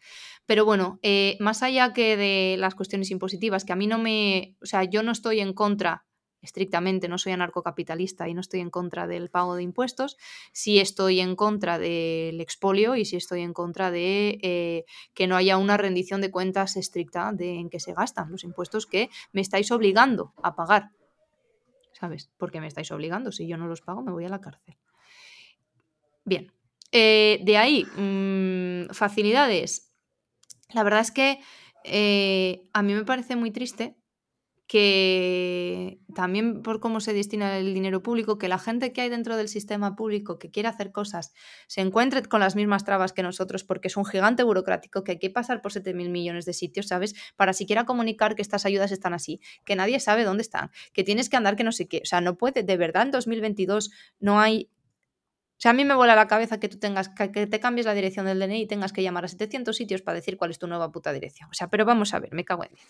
[0.47, 4.57] Pero bueno, eh, más allá que de las cuestiones impositivas, que a mí no me.
[4.63, 6.05] O sea, yo no estoy en contra
[6.41, 10.17] estrictamente no soy anarcocapitalista y no estoy en contra del pago de impuestos,
[10.53, 14.85] sí estoy en contra del expolio y sí estoy en contra de eh,
[15.15, 18.87] que no haya una rendición de cuentas estricta de en qué se gastan los impuestos
[18.87, 20.93] que me estáis obligando a pagar.
[21.93, 22.31] ¿Sabes?
[22.39, 23.33] Porque me estáis obligando.
[23.33, 24.77] Si yo no los pago, me voy a la cárcel.
[26.25, 26.53] Bien.
[26.93, 29.93] Eh, de ahí, mm, facilidades.
[30.73, 31.41] La verdad es que
[31.85, 33.97] eh, a mí me parece muy triste
[34.69, 39.35] que también por cómo se destina el dinero público, que la gente que hay dentro
[39.39, 41.33] del sistema público que quiere hacer cosas
[41.69, 45.19] se encuentre con las mismas trabas que nosotros, porque es un gigante burocrático que hay
[45.19, 47.15] que pasar por 7.000 millones de sitios, ¿sabes?
[47.37, 51.31] Para siquiera comunicar que estas ayudas están así, que nadie sabe dónde están, que tienes
[51.31, 52.03] que andar que no sé qué.
[52.03, 53.91] O sea, no puede, de verdad en 2022
[54.21, 54.69] no hay
[55.59, 57.93] o sea, a mí me vuela la cabeza que tú tengas que te cambies la
[57.93, 60.69] dirección del DNI y tengas que llamar a 700 sitios para decir cuál es tu
[60.69, 61.51] nueva puta dirección.
[61.51, 62.87] O sea, pero vamos a ver, me cago en 10.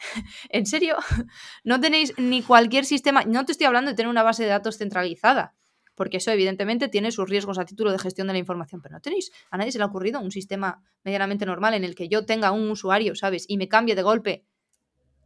[0.50, 0.96] ¿En serio?
[1.64, 4.76] No tenéis ni cualquier sistema, no te estoy hablando de tener una base de datos
[4.76, 5.54] centralizada,
[5.94, 9.00] porque eso evidentemente tiene sus riesgos a título de gestión de la información, pero no
[9.00, 12.26] tenéis, a nadie se le ha ocurrido un sistema medianamente normal en el que yo
[12.26, 13.46] tenga un usuario, ¿sabes?
[13.48, 14.44] Y me cambie de golpe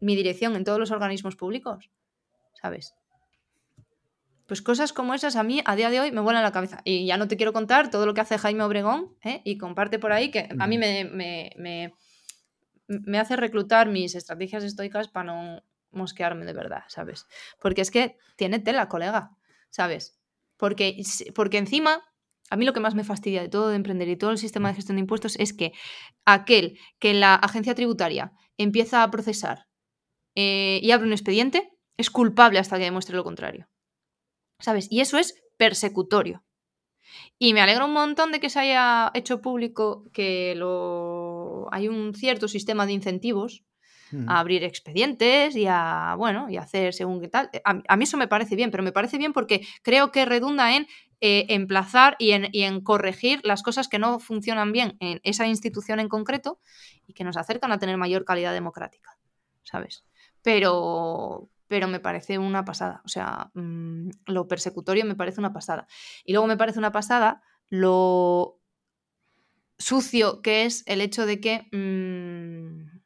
[0.01, 1.91] mi dirección en todos los organismos públicos,
[2.55, 2.95] ¿sabes?
[4.47, 6.81] Pues cosas como esas a mí a día de hoy me vuelan la cabeza.
[6.85, 9.43] Y ya no te quiero contar todo lo que hace Jaime Obregón ¿eh?
[9.45, 11.93] y comparte por ahí que a mí me, me
[12.89, 17.27] me hace reclutar mis estrategias estoicas para no mosquearme de verdad, ¿sabes?
[17.61, 19.31] Porque es que tiene tela, colega,
[19.71, 20.19] ¿sabes?
[20.57, 21.01] Porque,
[21.35, 22.03] porque encima,
[22.51, 24.69] a mí lo que más me fastidia de todo de emprender y todo el sistema
[24.69, 25.73] de gestión de impuestos es que
[26.25, 29.67] aquel que la agencia tributaria empieza a procesar
[30.35, 33.69] eh, y abre un expediente es culpable hasta que demuestre lo contrario.
[34.59, 34.89] ¿Sabes?
[34.91, 36.43] Y eso es persecutorio.
[37.39, 41.69] Y me alegra un montón de que se haya hecho público que lo...
[41.71, 43.65] hay un cierto sistema de incentivos
[44.29, 47.51] a abrir expedientes y a, bueno, y hacer según qué tal.
[47.65, 50.87] A, mí eso me parece bien, pero me parece bien porque creo que redunda en
[51.21, 55.47] eh, emplazar y en, y en, corregir las cosas que no funcionan bien en esa
[55.47, 56.61] institución en concreto
[57.07, 59.19] y que nos acercan a tener mayor calidad democrática,
[59.65, 60.05] ¿sabes?
[60.43, 63.03] Pero, pero me parece una pasada.
[63.05, 65.87] O sea, mm, lo persecutorio me parece una pasada.
[66.25, 68.61] Y luego me parece una pasada lo
[69.79, 73.01] sucio que es el hecho de que mm,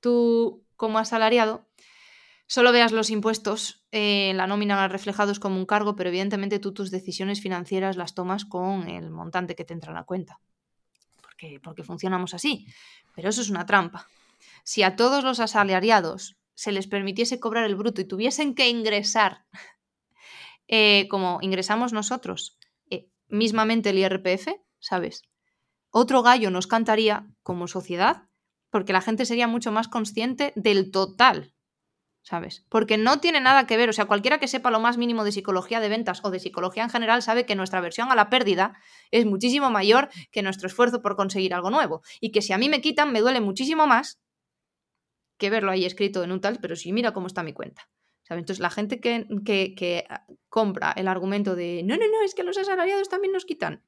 [0.00, 1.66] tú, como asalariado,
[2.46, 6.90] solo veas los impuestos en la nómina reflejados como un cargo, pero evidentemente tú tus
[6.90, 10.40] decisiones financieras las tomas con el montante que te entra en la cuenta.
[11.20, 12.66] Porque, porque funcionamos así.
[13.14, 14.06] Pero eso es una trampa.
[14.62, 19.44] Si a todos los asalariados se les permitiese cobrar el bruto y tuviesen que ingresar,
[20.66, 22.58] eh, como ingresamos nosotros,
[22.90, 24.48] eh, mismamente el IRPF,
[24.80, 25.22] ¿sabes?
[25.90, 28.24] Otro gallo nos cantaría como sociedad
[28.70, 31.54] porque la gente sería mucho más consciente del total,
[32.22, 32.64] ¿sabes?
[32.68, 35.32] Porque no tiene nada que ver, o sea, cualquiera que sepa lo más mínimo de
[35.32, 38.78] psicología de ventas o de psicología en general sabe que nuestra versión a la pérdida
[39.10, 42.68] es muchísimo mayor que nuestro esfuerzo por conseguir algo nuevo y que si a mí
[42.68, 44.20] me quitan me duele muchísimo más
[45.38, 47.88] que verlo ahí escrito en un tal, pero sí, mira cómo está mi cuenta.
[48.28, 52.42] Entonces, la gente que, que, ah, compra el argumento de no, no, no, es que
[52.42, 53.82] los asalariados también nos quitan.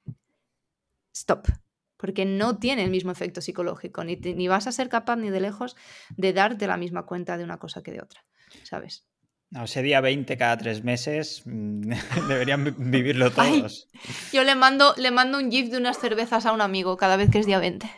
[1.13, 1.49] Stop.
[1.97, 5.41] Porque no tiene el mismo efecto psicológico, ni, ni vas a ser capaz ni de
[5.41, 5.77] lejos
[6.17, 8.25] de darte la misma cuenta de una cosa que de otra.
[8.63, 9.05] ¿Sabes?
[9.51, 11.91] No, ese día 20 cada tres meses mm,
[12.29, 13.89] deberían vivirlo todos.
[14.33, 17.31] yo le mando, le mando un GIF de unas cervezas a un amigo cada vez
[17.31, 17.91] que es día 20.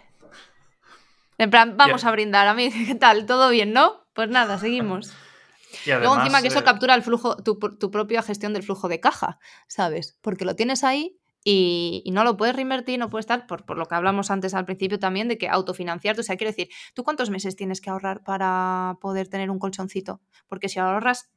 [1.40, 3.24] En plan, vamos a brindar, a mí, ¿qué tal?
[3.24, 4.06] ¿Todo bien, no?
[4.12, 5.14] Pues nada, seguimos.
[5.86, 7.58] Luego encima que eso eh, captura el flujo, tu,
[7.90, 10.18] propia gestión del flujo de caja, ¿sabes?
[10.20, 13.86] Porque lo tienes ahí y, no lo puedes reinvertir, no puedes estar, por, por, lo
[13.86, 17.30] que hablamos antes al principio también, de que autofinanciarte, o sea, quiero decir, ¿tú cuántos
[17.30, 20.20] meses tienes que ahorrar para poder tener un colchoncito?
[20.46, 21.30] Porque si ahorras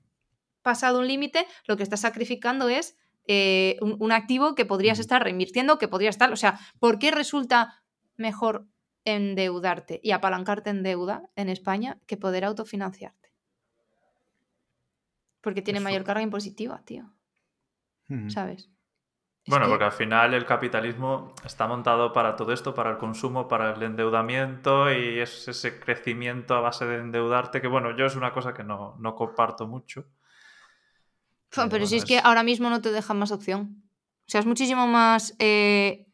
[0.63, 2.97] pasado un límite, lo que estás sacrificando es
[3.27, 7.11] eh, un, un, activo que podrías estar reinvirtiendo, que podría estar, o sea, ¿por qué
[7.11, 7.83] resulta
[8.17, 8.67] mejor
[9.05, 13.31] endeudarte y apalancarte en deuda en España que poder autofinanciarte.
[15.41, 17.11] Porque tiene mayor carga impositiva, tío.
[18.27, 18.69] ¿Sabes?
[19.47, 23.73] Bueno, porque al final el capitalismo está montado para todo esto, para el consumo, para
[23.73, 28.31] el endeudamiento y es ese crecimiento a base de endeudarte que, bueno, yo es una
[28.31, 30.05] cosa que no, comparto mucho.
[31.69, 33.83] Pero, si es, que ahora mismo no te deja más opción.
[34.25, 36.07] O sea, es muchísimo más eh,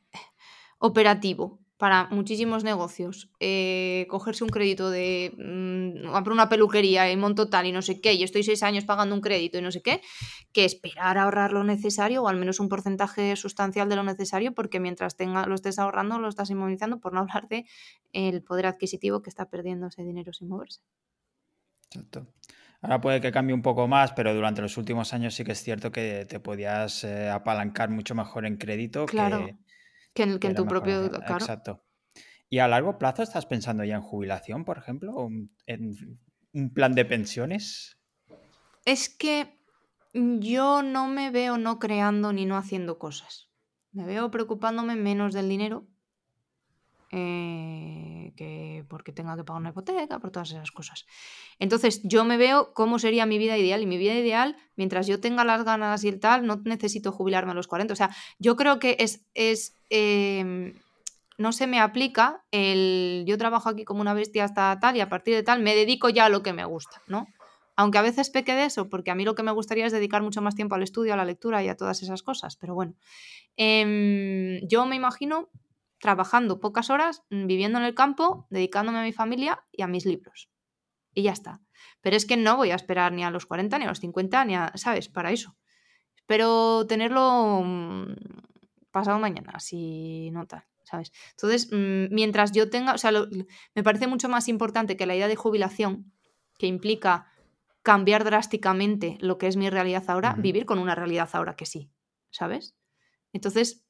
[0.80, 7.68] operativo para muchísimos negocios eh, cogerse un crédito de mm, una peluquería y monto tal
[7.68, 10.02] y no sé qué, y estoy seis años pagando un crédito y no sé qué,
[10.52, 14.54] que esperar a ahorrar lo necesario o al menos un porcentaje sustancial de lo necesario,
[14.54, 17.66] porque mientras tenga, lo estés ahorrando, lo estás inmunizando, por no hablar de
[18.12, 20.82] el poder adquisitivo que está perdiendo ese dinero sin moverse.
[21.90, 22.28] Exacto.
[22.82, 25.64] Ahora puede que cambie un poco más, pero durante los últimos años sí que es
[25.64, 29.46] cierto que te podías eh, apalancar mucho mejor en crédito claro.
[29.46, 29.69] que
[30.20, 31.06] que en, que en tu propio...
[31.06, 31.82] Exacto.
[32.50, 35.30] ¿Y a largo plazo estás pensando ya en jubilación, por ejemplo?
[35.66, 36.20] ¿En
[36.54, 37.98] un plan de pensiones?
[38.84, 39.58] Es que
[40.14, 43.50] yo no me veo no creando ni no haciendo cosas.
[43.92, 45.88] Me veo preocupándome menos del dinero
[47.12, 48.09] eh,
[48.40, 51.06] que porque tenga que pagar una hipoteca, por todas esas cosas.
[51.60, 55.20] Entonces, yo me veo cómo sería mi vida ideal y mi vida ideal, mientras yo
[55.20, 57.92] tenga las ganas y el tal, no necesito jubilarme a los 40.
[57.92, 60.74] O sea, yo creo que es, es em,
[61.38, 65.10] no se me aplica el yo trabajo aquí como una bestia hasta tal y a
[65.10, 67.28] partir de tal me dedico ya a lo que me gusta, ¿no?
[67.76, 70.22] Aunque a veces peque de eso, porque a mí lo que me gustaría es dedicar
[70.22, 72.94] mucho más tiempo al estudio, a la lectura y a todas esas cosas, pero bueno.
[73.58, 75.50] Em, yo me imagino
[76.00, 80.06] trabajando pocas horas, mm, viviendo en el campo, dedicándome a mi familia y a mis
[80.06, 80.50] libros.
[81.14, 81.62] Y ya está.
[82.02, 84.46] Pero es que no voy a esperar ni a los 40, ni a los 50,
[84.46, 85.10] ni a, ¿sabes?
[85.10, 85.56] Para eso.
[86.16, 88.14] Espero tenerlo mm,
[88.92, 91.12] pasado mañana, si no tal, ¿sabes?
[91.32, 93.12] Entonces, mm, mientras yo tenga, o sea,
[93.76, 96.12] me parece mucho más importante que la idea de jubilación,
[96.58, 97.28] que implica
[97.82, 101.90] cambiar drásticamente lo que es mi realidad ahora, vivir con una realidad ahora que sí,
[102.30, 102.76] ¿sabes?
[103.34, 103.86] Entonces,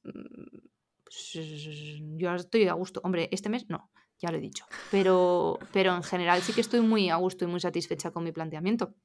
[2.18, 3.02] yo estoy a gusto.
[3.03, 3.90] Hombre, este mes no.
[4.19, 4.65] ya lo he dicho.
[4.91, 8.31] Pero, pero en general sí que estoy muy a gusto y muy satisfecha con mi
[8.31, 8.95] planteamiento.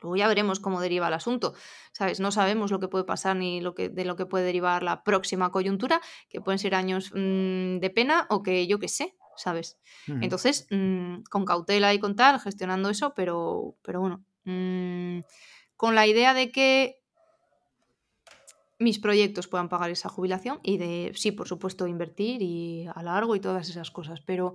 [0.00, 1.54] Luego ya veremos cómo deriva el asunto,
[1.92, 2.20] ¿sabes?
[2.20, 5.02] No sabemos lo que puede pasar ni lo que, de lo que puede derivar la
[5.02, 9.78] próxima coyuntura, que pueden ser años mm, de pena o que yo qué sé, ¿sabes?
[10.06, 15.20] Entonces, mm, con cautela y con tal, gestionando eso, pero, pero bueno, mm,
[15.76, 17.02] con la idea de que
[18.78, 23.34] mis proyectos puedan pagar esa jubilación y de, sí, por supuesto, invertir y a largo
[23.34, 24.54] y todas esas cosas, pero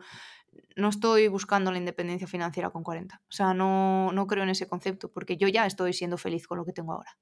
[0.76, 3.22] no estoy buscando la independencia financiera con 40.
[3.24, 6.58] O sea, no, no creo en ese concepto, porque yo ya estoy siendo feliz con
[6.58, 7.18] lo que tengo ahora,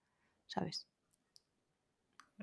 [0.47, 0.87] ¿sabes?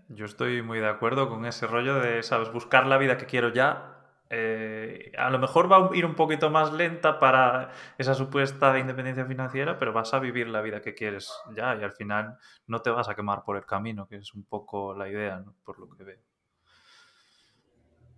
[0.08, 2.52] Yo estoy muy de acuerdo con ese rollo de, ¿sabes?
[2.52, 3.95] Buscar la vida que quiero ya.
[4.28, 9.24] Eh, a lo mejor va a ir un poquito más lenta para esa supuesta independencia
[9.24, 12.36] financiera, pero vas a vivir la vida que quieres ya y al final
[12.66, 15.54] no te vas a quemar por el camino, que es un poco la idea, ¿no?
[15.64, 16.18] por lo que veo.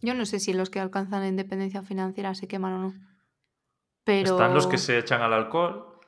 [0.00, 2.94] Yo no sé si los que alcanzan la independencia financiera se queman o no.
[4.04, 4.32] Pero...
[4.32, 6.00] Están los que se echan al alcohol.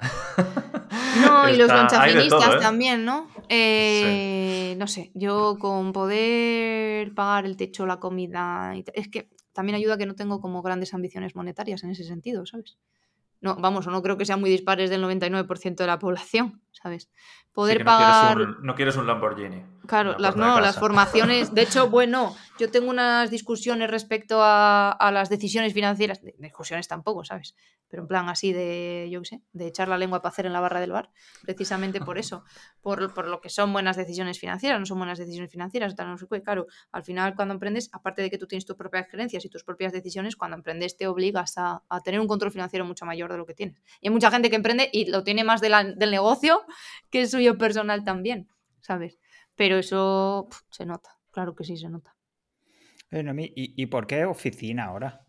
[1.23, 2.59] No, y los lonchafinistas ¿eh?
[2.61, 3.27] también, ¿no?
[3.49, 8.73] Eh, no sé, yo con poder pagar el techo, la comida.
[8.95, 12.79] Es que también ayuda que no tengo como grandes ambiciones monetarias en ese sentido, ¿sabes?
[13.41, 17.11] No, vamos, no creo que sean muy dispares del 99% de la población, ¿sabes?
[17.53, 18.61] Poder pagar.
[18.63, 19.65] no quieres un Lamborghini.
[19.87, 21.53] Claro, las, no, las formaciones.
[21.55, 26.21] De hecho, bueno, yo tengo unas discusiones respecto a, a las decisiones financieras.
[26.39, 27.55] Discusiones tampoco, ¿sabes?
[27.91, 30.53] pero en plan así de, yo qué sé, de echar la lengua para hacer en
[30.53, 31.11] la barra del bar,
[31.43, 32.45] precisamente por eso,
[32.83, 36.17] por, por, lo que son buenas decisiones financieras, no son buenas decisiones financieras, tal, no
[36.17, 39.45] sé qué, claro, al final cuando emprendes, aparte de que tú tienes tus propias creencias
[39.45, 43.05] y tus propias decisiones, cuando emprendes te obligas a, a tener un control financiero mucho
[43.05, 43.83] mayor de lo que tienes.
[44.01, 46.60] Y hay mucha gente que emprende y lo tiene más de la, del negocio
[47.11, 48.49] que es suyo personal también,
[48.81, 49.19] ¿sabes?
[49.55, 52.15] Pero eso se nota, claro que sí se nota.
[53.11, 55.27] ¿y, ¿Y por qué oficina ahora?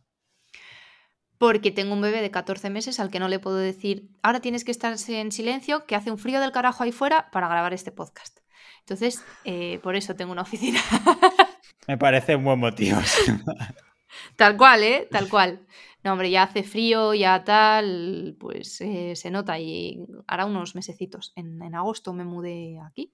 [1.41, 4.63] porque tengo un bebé de 14 meses al que no le puedo decir, ahora tienes
[4.63, 7.91] que estar en silencio, que hace un frío del carajo ahí fuera para grabar este
[7.91, 8.41] podcast.
[8.81, 10.79] Entonces, eh, por eso tengo una oficina.
[11.87, 12.99] Me parece un buen motivo.
[14.35, 15.07] tal cual, ¿eh?
[15.11, 15.65] Tal cual.
[16.03, 21.31] No, hombre, ya hace frío, ya tal, pues eh, se nota y hará unos mesecitos.
[21.35, 23.13] En, en agosto me mudé aquí.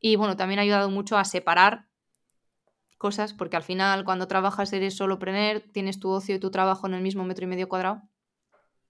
[0.00, 1.90] Y bueno, también ha ayudado mucho a separar
[3.00, 6.86] cosas, porque al final cuando trabajas eres solo prener, tienes tu ocio y tu trabajo
[6.86, 8.02] en el mismo metro y medio cuadrado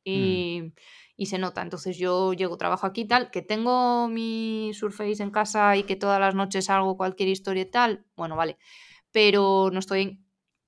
[0.02, 0.72] y, mm.
[1.16, 1.62] y se nota.
[1.62, 6.18] Entonces yo llego, trabajo aquí tal, que tengo mi Surface en casa y que todas
[6.18, 8.58] las noches hago cualquier historia y tal, bueno, vale,
[9.12, 10.20] pero no estoy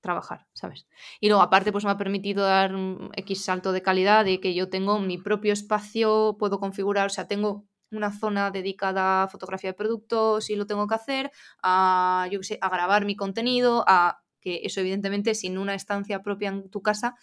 [0.03, 0.85] trabajar, ¿sabes?
[1.21, 4.53] Y luego aparte pues me ha permitido dar un X salto de calidad de que
[4.53, 9.71] yo tengo mi propio espacio, puedo configurar, o sea, tengo una zona dedicada a fotografía
[9.71, 11.31] de productos si lo tengo que hacer,
[11.63, 16.49] a, yo sé, a grabar mi contenido, a que eso evidentemente sin una estancia propia
[16.49, 17.15] en tu casa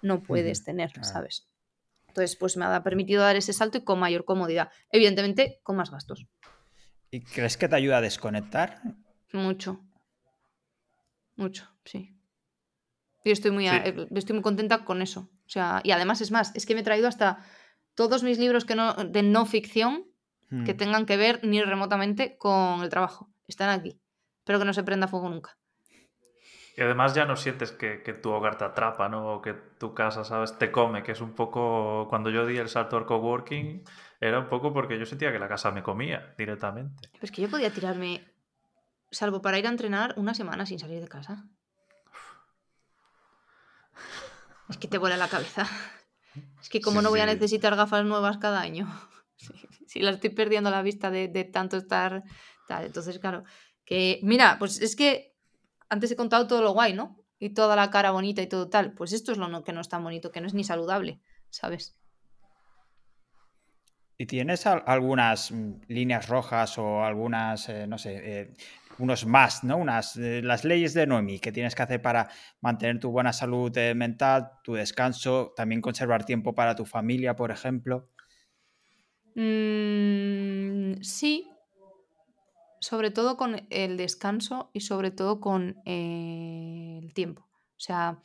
[0.00, 1.48] no puedes tener, ¿sabes?
[2.06, 4.70] Entonces, pues me ha permitido dar ese salto y con mayor comodidad.
[4.90, 6.26] Evidentemente, con más gastos.
[7.10, 8.80] ¿Y crees que te ayuda a desconectar?
[9.32, 9.80] Mucho.
[11.34, 12.17] Mucho, sí.
[13.24, 15.30] Y estoy muy, eh, estoy muy contenta con eso.
[15.46, 17.38] O sea, y además es más, es que me he traído hasta
[17.94, 20.04] todos mis libros que no, de no ficción
[20.64, 20.76] que hmm.
[20.76, 23.30] tengan que ver ni remotamente con el trabajo.
[23.46, 24.00] Están aquí.
[24.38, 25.58] Espero que no se prenda fuego nunca.
[26.78, 29.34] Y además ya no sientes que, tu hogar te atrapa, ¿no?
[29.34, 30.56] O que tu casa, ¿sabes?
[30.58, 32.06] Te come, que es un poco...
[32.08, 33.82] Cuando yo di el salto al coworking,
[34.20, 37.10] era un poco porque yo sentía que la casa me comía directamente.
[37.18, 38.24] Pues que yo podía tirarme,
[39.10, 41.48] salvo para ir a entrenar, una semana sin salir de casa.
[44.68, 45.66] Es que te vuela la cabeza.
[46.60, 48.86] Es que como no voy a necesitar gafas nuevas cada año.
[49.86, 52.22] si la estoy perdiendo la vista de, tanto estar
[52.68, 52.84] tal.
[52.84, 53.44] Entonces, claro,
[53.84, 55.34] que mira, pues es que
[55.88, 57.16] antes he contado todo lo guay, ¿no?
[57.38, 58.92] Y toda la cara bonita y todo tal.
[58.92, 61.20] Pues esto es lo que no es tan bonito, que no es ni saludable,
[61.50, 61.96] ¿sabes?
[64.20, 68.54] ¿Y tienes algunas mm, líneas rojas o algunas, eh, no sé, eh,
[68.98, 69.76] unos más, ¿no?
[69.76, 72.28] Unas, eh, las leyes de Noemi que tienes que hacer para
[72.60, 78.08] mantener tu buena salud mental, tu descanso, también conservar tiempo para tu familia, por ejemplo?
[79.34, 81.48] Mm, sí,
[82.80, 87.42] sobre todo con el descanso y sobre todo con eh, el tiempo.
[87.42, 88.20] O sea,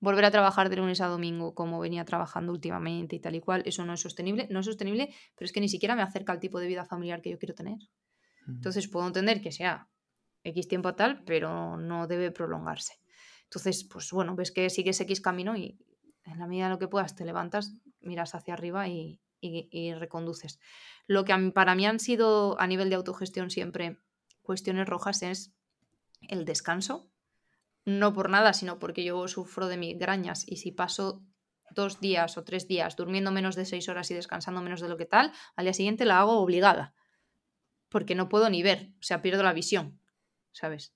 [0.00, 3.62] volver a trabajar de lunes a domingo como venía trabajando últimamente y tal y cual,
[3.66, 4.46] eso no es sostenible.
[4.50, 7.22] No es sostenible, pero es que ni siquiera me acerca al tipo de vida familiar
[7.22, 7.78] que yo quiero tener.
[8.46, 9.88] Entonces puedo entender que sea
[10.46, 12.94] X tiempo tal, pero no debe prolongarse.
[13.44, 15.78] Entonces, pues bueno, ves que sigues X camino y
[16.24, 20.58] en la medida de lo que puedas te levantas, miras hacia arriba y, y, reconduces.
[21.06, 23.98] Lo que para mí han sido a nivel de autogestión siempre
[24.42, 25.52] cuestiones rojas es
[26.28, 27.10] el descanso
[27.86, 31.22] no por nada, sino porque yo sufro de migrañas y si paso
[31.70, 34.96] dos días o tres días durmiendo menos de seis horas y descansando menos de lo
[34.96, 36.94] que tal, al día siguiente la hago obligada.
[37.88, 40.00] Porque no puedo ni ver, o sea, pierdo la visión,
[40.56, 40.92] ¿sabes?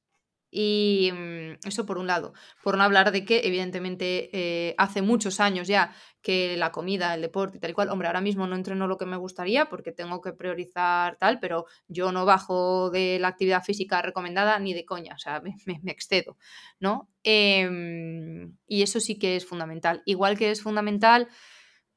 [0.51, 2.33] Y mm, eso por un lado.
[2.63, 7.23] Por no hablar de que, evidentemente, eh, hace muchos años ya que la comida, el
[7.23, 9.93] deporte y tal y cual, hombre, ahora mismo no entreno lo que me gustaría porque
[9.93, 14.85] tengo que priorizar tal, pero yo no bajo de la actividad física recomendada ni de
[14.85, 16.37] coña, o sea, me, excedo,
[16.81, 17.09] ¿no?
[17.23, 20.03] Em, y eso sí que es fundamental.
[20.05, 21.29] Igual que es fundamental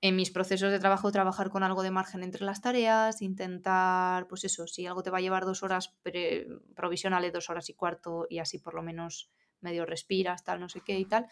[0.03, 4.43] en mis procesos de trabajo trabajar con algo de margen entre las tareas, intentar, pues
[4.43, 5.95] eso, si algo te va a llevar dos horas,
[6.75, 9.31] provisionales dos horas y cuarto y así por lo menos
[9.61, 11.27] medio respiras, tal, no sé qué y tal.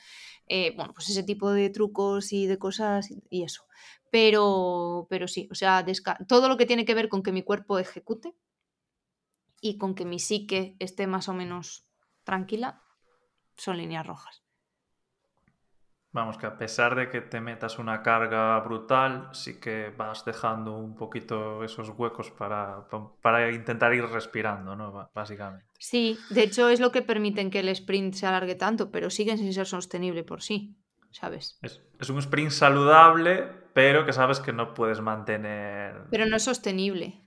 [0.47, 3.65] Eh, bueno, pues ese tipo de trucos y de cosas y eso.
[4.09, 5.85] Pero, pero sí, o sea,
[6.25, 8.33] todo lo que tiene que ver con que mi cuerpo ejecute
[9.59, 11.83] y con que mi psique esté más o menos
[12.23, 12.81] tranquila
[13.57, 14.43] son líneas rojas.
[16.13, 20.77] Vamos, que a pesar de que te metas una carga brutal, sí que vas dejando
[20.77, 22.85] un poquito esos huecos para,
[23.21, 25.09] para intentar ir respirando, ¿no?
[25.13, 25.65] Básicamente.
[25.79, 29.37] Sí, de hecho es lo que permiten que el sprint se alargue tanto, pero siguen
[29.37, 30.75] sin ser sostenible por sí,
[31.11, 31.57] ¿sabes?
[31.61, 36.07] Es, es un sprint saludable, pero que sabes que no puedes mantener.
[36.11, 37.21] Pero no es sostenible.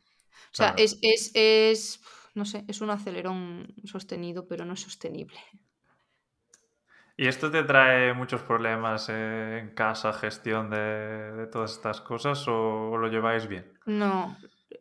[0.52, 2.00] O sea, es, es, es,
[2.34, 5.40] no sé, es un acelerón sostenido, pero no es sostenible.
[7.16, 13.08] ¿Y esto te trae muchos problemas en casa, gestión de, todas estas cosas o, lo
[13.08, 13.72] lleváis bien?
[13.86, 14.36] No,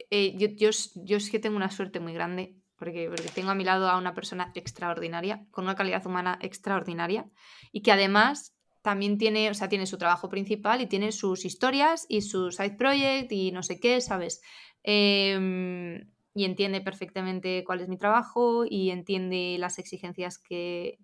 [0.10, 3.64] eh, yo, yo, yo, que tengo una suerte muy grande porque, porque tengo a mi
[3.64, 7.30] lado a una persona extraordinaria, con una calidad humana extraordinaria
[7.72, 12.06] y que además también tiene, o sea, tiene su trabajo principal y tiene sus historias
[12.10, 14.42] y su side project y no sé qué, ¿sabes?
[14.84, 20.98] Em, y entiende perfectamente cuál es mi trabajo y entiende las exigencias que,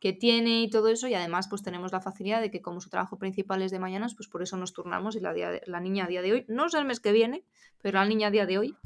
[0.00, 2.88] que tiene y todo eso y además pues tenemos la facilidad de que como su
[2.88, 5.34] trabajo principal es de mañanas pues por eso nos turnamos y la,
[5.66, 7.44] la niña a día de hoy, no sé el mes que viene,
[7.82, 8.76] pero la niña a día de hoy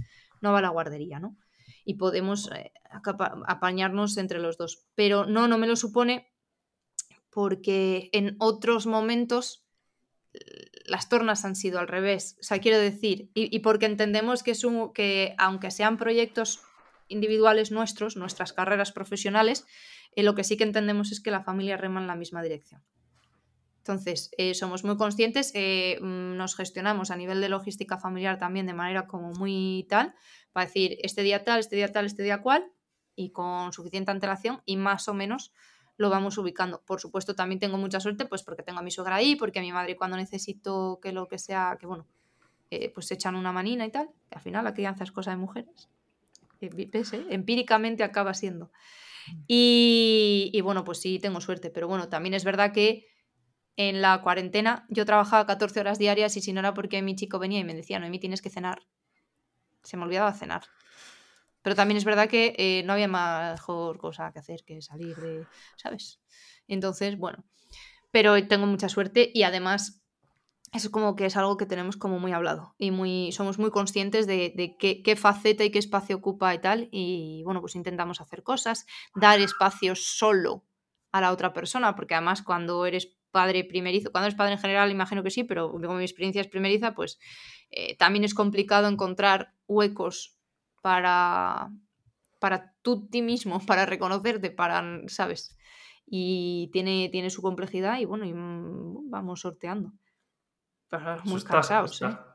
[0.40, 1.36] no va a la guardería, ¿no?
[1.84, 2.72] Y podemos eh,
[3.46, 4.84] apañarnos entre los dos.
[4.94, 6.28] Pero no, no me lo supone
[7.30, 9.64] porque en otros momentos
[10.86, 12.36] las tornas han sido al revés.
[12.40, 16.60] O sea, quiero decir, y, y porque entendemos que, es un, que aunque sean proyectos
[17.08, 19.66] individuales nuestros, nuestras carreras profesionales,
[20.14, 22.82] eh, lo que sí que entendemos es que la familia rema en la misma dirección.
[23.78, 28.66] Entonces, eh, somos muy conscientes, eh, mm, nos gestionamos a nivel de logística familiar también
[28.66, 30.14] de manera como muy tal,
[30.52, 32.70] para decir este día tal, este día tal, este día cual,
[33.16, 35.52] y con suficiente antelación y más o menos
[35.96, 36.82] lo vamos ubicando.
[36.84, 39.62] Por supuesto, también tengo mucha suerte, pues porque tengo a mi suegra ahí, porque a
[39.62, 42.06] mi madre cuando necesito que lo que sea, que bueno,
[42.94, 45.90] pues echan una manina y tal, que al final la crianza es cosa de mujeres.
[47.28, 48.70] Empíricamente acaba siendo.
[49.46, 53.06] Y, bueno, pues sí, tengo suerte, pero bueno, también es verdad que
[53.76, 57.38] en la cuarentena yo trabajaba 14 horas diarias y si no era porque mi chico
[57.38, 58.82] venía y me decía, no, mí tienes que cenar.
[59.82, 60.62] Se me olvidaba cenar.
[61.62, 65.46] Pero también es verdad que eh, no había mejor cosa que hacer que salir de,
[65.76, 66.20] ¿sabes?
[66.66, 67.44] Entonces, bueno,
[68.10, 70.01] pero tengo mucha suerte y además
[70.72, 74.26] eso como que es algo que tenemos como muy hablado y muy somos muy conscientes
[74.26, 78.86] de, qué, faceta y qué espacio ocupa y tal y bueno pues intentamos hacer cosas
[79.14, 80.64] dar espacio solo
[81.12, 84.90] a la otra persona porque además cuando eres padre primerizo cuando eres padre en general
[84.90, 87.18] imagino que sí pero como mi experiencia es primeriza pues
[87.70, 90.38] eh, también es complicado encontrar huecos
[90.80, 91.70] para
[92.40, 95.54] para tú ti mismo para reconocerte para sabes
[96.06, 99.92] y tiene tiene su complejidad y bueno y mm, vamos sorteando
[101.24, 102.26] muy eso está,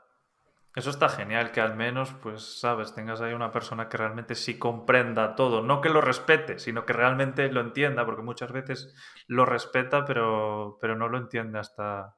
[0.76, 4.58] Eso está genial, que al menos, pues, sabes, tengas ahí una persona que realmente sí
[4.58, 5.62] comprenda todo.
[5.62, 8.96] No que lo respete, sino que realmente lo entienda, porque muchas veces
[9.28, 12.16] lo respeta, pero, pero no lo entiende hasta,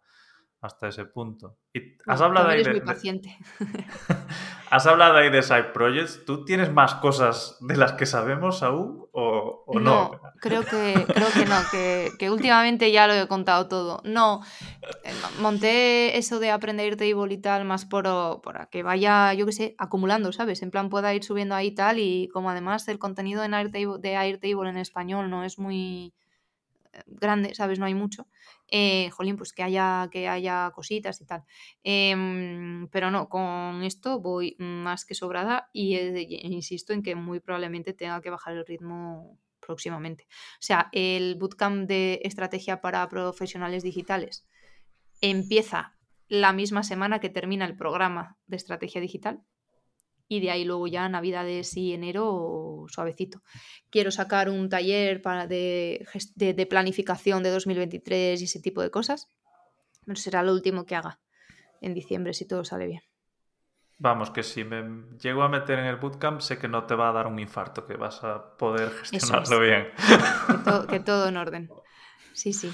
[0.61, 1.57] hasta ese punto.
[1.73, 3.37] Y has hablado ahí de, paciente.
[4.69, 6.23] has hablado ahí de side projects.
[6.25, 9.79] ¿Tú tienes más cosas de las que sabemos aún o, no?
[9.79, 10.21] no?
[10.39, 14.01] Creo que, creo que no, que, últimamente ya lo he contado todo.
[14.03, 14.41] No,
[15.03, 18.03] eh, monté eso de aprender Airtable y tal más por,
[18.41, 20.61] por que vaya, yo qué sé, acumulando, ¿sabes?
[20.61, 24.15] En plan pueda ir subiendo ahí tal y como además el contenido en Airtable, de
[24.15, 26.13] Airtable en español no es muy
[26.93, 27.79] eh, grande, ¿sabes?
[27.79, 28.27] No hay mucho
[28.71, 31.43] eh, jolín, pues que haya, que haya cositas y tal.
[31.83, 37.93] Em, pero no, con esto voy más que sobrada y insisto en que muy probablemente
[37.93, 40.27] tenga que bajar el ritmo próximamente.
[40.55, 44.47] O sea, el bootcamp de estrategia para profesionales digitales
[45.21, 45.97] empieza
[46.27, 49.43] la misma semana que termina el programa de estrategia digital.
[50.29, 53.41] Y de ahí luego ya Navidades y enero suavecito.
[53.89, 59.27] Quiero sacar un taller para de, de, planificación de 2023 y ese tipo de cosas.
[60.05, 61.19] Pero será lo último que haga
[61.81, 63.01] en diciembre si todo sale bien.
[63.97, 67.09] Vamos, que si me llego a meter en el bootcamp, sé que no te va
[67.09, 69.87] a dar un infarto, que vas a poder gestionarlo bien.
[70.89, 71.69] Que todo, en orden.
[72.33, 72.71] Sí, sí.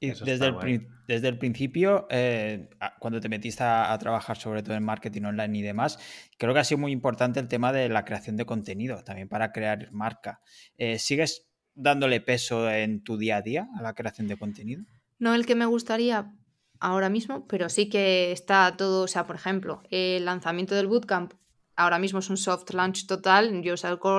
[0.00, 2.68] Y desde el, desde el, principio, eh,
[3.00, 5.98] cuando te metiste a, trabajar sobre todo en marketing online y demás,
[6.38, 9.50] creo que ha sido muy importante el tema de la creación de contenido, también para
[9.50, 10.40] crear marca.
[10.76, 14.84] Eh, ¿Sigues dándole peso en tu día a día a la creación de contenido?
[15.18, 16.32] No el que me gustaría,
[16.80, 21.32] ahora mismo, pero sí que está todo, o sea, por ejemplo, el lanzamiento del bootcamp
[21.78, 24.18] ahora mismo es un soft launch total, yo salgo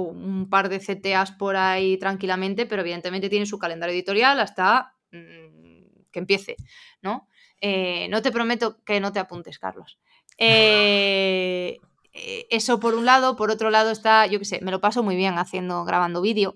[0.00, 6.18] un par de CTAs por ahí tranquilamente, pero evidentemente tiene su calendario editorial hasta que
[6.18, 6.56] empiece,
[7.02, 7.28] ¿no?
[7.60, 9.98] Eh, no te prometo que no te apuntes, Carlos.
[10.38, 11.78] Eh,
[12.12, 15.02] eh, eso por un lado, por otro lado está, yo qué sé, me lo paso
[15.02, 16.54] muy bien haciendo, grabando vídeo.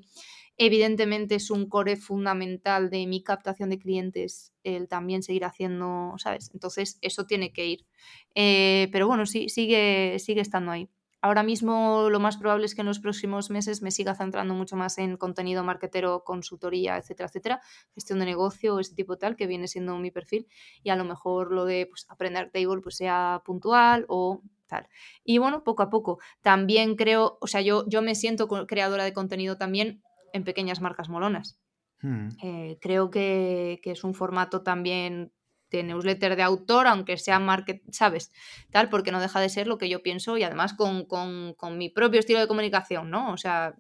[0.63, 6.51] Evidentemente es un core fundamental de mi captación de clientes el también seguir haciendo, ¿sabes?
[6.53, 7.87] Entonces eso tiene que ir.
[8.35, 10.91] Eh, pero bueno, sí, sigue, sigue estando ahí.
[11.23, 14.77] Ahora mismo lo más probable es que en los próximos meses me siga centrando mucho
[14.77, 17.61] más en contenido marketero, consultoría, etcétera, etcétera,
[17.95, 20.47] gestión de negocio, ese tipo tal, que viene siendo mi perfil.
[20.83, 24.89] Y a lo mejor lo de pues, aprender table pues, sea puntual o tal.
[25.25, 26.21] Y bueno, poco a poco.
[26.41, 30.03] También creo, o sea, yo, yo me siento creadora de contenido también
[30.33, 31.59] en pequeñas marcas molonas.
[32.03, 32.29] Hmm.
[32.43, 35.33] Eh, creo que, es un formato también
[35.71, 38.33] de newsletter de autor, aunque sea market, ¿sabes?
[38.71, 42.21] Tal, porque no deja de ser lo que yo pienso y además con, mi propio
[42.21, 43.33] estilo de comunicación, ¿no?
[43.33, 43.75] O sea,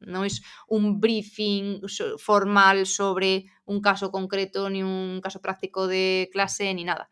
[0.00, 1.80] no es un briefing
[2.18, 7.08] formal sobre un caso concreto ni un caso práctico de clase ni nada.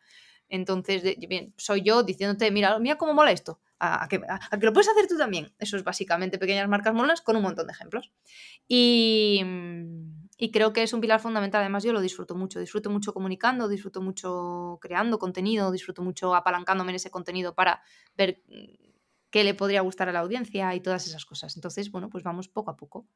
[0.49, 5.07] Entonces, bien, soy yo diciéndote, mira, mira cómo mola esto a, que, lo puedes hacer
[5.07, 5.53] tú también.
[5.59, 8.11] Eso es básicamente pequeñas marcas molas con un montón de ejemplos.
[8.67, 9.41] Y,
[10.37, 11.61] y, creo que es un pilar fundamental.
[11.61, 12.59] Además, yo lo disfruto mucho.
[12.59, 17.81] Disfruto mucho comunicando, disfruto mucho creando contenido, disfruto mucho apalancándome en ese contenido para
[18.15, 18.41] ver
[19.29, 21.55] qué le podría gustar a la audiencia y todas esas cosas.
[21.55, 23.07] Entonces, bueno, pues vamos poco a poco.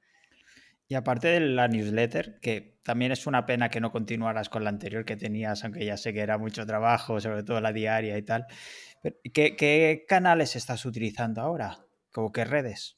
[0.92, 4.72] Y aparte de la newsletter, que también es una pena que no continuaras con la
[4.72, 8.24] anterior que tenías, aunque ya sé que era mucho trabajo, sobre todo la diaria y
[8.24, 8.48] tal.
[9.34, 11.86] ¿Qué, canales estás utilizando ahora?
[12.12, 12.98] ¿Cómo qué redes?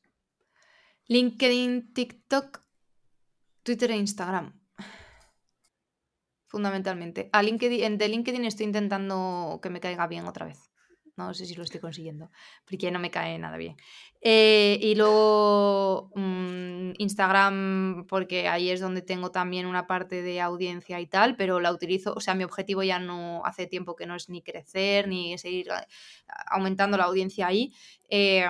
[1.07, 2.63] LinkedIn, TikTok,
[3.63, 4.59] Twitter e Instagram.
[6.47, 7.29] Fundamentalmente.
[7.31, 10.69] A LinkedIn, de LinkedIn estoy intentando que me caiga bien otra vez.
[11.15, 12.31] No sé si lo estoy consiguiendo,
[12.65, 13.77] porque no me cae nada bien.
[14.21, 20.99] Eh, y luego mm, Instagram, porque ahí es donde tengo también una parte de audiencia
[20.99, 24.15] y tal, pero la utilizo, o sea, mi objetivo ya no hace tiempo que no
[24.15, 25.85] es ni crecer, ni seguir eh,
[26.47, 27.73] aumentando la audiencia ahí.
[28.09, 28.45] Eh,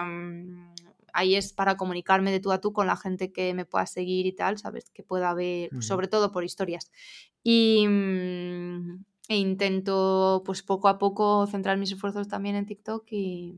[1.13, 4.25] ahí es para comunicarme de tú a tú con la gente que me pueda seguir
[4.25, 4.89] y tal, ¿sabes?
[4.89, 6.91] Que pueda ver, pues, sobre todo por historias.
[7.43, 13.55] Y, mm, e intento, pues poco a poco, centrar mis esfuerzos también en TikTok y,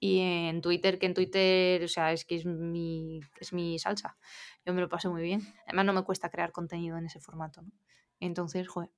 [0.00, 4.16] en Twitter, que en Twitter, o sea, es que es mi, es mi salsa.
[4.64, 5.42] Yo me lo paso muy bien.
[5.66, 7.72] Además, no me cuesta crear contenido en ese formato, ¿no?
[8.20, 8.90] Entonces, joder.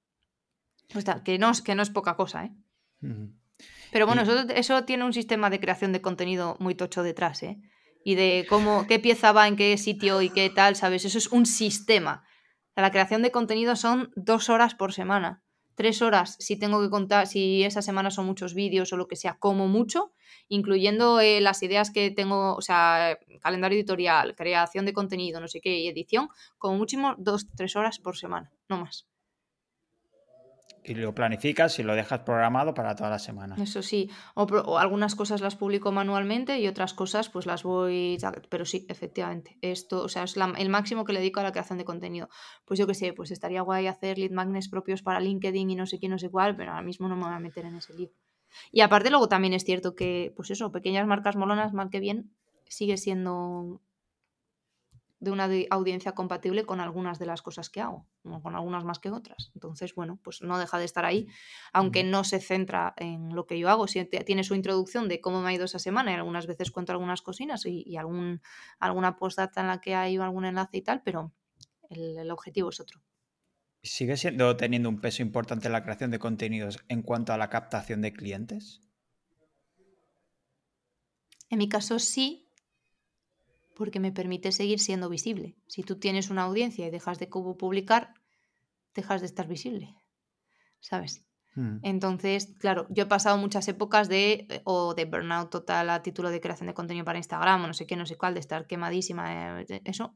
[0.93, 2.52] Pues que no, que no es poca cosa, ¿eh?
[3.90, 7.59] Pero bueno, eso, eso, tiene un sistema de creación de contenido muy tocho detrás, ¿eh?
[8.05, 11.05] Y de cómo, qué pieza va en qué sitio y qué tal, ¿sabes?
[11.05, 12.25] Eso es un sistema.
[12.77, 15.45] la creación de contenido son dos horas por semana
[15.75, 19.17] tres horas si tengo que contar, si esa semana son muchos vídeos o lo que
[19.17, 20.13] sea, como mucho,
[20.49, 25.61] incluyendo eh, las ideas que tengo, o sea, calendario editorial, creación de contenido, no sé
[25.61, 26.29] qué, y edición,
[26.59, 29.07] como muchísimo dos, tres horas por semana, no más
[30.85, 33.56] y lo planificas y lo dejas programado para toda la semana.
[33.59, 38.19] Eso sí, o, algunas cosas las publico manualmente y otras cosas pues las voy...
[38.51, 41.78] Pero sí, efectivamente, esto, o sea, es el máximo que le dedico a la creación
[41.78, 42.28] de contenido.
[42.66, 45.86] Pues yo qué sé, pues estaría guay hacer lead magnets propios para LinkedIn y no
[45.86, 47.94] sé quién, no sé cuál, pero ahora mismo no me voy a meter en ese
[47.94, 48.11] lío.
[48.70, 52.31] Y aparte luego también es cierto que, pues eso, pequeñas marcas molonas, mal que bien,
[52.69, 53.81] sigue siendo
[55.25, 59.11] de una audiencia compatible con algunas de las cosas que hago, con algunas más que
[59.11, 59.51] otras.
[59.55, 61.27] Entonces, bueno, pues no deja de estar ahí,
[61.73, 63.89] aunque no se centra en lo que yo hago.
[63.89, 66.93] Si tiene su introducción de cómo me ha ido esa semana y algunas veces cuento
[66.93, 68.43] algunas cocinas y, algún,
[68.79, 71.33] alguna postdata en la que hay algún enlace y tal, pero
[71.91, 73.01] el, objetivo es otro.
[73.83, 78.01] ¿Sigue siendo teniendo un peso importante la creación de contenidos en cuanto a la captación
[78.01, 78.81] de clientes?
[81.51, 82.44] En mi caso sí,
[83.75, 85.57] porque me permite seguir siendo visible.
[85.67, 88.15] Si tú tienes una audiencia y dejas de publicar,
[88.95, 89.95] dejas de estar visible.
[90.81, 91.25] ¿Sabes?
[91.55, 91.79] Mm.
[91.83, 96.31] Entonces, claro, yo he pasado muchas épocas de eh, o de burnout total a título
[96.31, 98.67] de creación de contenido para Instagram o no sé qué, no sé cuál, de estar
[98.67, 100.15] quemadísima, eh, eso,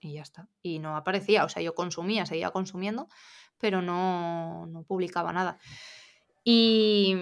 [0.00, 0.48] y ya está.
[0.62, 3.08] Y no aparecía, o sea, yo consumía, seguía consumiendo,
[3.58, 5.58] pero no, no publicaba nada.
[6.44, 7.14] Y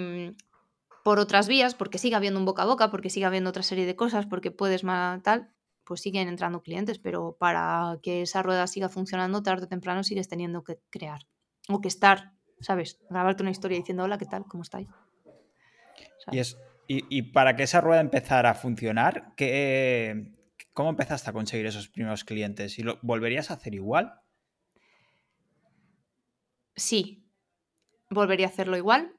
[1.06, 3.86] por otras vías, porque sigue habiendo un boca a boca, porque sigue habiendo otra serie
[3.86, 5.52] de cosas, porque puedes más tal,
[5.84, 10.26] pues siguen entrando clientes, pero para que esa rueda siga funcionando, tarde o temprano sigues
[10.26, 11.20] teniendo que crear
[11.68, 12.98] o que estar ¿sabes?
[13.08, 14.46] Grabarte una historia diciendo, hola, ¿qué tal?
[14.48, 14.88] ¿Cómo estáis?
[16.32, 16.58] Y, es,
[16.88, 20.34] y, para que esa rueda empezara a funcionar, ¿qué,
[20.72, 22.80] ¿cómo empezaste a conseguir esos primeros clientes?
[22.80, 24.22] ¿Y lo volverías a hacer igual?
[26.74, 27.30] Sí,
[28.10, 29.12] volvería a hacerlo igual.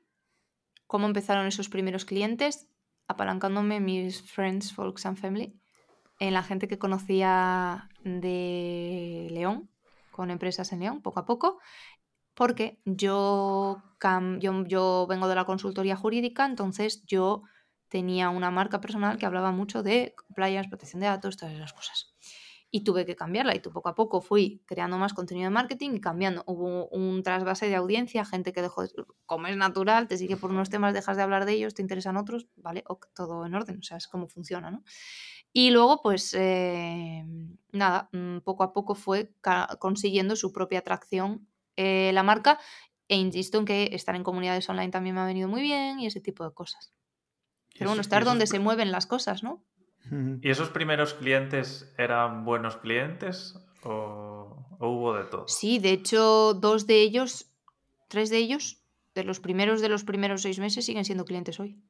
[0.87, 2.67] ¿Cómo empezaron esos primeros clientes?
[3.07, 5.59] Apalancándome mis friends, folks and family,
[6.19, 9.69] en la gente que conocía de León,
[10.11, 11.59] con empresas en León, poco a poco,
[12.33, 13.83] porque yo,
[14.39, 17.43] yo, vengo de la consultoría jurídica, entonces yo
[17.87, 22.15] tenía una marca personal que hablaba mucho de playas, protección de datos, todas esas cosas.
[22.69, 25.91] Y tuve que cambiarla y tú poco a poco fui creando más contenido de marketing
[25.95, 26.43] y cambiando.
[26.47, 28.83] Hubo un trasvase de audiencia, gente que dejó,
[29.25, 32.17] como es natural, te sigue por unos temas, dejas de hablar de ellos, te interesan
[32.17, 32.83] otros, ¿vale?
[33.15, 34.83] todo en orden, o sea, es como funciona, ¿no?
[35.53, 37.25] Y luego, pues, eh,
[37.71, 39.33] nada, mm, poco a poco fue
[39.79, 42.59] consiguiendo su propia atracción eh, la marca
[43.07, 46.07] e insisto en que estar en comunidades online también me ha venido muy bien y
[46.07, 46.91] ese tipo de cosas.
[47.77, 49.63] Pero bueno, estar donde se mueven las cosas, ¿no?
[50.41, 55.47] ¿Y esos primeros clientes eran buenos clientes o, hubo de todo?
[55.47, 57.51] Sí, de hecho, dos de ellos,
[58.07, 58.81] tres de ellos,
[59.15, 61.81] de los primeros de los primeros seis meses, siguen siendo clientes hoy.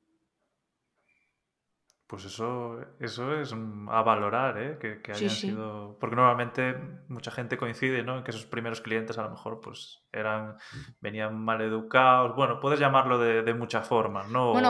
[2.07, 4.77] Pues eso, eso es a valorar, ¿eh?
[4.79, 5.97] que, que hayan sido.
[5.99, 6.73] Porque normalmente
[7.09, 8.19] mucha gente coincide, ¿no?
[8.19, 10.55] En que esos primeros clientes a lo mejor pues eran,
[11.01, 12.33] venían mal educados.
[12.33, 14.51] Bueno, puedes llamarlo de, muchas formas, ¿no?
[14.51, 14.61] o,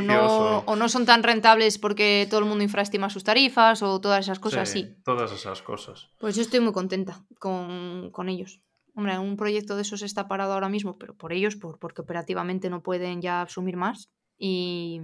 [0.00, 0.76] no, o...
[0.76, 4.70] no son tan rentables porque todo el mundo infraestima sus tarifas o todas esas cosas
[4.70, 6.08] sí, Todas esas cosas.
[6.18, 8.62] Pues yo estoy muy contenta con, con ellos.
[8.94, 12.70] Hombre, un proyecto de esos está parado ahora mismo, pero por ellos, por, porque operativamente
[12.70, 15.00] no pueden ya asumir más y,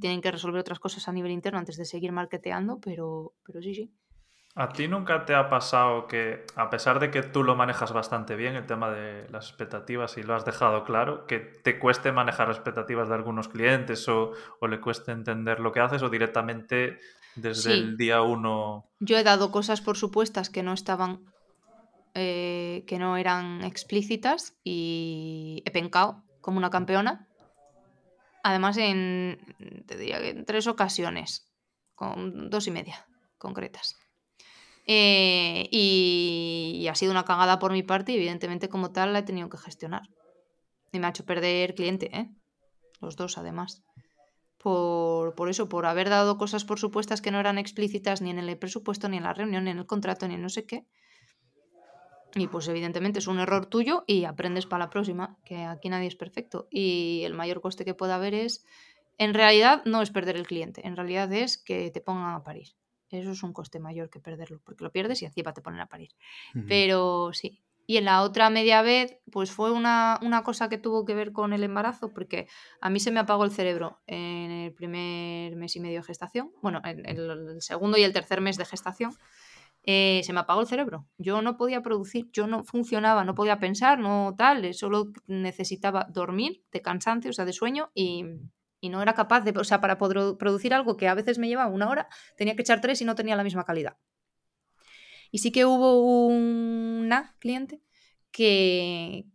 [0.00, 3.74] tienen que resolver otras cosas a nivel interno antes de seguir marketeando, pero, pero sí,
[3.74, 3.92] sí.
[4.56, 8.34] ¿A ti nunca te ha pasado que, a pesar de que tú lo manejas bastante
[8.34, 12.48] bien, el tema de las expectativas y lo has dejado claro, que te cueste manejar
[12.48, 14.32] las expectativas de algunos clientes o,
[14.68, 16.98] le cueste entender lo que haces o directamente
[17.36, 18.90] desde el día uno?
[18.98, 21.20] Yo he dado cosas por supuestas que no estaban,
[22.14, 27.29] eh, que no eran explícitas y he pencado como una campeona
[28.42, 29.38] Además, en,
[29.86, 31.50] te diría en tres ocasiones,
[31.94, 33.06] con dos y media
[33.38, 33.96] concretas.
[34.86, 39.22] Eh, y, ha sido una cagada por mi parte y evidentemente como tal la he
[39.22, 40.02] tenido que gestionar.
[40.92, 42.30] Y me ha hecho perder cliente, ¿eh?
[43.00, 43.82] Los dos además.
[44.58, 48.38] Por, por, eso, por haber dado cosas por supuestas que no eran explícitas ni en
[48.38, 50.86] el presupuesto, ni en la reunión, ni en el contrato, ni en no sé qué.
[52.34, 56.06] Y pues evidentemente es un error tuyo y aprendes para la próxima, que aquí nadie
[56.06, 56.68] es perfecto.
[56.70, 58.64] Y el mayor coste que pueda haber es,
[59.18, 62.68] en realidad no es perder el cliente, en realidad es que te pongan a parir.
[63.10, 65.86] Eso es un coste mayor que perderlo, porque lo pierdes y encima te ponen a
[65.86, 66.10] parir.
[66.68, 67.60] Pero sí.
[67.86, 71.52] Y en la otra media vez, pues fue una, cosa que tuvo que ver con
[71.52, 72.46] el embarazo, porque
[72.80, 76.52] a mí se me apagó el cerebro en el primer mes y medio de gestación,
[76.62, 79.12] bueno, en el segundo y el tercer mes de gestación
[79.82, 81.06] eh, se me apagó el cerebro.
[81.18, 86.06] Yo no podía producir, yo no funcionaba, no podía pensar, no tal, eh, solo necesitaba
[86.10, 88.24] dormir de cansancio, o sea, de sueño y,
[88.82, 91.70] no era capaz de, o sea, para poder producir algo que a veces me llevaba
[91.70, 93.96] una hora, tenía que echar tres y no tenía la misma calidad.
[95.30, 97.82] Y sí que hubo una cliente
[98.30, 99.26] que,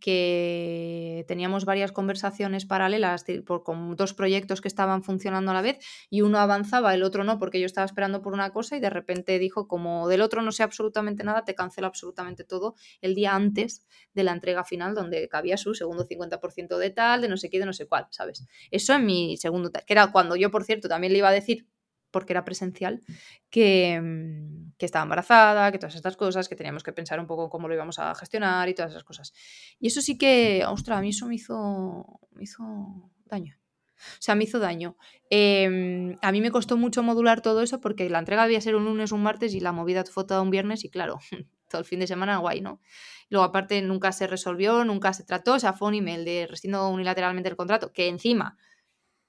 [1.28, 3.24] teníamos varias conversaciones paralelas
[3.64, 5.78] con dos proyectos que estaban funcionando a la vez
[6.10, 8.90] y uno avanzaba, el otro no, porque yo estaba esperando por una cosa y de
[8.90, 13.34] repente dijo, como del otro no sé absolutamente nada, te cancelo absolutamente todo el día
[13.34, 17.50] antes de la entrega final donde cabía su segundo 50% de tal, de no sé
[17.50, 18.46] qué, de no sé cuál, ¿sabes?
[18.70, 21.66] Eso en mi segundo, que era cuando yo, por cierto, también le iba a decir
[22.10, 23.02] porque era presencial,
[23.50, 27.50] que, mm, que, estaba embarazada, que todas estas cosas, que teníamos que pensar un poco
[27.50, 29.32] cómo lo íbamos a gestionar y todas esas cosas.
[29.78, 33.58] Y eso sí que, ostras, a mí eso me hizo, me hizo daño.
[33.96, 34.96] O sea, me hizo daño.
[35.30, 38.84] Em, a mí me costó mucho modular todo eso porque la entrega debía ser un
[38.84, 41.18] lunes, un martes y la movida fue toda un viernes y claro,
[41.70, 42.80] todo el fin de semana guay, ¿no?
[43.28, 46.88] Luego aparte nunca se resolvió, nunca se trató, o sea, fue un email de rescindo
[46.88, 48.56] unilateralmente el contrato, que encima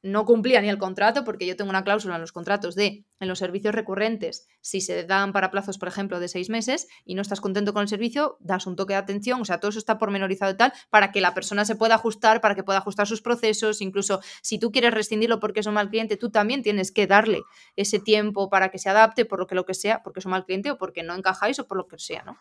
[0.04, 3.28] no cumplía ni el contrato, porque yo tengo una cláusula en los contratos de, en
[3.28, 7.22] los servicios recurrentes, si se dan para plazos, por ejemplo, de seis meses y no
[7.22, 9.98] estás contento con el servicio, das un toque de atención, o sea, todo eso está
[9.98, 13.22] pormenorizado y tal, para que la persona se pueda ajustar, para que pueda ajustar sus
[13.22, 17.08] procesos, incluso si tú quieres rescindirlo porque es un mal cliente, tú también tienes que
[17.08, 17.42] darle
[17.76, 20.32] ese tiempo para que se adapte, por lo que lo que sea, porque es un
[20.32, 22.38] mal cliente o porque no encajáis o por lo que sea, ¿no?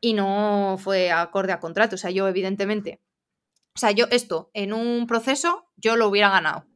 [0.00, 3.00] Y no fue acorde a contrato, o sea, yo evidentemente,
[3.74, 6.66] o sea, yo esto en un proceso, yo lo hubiera ganado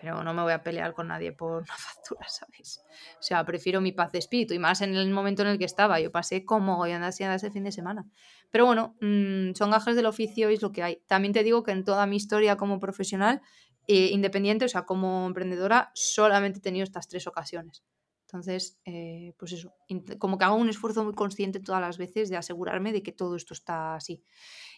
[0.00, 2.84] pero no me voy a pelear con nadie por una factura, ¿sabes?
[3.18, 5.64] O sea, prefiero mi paz de espíritu y más en el momento en el que
[5.64, 6.00] estaba.
[6.00, 8.06] Yo pasé como y andas ese fin de semana.
[8.50, 11.02] Pero bueno, mm, son gajes del oficio y es lo que hay.
[11.06, 13.42] También te digo que en toda mi historia como profesional,
[13.86, 17.82] eh, independiente, o sea, como emprendedora, solamente he tenido estas tres ocasiones.
[18.28, 19.72] Entonces, eh, pues eso,
[20.18, 23.36] como que hago un esfuerzo muy consciente todas las veces de asegurarme de que todo
[23.36, 24.22] esto está así.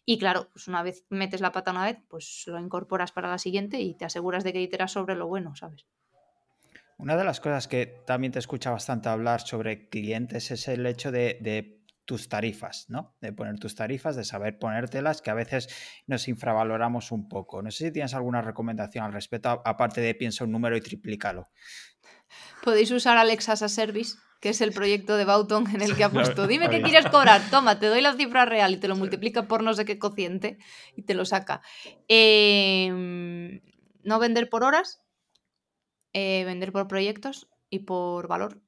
[0.06, 3.38] Y claro, pues una vez metes la pata una vez, pues lo incorporas para la
[3.38, 5.84] siguiente y te aseguras de que iteras sobre lo bueno, ¿sabes?
[6.96, 11.10] Una de las cosas que también te escucha bastante hablar sobre clientes es el hecho
[11.10, 13.16] de, tus tarifas, ¿no?
[13.20, 15.68] De poner tus tarifas, de saber ponértelas, que a veces
[16.06, 17.62] nos infravaloramos un poco.
[17.62, 21.48] No sé si tienes alguna recomendación al respecto, aparte de piensa un número y triplícalo.
[22.62, 26.04] Podéis usar Alexa as a Service que es el proyecto de Bauton en el que
[26.04, 28.96] ha puesto, dime qué quieres cobrar, toma, te doy la cifra real y te lo
[28.96, 30.58] multiplica por no sé qué cociente
[30.96, 31.60] y te lo saca.
[32.08, 33.60] Em,
[34.02, 35.02] no vender por horas,
[36.14, 38.62] eh, vender por proyectos y por valor.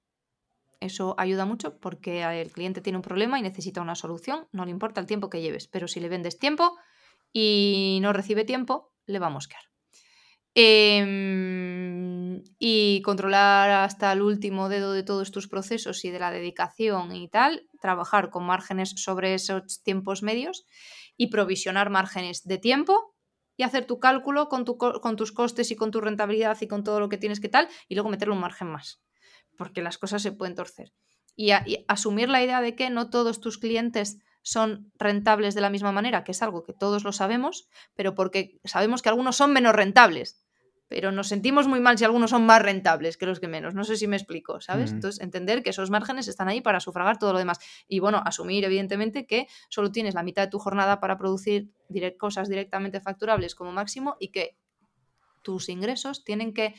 [0.81, 4.73] Eso ayuda mucho porque el cliente tiene un problema y necesita una solución, no le
[4.73, 6.77] importa el tiempo que lleves, pero si le vendes tiempo
[7.33, 9.63] y no recibe tiempo, le va a mosquear.
[10.55, 11.92] Em,
[12.59, 17.29] y controlar hasta el último dedo de todos tus procesos y de la dedicación y
[17.29, 20.65] tal, trabajar con márgenes sobre esos tiempos medios
[21.17, 23.15] y provisionar márgenes de tiempo
[23.57, 27.01] y hacer tu cálculo con, con tus costes y con tu rentabilidad y con todo
[27.01, 29.03] lo que tienes que tal y luego meterle un margen más,
[29.57, 30.93] porque las cosas se pueden torcer.
[31.35, 31.53] y
[31.89, 36.25] asumir la idea de que no todos tus clientes son rentables de la misma manera,
[36.25, 40.43] que es algo que todos lo sabemos, pero porque sabemos que algunos son menos rentables
[40.93, 43.73] pero nos sentimos muy mal si algunos son más rentables que los que menos.
[43.73, 44.93] No sé si me explico, ¿sabes?
[44.93, 47.61] Entonces, entender que esos márgenes están ahí para sufragar todo lo demás.
[47.89, 51.71] Y bueno, asumir, evidentemente, que solo tienes la mitad de tu jornada para producir
[52.19, 54.59] cosas directamente facturables como máximo y que
[55.41, 56.75] tus ingresos tienen que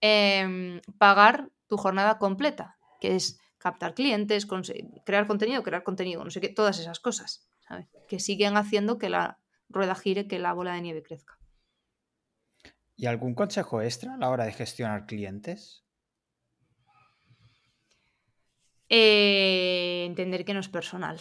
[0.00, 4.46] em, pagar tu jornada completa, que es captar clientes,
[5.04, 7.88] crear contenido, crear contenido, no sé qué, todas esas cosas, ¿sabes?
[8.06, 11.36] Que siguen haciendo que la rueda gire, que la bola de nieve crezca.
[12.96, 15.84] ¿Y algún consejo extra a la hora de gestionar clientes?
[18.88, 21.20] Eh, entender que no es personal.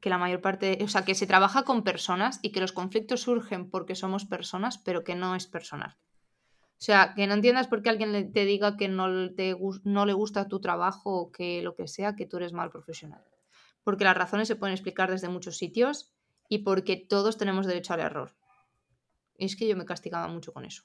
[0.00, 3.22] Que la mayor parte, o sea, que se trabaja con personas y que los conflictos
[3.22, 5.96] surgen porque somos personas, pero que no es personal.
[6.82, 10.12] O sea, que no entiendas por qué alguien te diga que no, te, no le
[10.12, 13.24] gusta tu trabajo o que lo que sea, que tú eres mal profesional.
[13.84, 16.12] Porque las razones se pueden explicar desde muchos sitios
[16.48, 18.34] y porque todos tenemos derecho al error.
[19.38, 20.82] Y es que yo me castigaba mucho con eso.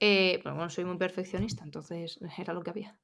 [0.00, 2.96] Eh, pero bueno, soy muy perfeccionista, entonces era lo que había.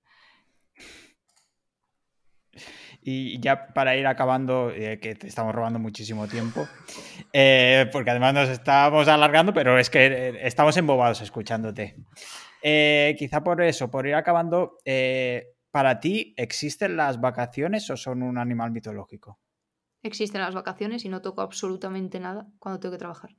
[3.02, 6.66] Y ya para ir acabando, eh, que te estamos robando muchísimo tiempo,
[7.32, 11.96] eh, porque además nos estamos alargando, pero es que estamos embobados escuchándote.
[13.18, 14.78] quizá por eso, por ir acabando,
[15.70, 19.40] ¿para ti existen las vacaciones o son un animal mitológico?
[20.04, 23.34] Existen las vacaciones y no toco absolutamente nada cuando tengo que trabajar.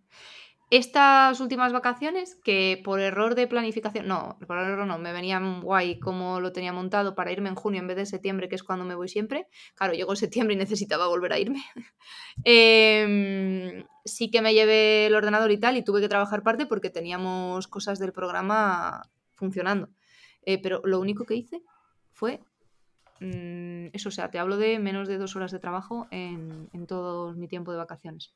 [0.71, 5.99] Estas últimas vacaciones, que por error de planificación, no, por error no, me venían guay
[5.99, 8.83] como lo tenía montado para irme en junio en vez de septiembre, que es cuando
[8.83, 9.47] me voy siempre.
[9.75, 11.63] Claro, llegó septiembre y necesitaba volver a irme.
[12.43, 16.89] Em, sí que me llevé el ordenador y tal y tuve que trabajar parte porque
[16.89, 19.89] teníamos cosas del programa funcionando.
[20.45, 21.61] Eh, pero lo único que hice
[22.11, 22.41] fue
[23.21, 26.87] mm, eso, o sea, te hablo de menos de dos horas de trabajo en, en
[26.87, 28.33] todo mi tiempo de vacaciones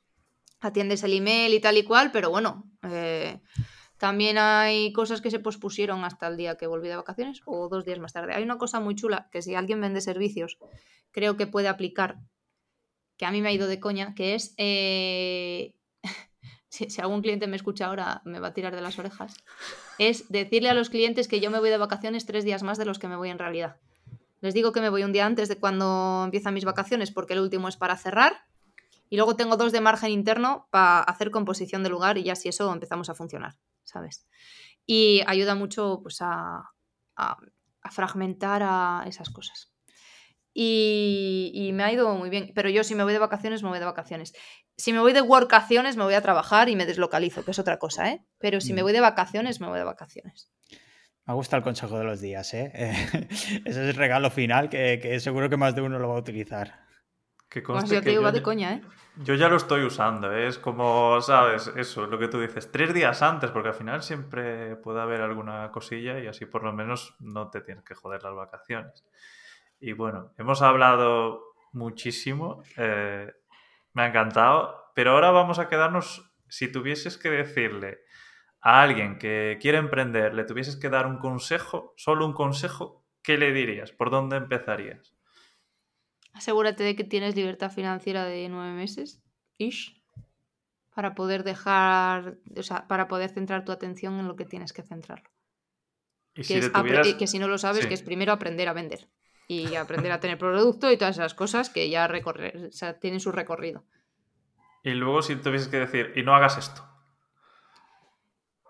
[0.60, 3.40] atiendes el email y tal y cual, pero bueno, eh,
[3.98, 7.84] también hay cosas que se pospusieron hasta el día que volví de vacaciones o dos
[7.84, 8.34] días más tarde.
[8.34, 10.58] Hay una cosa muy chula que si alguien vende servicios,
[11.10, 12.18] creo que puede aplicar,
[13.16, 15.74] que a mí me ha ido de coña, que es, eh,
[16.68, 19.34] si, algún cliente me escucha ahora, me va a tirar de las orejas,
[19.98, 22.84] es decirle a los clientes que yo me voy de vacaciones tres días más de
[22.86, 23.76] los que me voy en realidad.
[24.40, 27.40] Les digo que me voy un día antes de cuando empiezan mis vacaciones porque el
[27.40, 28.46] último es para cerrar
[29.10, 32.48] y luego tengo dos de margen interno para hacer composición de lugar y ya si
[32.48, 34.26] eso empezamos a funcionar, ¿sabes?
[34.86, 36.70] Y ayuda mucho pues, a,
[37.90, 39.72] fragmentar a esas cosas.
[40.54, 42.52] y, me ha ido muy bien.
[42.54, 44.32] Pero yo si me voy de vacaciones, me voy de vacaciones.
[44.76, 47.78] Si me voy de workaciones, me voy a trabajar y me deslocalizo, que es otra
[47.78, 48.24] cosa, ¿eh?
[48.38, 48.84] Pero si me mm.
[48.84, 50.50] voy de vacaciones, me voy de vacaciones.
[51.26, 52.72] Me gusta el consejo de los días, ¿eh?
[53.30, 56.89] Ese es el regalo final que, seguro que más de uno lo va a utilizar.
[57.50, 58.82] Que pues yo te digo, de coña, ¿eh?
[59.16, 60.46] Yo ya lo estoy usando, ¿eh?
[60.46, 61.66] es como, ¿sabes?
[61.76, 65.70] Eso, lo que tú dices, tres días antes, porque al final siempre puede haber alguna
[65.72, 69.04] cosilla y así por lo menos no te tienes que joder las vacaciones.
[69.80, 73.32] Y bueno, hemos hablado muchísimo, eh,
[73.94, 77.98] me ha encantado, pero ahora vamos a quedarnos, si tuvieses que decirle
[78.60, 83.36] a alguien que quiere emprender, le tuvieses que dar un consejo, solo un consejo, ¿qué
[83.36, 83.90] le dirías?
[83.90, 85.16] ¿Por dónde empezarías?
[86.32, 89.22] Asegúrate de que tienes libertad financiera de nueve meses,
[89.58, 90.00] ish,
[90.94, 94.82] para poder dejar, o sea, para poder centrar tu atención en lo que tienes que
[94.82, 95.30] centrarlo.
[96.34, 99.08] ¿Y que, si que si no lo sabes, que es primero aprender a vender
[99.48, 103.18] y aprender a tener producto y todas esas cosas que ya recorrer, o sea, tienen
[103.18, 103.84] su recorrido.
[104.84, 106.86] Y luego si tuvieses que decir, y no hagas esto.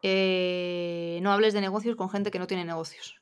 [0.02, 3.20] Eh, no hables de negocios con gente que no tiene negocios.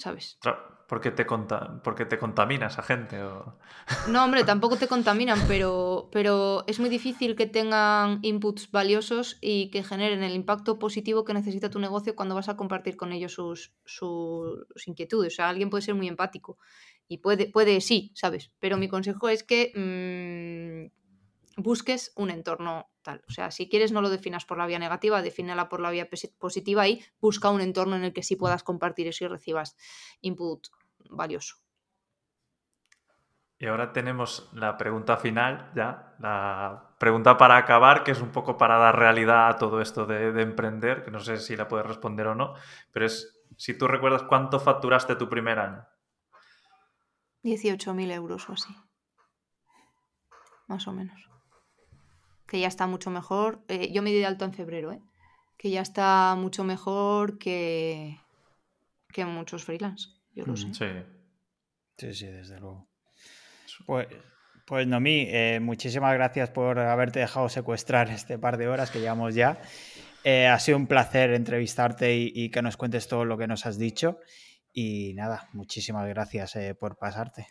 [0.00, 0.38] ¿Sabes?
[0.88, 1.24] Porque te,
[1.84, 3.22] porque te contamina esa gente.
[3.22, 3.58] O...
[4.08, 9.70] No, hombre, tampoco te contaminan, pero, pero es muy difícil que tengan inputs valiosos y
[9.70, 13.34] que generen el impacto positivo que necesita tu negocio cuando vas a compartir con ellos
[13.34, 15.34] sus, sus inquietudes.
[15.34, 16.58] O sea, alguien puede ser muy empático
[17.06, 18.50] y puede, puede sí, ¿sabes?
[18.58, 20.99] Pero mi consejo es que mm,
[21.62, 23.22] busques un entorno tal.
[23.28, 26.08] O sea, si quieres no lo definas por la vía negativa, defínela por la vía
[26.38, 29.76] positiva y busca un entorno en el que sí puedas compartir eso y recibas
[30.20, 30.66] input
[31.10, 31.56] valioso.
[33.58, 38.56] Y ahora tenemos la pregunta final, ya, la pregunta para acabar, que es un poco
[38.56, 41.86] para dar realidad a todo esto de, de emprender, que no sé si la puedes
[41.86, 42.54] responder o no,
[42.90, 45.86] pero es si tú recuerdas cuánto facturaste tu primer año.
[47.44, 48.74] 18.000 euros o así.
[50.66, 51.29] Más o menos
[52.50, 53.62] que ya está mucho mejor.
[53.68, 55.00] Eh, yo me di de alto en febrero, ¿eh?
[55.56, 58.18] que ya está mucho mejor que,
[59.12, 60.08] que muchos freelance.
[60.34, 61.06] Yo lo mm, sé.
[61.96, 62.12] Sí.
[62.12, 62.88] sí, desde luego.
[63.86, 64.08] Pues,
[64.66, 69.36] pues Nomi, eh, muchísimas gracias por haberte dejado secuestrar este par de horas que llevamos
[69.36, 69.62] ya.
[70.24, 73.78] Eh, ha sido un placer entrevistarte y, que nos cuentes todo lo que nos has
[73.78, 74.18] dicho.
[74.72, 77.46] Y nada, muchísimas gracias por pasarte.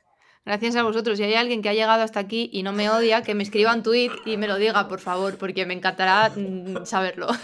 [0.46, 1.18] Gracias a vosotros.
[1.18, 3.74] Si hay alguien que ha llegado hasta aquí y no me odia, que me escriba
[3.74, 7.28] un tweet y me lo diga, por favor, porque me encantará mm, saberlo.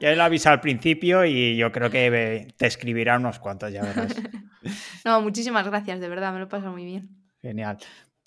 [0.00, 4.14] Ya lo avisado al principio y yo creo que te escribirá unos cuantos, ya verás.
[5.04, 7.08] No, muchísimas gracias, de verdad, me lo he pasado muy bien.
[7.40, 7.78] Genial.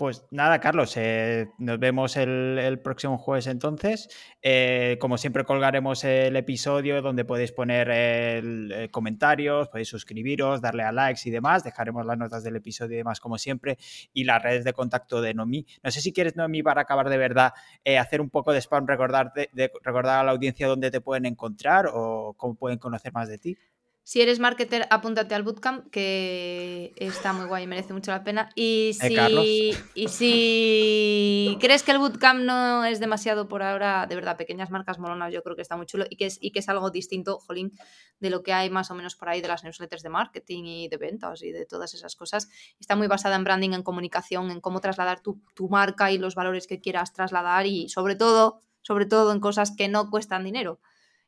[0.02, 4.10] Pues nada, Carlos, eh, nos vemos el, próximo jueves entonces.
[4.42, 10.92] Eh, como siempre, colgaremos el episodio donde podéis poner el, comentarios, podéis suscribiros, darle a
[10.92, 11.64] likes y demás.
[11.64, 13.78] Dejaremos las notas del episodio y demás, como siempre,
[14.12, 15.68] y las redes de contacto de Nomi.
[15.84, 17.54] No sé si quieres, Nomi, para acabar de verdad,
[17.84, 22.34] eh, hacer un poco de spam, recordar a la audiencia dónde te pueden encontrar o
[22.38, 23.56] cómo pueden conocer más de ti.
[24.04, 28.50] Si eres marketer, apúntate al bootcamp, que está muy guay y merece mucho la pena.
[28.56, 34.38] Y si, y si crees que el bootcamp no es demasiado por ahora, de verdad,
[34.38, 36.70] pequeñas marcas molonas, yo creo que está muy chulo y que es, y que es
[36.70, 37.72] algo distinto, jolín,
[38.20, 40.88] de lo que hay más o menos por ahí de las newsletters de marketing y
[40.88, 42.50] de ventas y de todas esas cosas.
[42.80, 46.34] Está muy basada en branding, en comunicación, en cómo trasladar tu, tu marca y los
[46.34, 50.80] valores que quieras trasladar y sobre todo, sobre todo en cosas que no cuestan dinero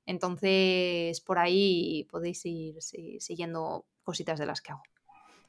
[0.05, 4.92] entonces, por ahí podéis ir siguiendo cositas de las que hago.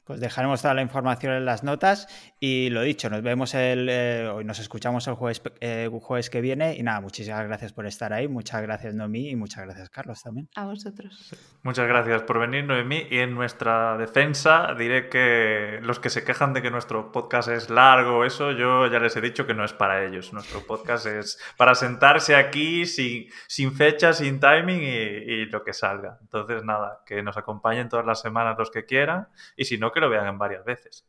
[0.05, 2.07] Pues dejaremos toda la información en las notas
[2.39, 6.41] y lo dicho, nos vemos el, eh, hoy nos escuchamos el jueves, eh, jueves que
[6.41, 10.21] viene y nada, muchísimas gracias por estar ahí, muchas gracias Noemí y muchas gracias Carlos
[10.21, 10.47] también.
[10.55, 11.33] A vosotros.
[11.63, 16.53] Muchas gracias por venir Noemí y en nuestra defensa diré que los que se quejan
[16.53, 19.73] de que nuestro podcast es largo, eso yo ya les he dicho que no es
[19.73, 25.45] para ellos, nuestro podcast es para sentarse aquí sin, sin fecha, sin timing y, y
[25.47, 26.19] lo que salga.
[26.21, 30.01] Entonces nada, que nos acompañen todas las semanas los que quieran y si no que
[30.01, 31.07] lo vean en varias veces.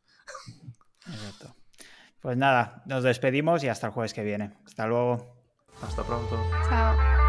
[1.07, 1.55] Exacto.
[2.21, 4.55] Pues nada, nos despedimos y hasta el jueves que viene.
[4.65, 5.37] Hasta luego.
[5.83, 6.41] Hasta pronto.
[6.69, 7.26] Chao.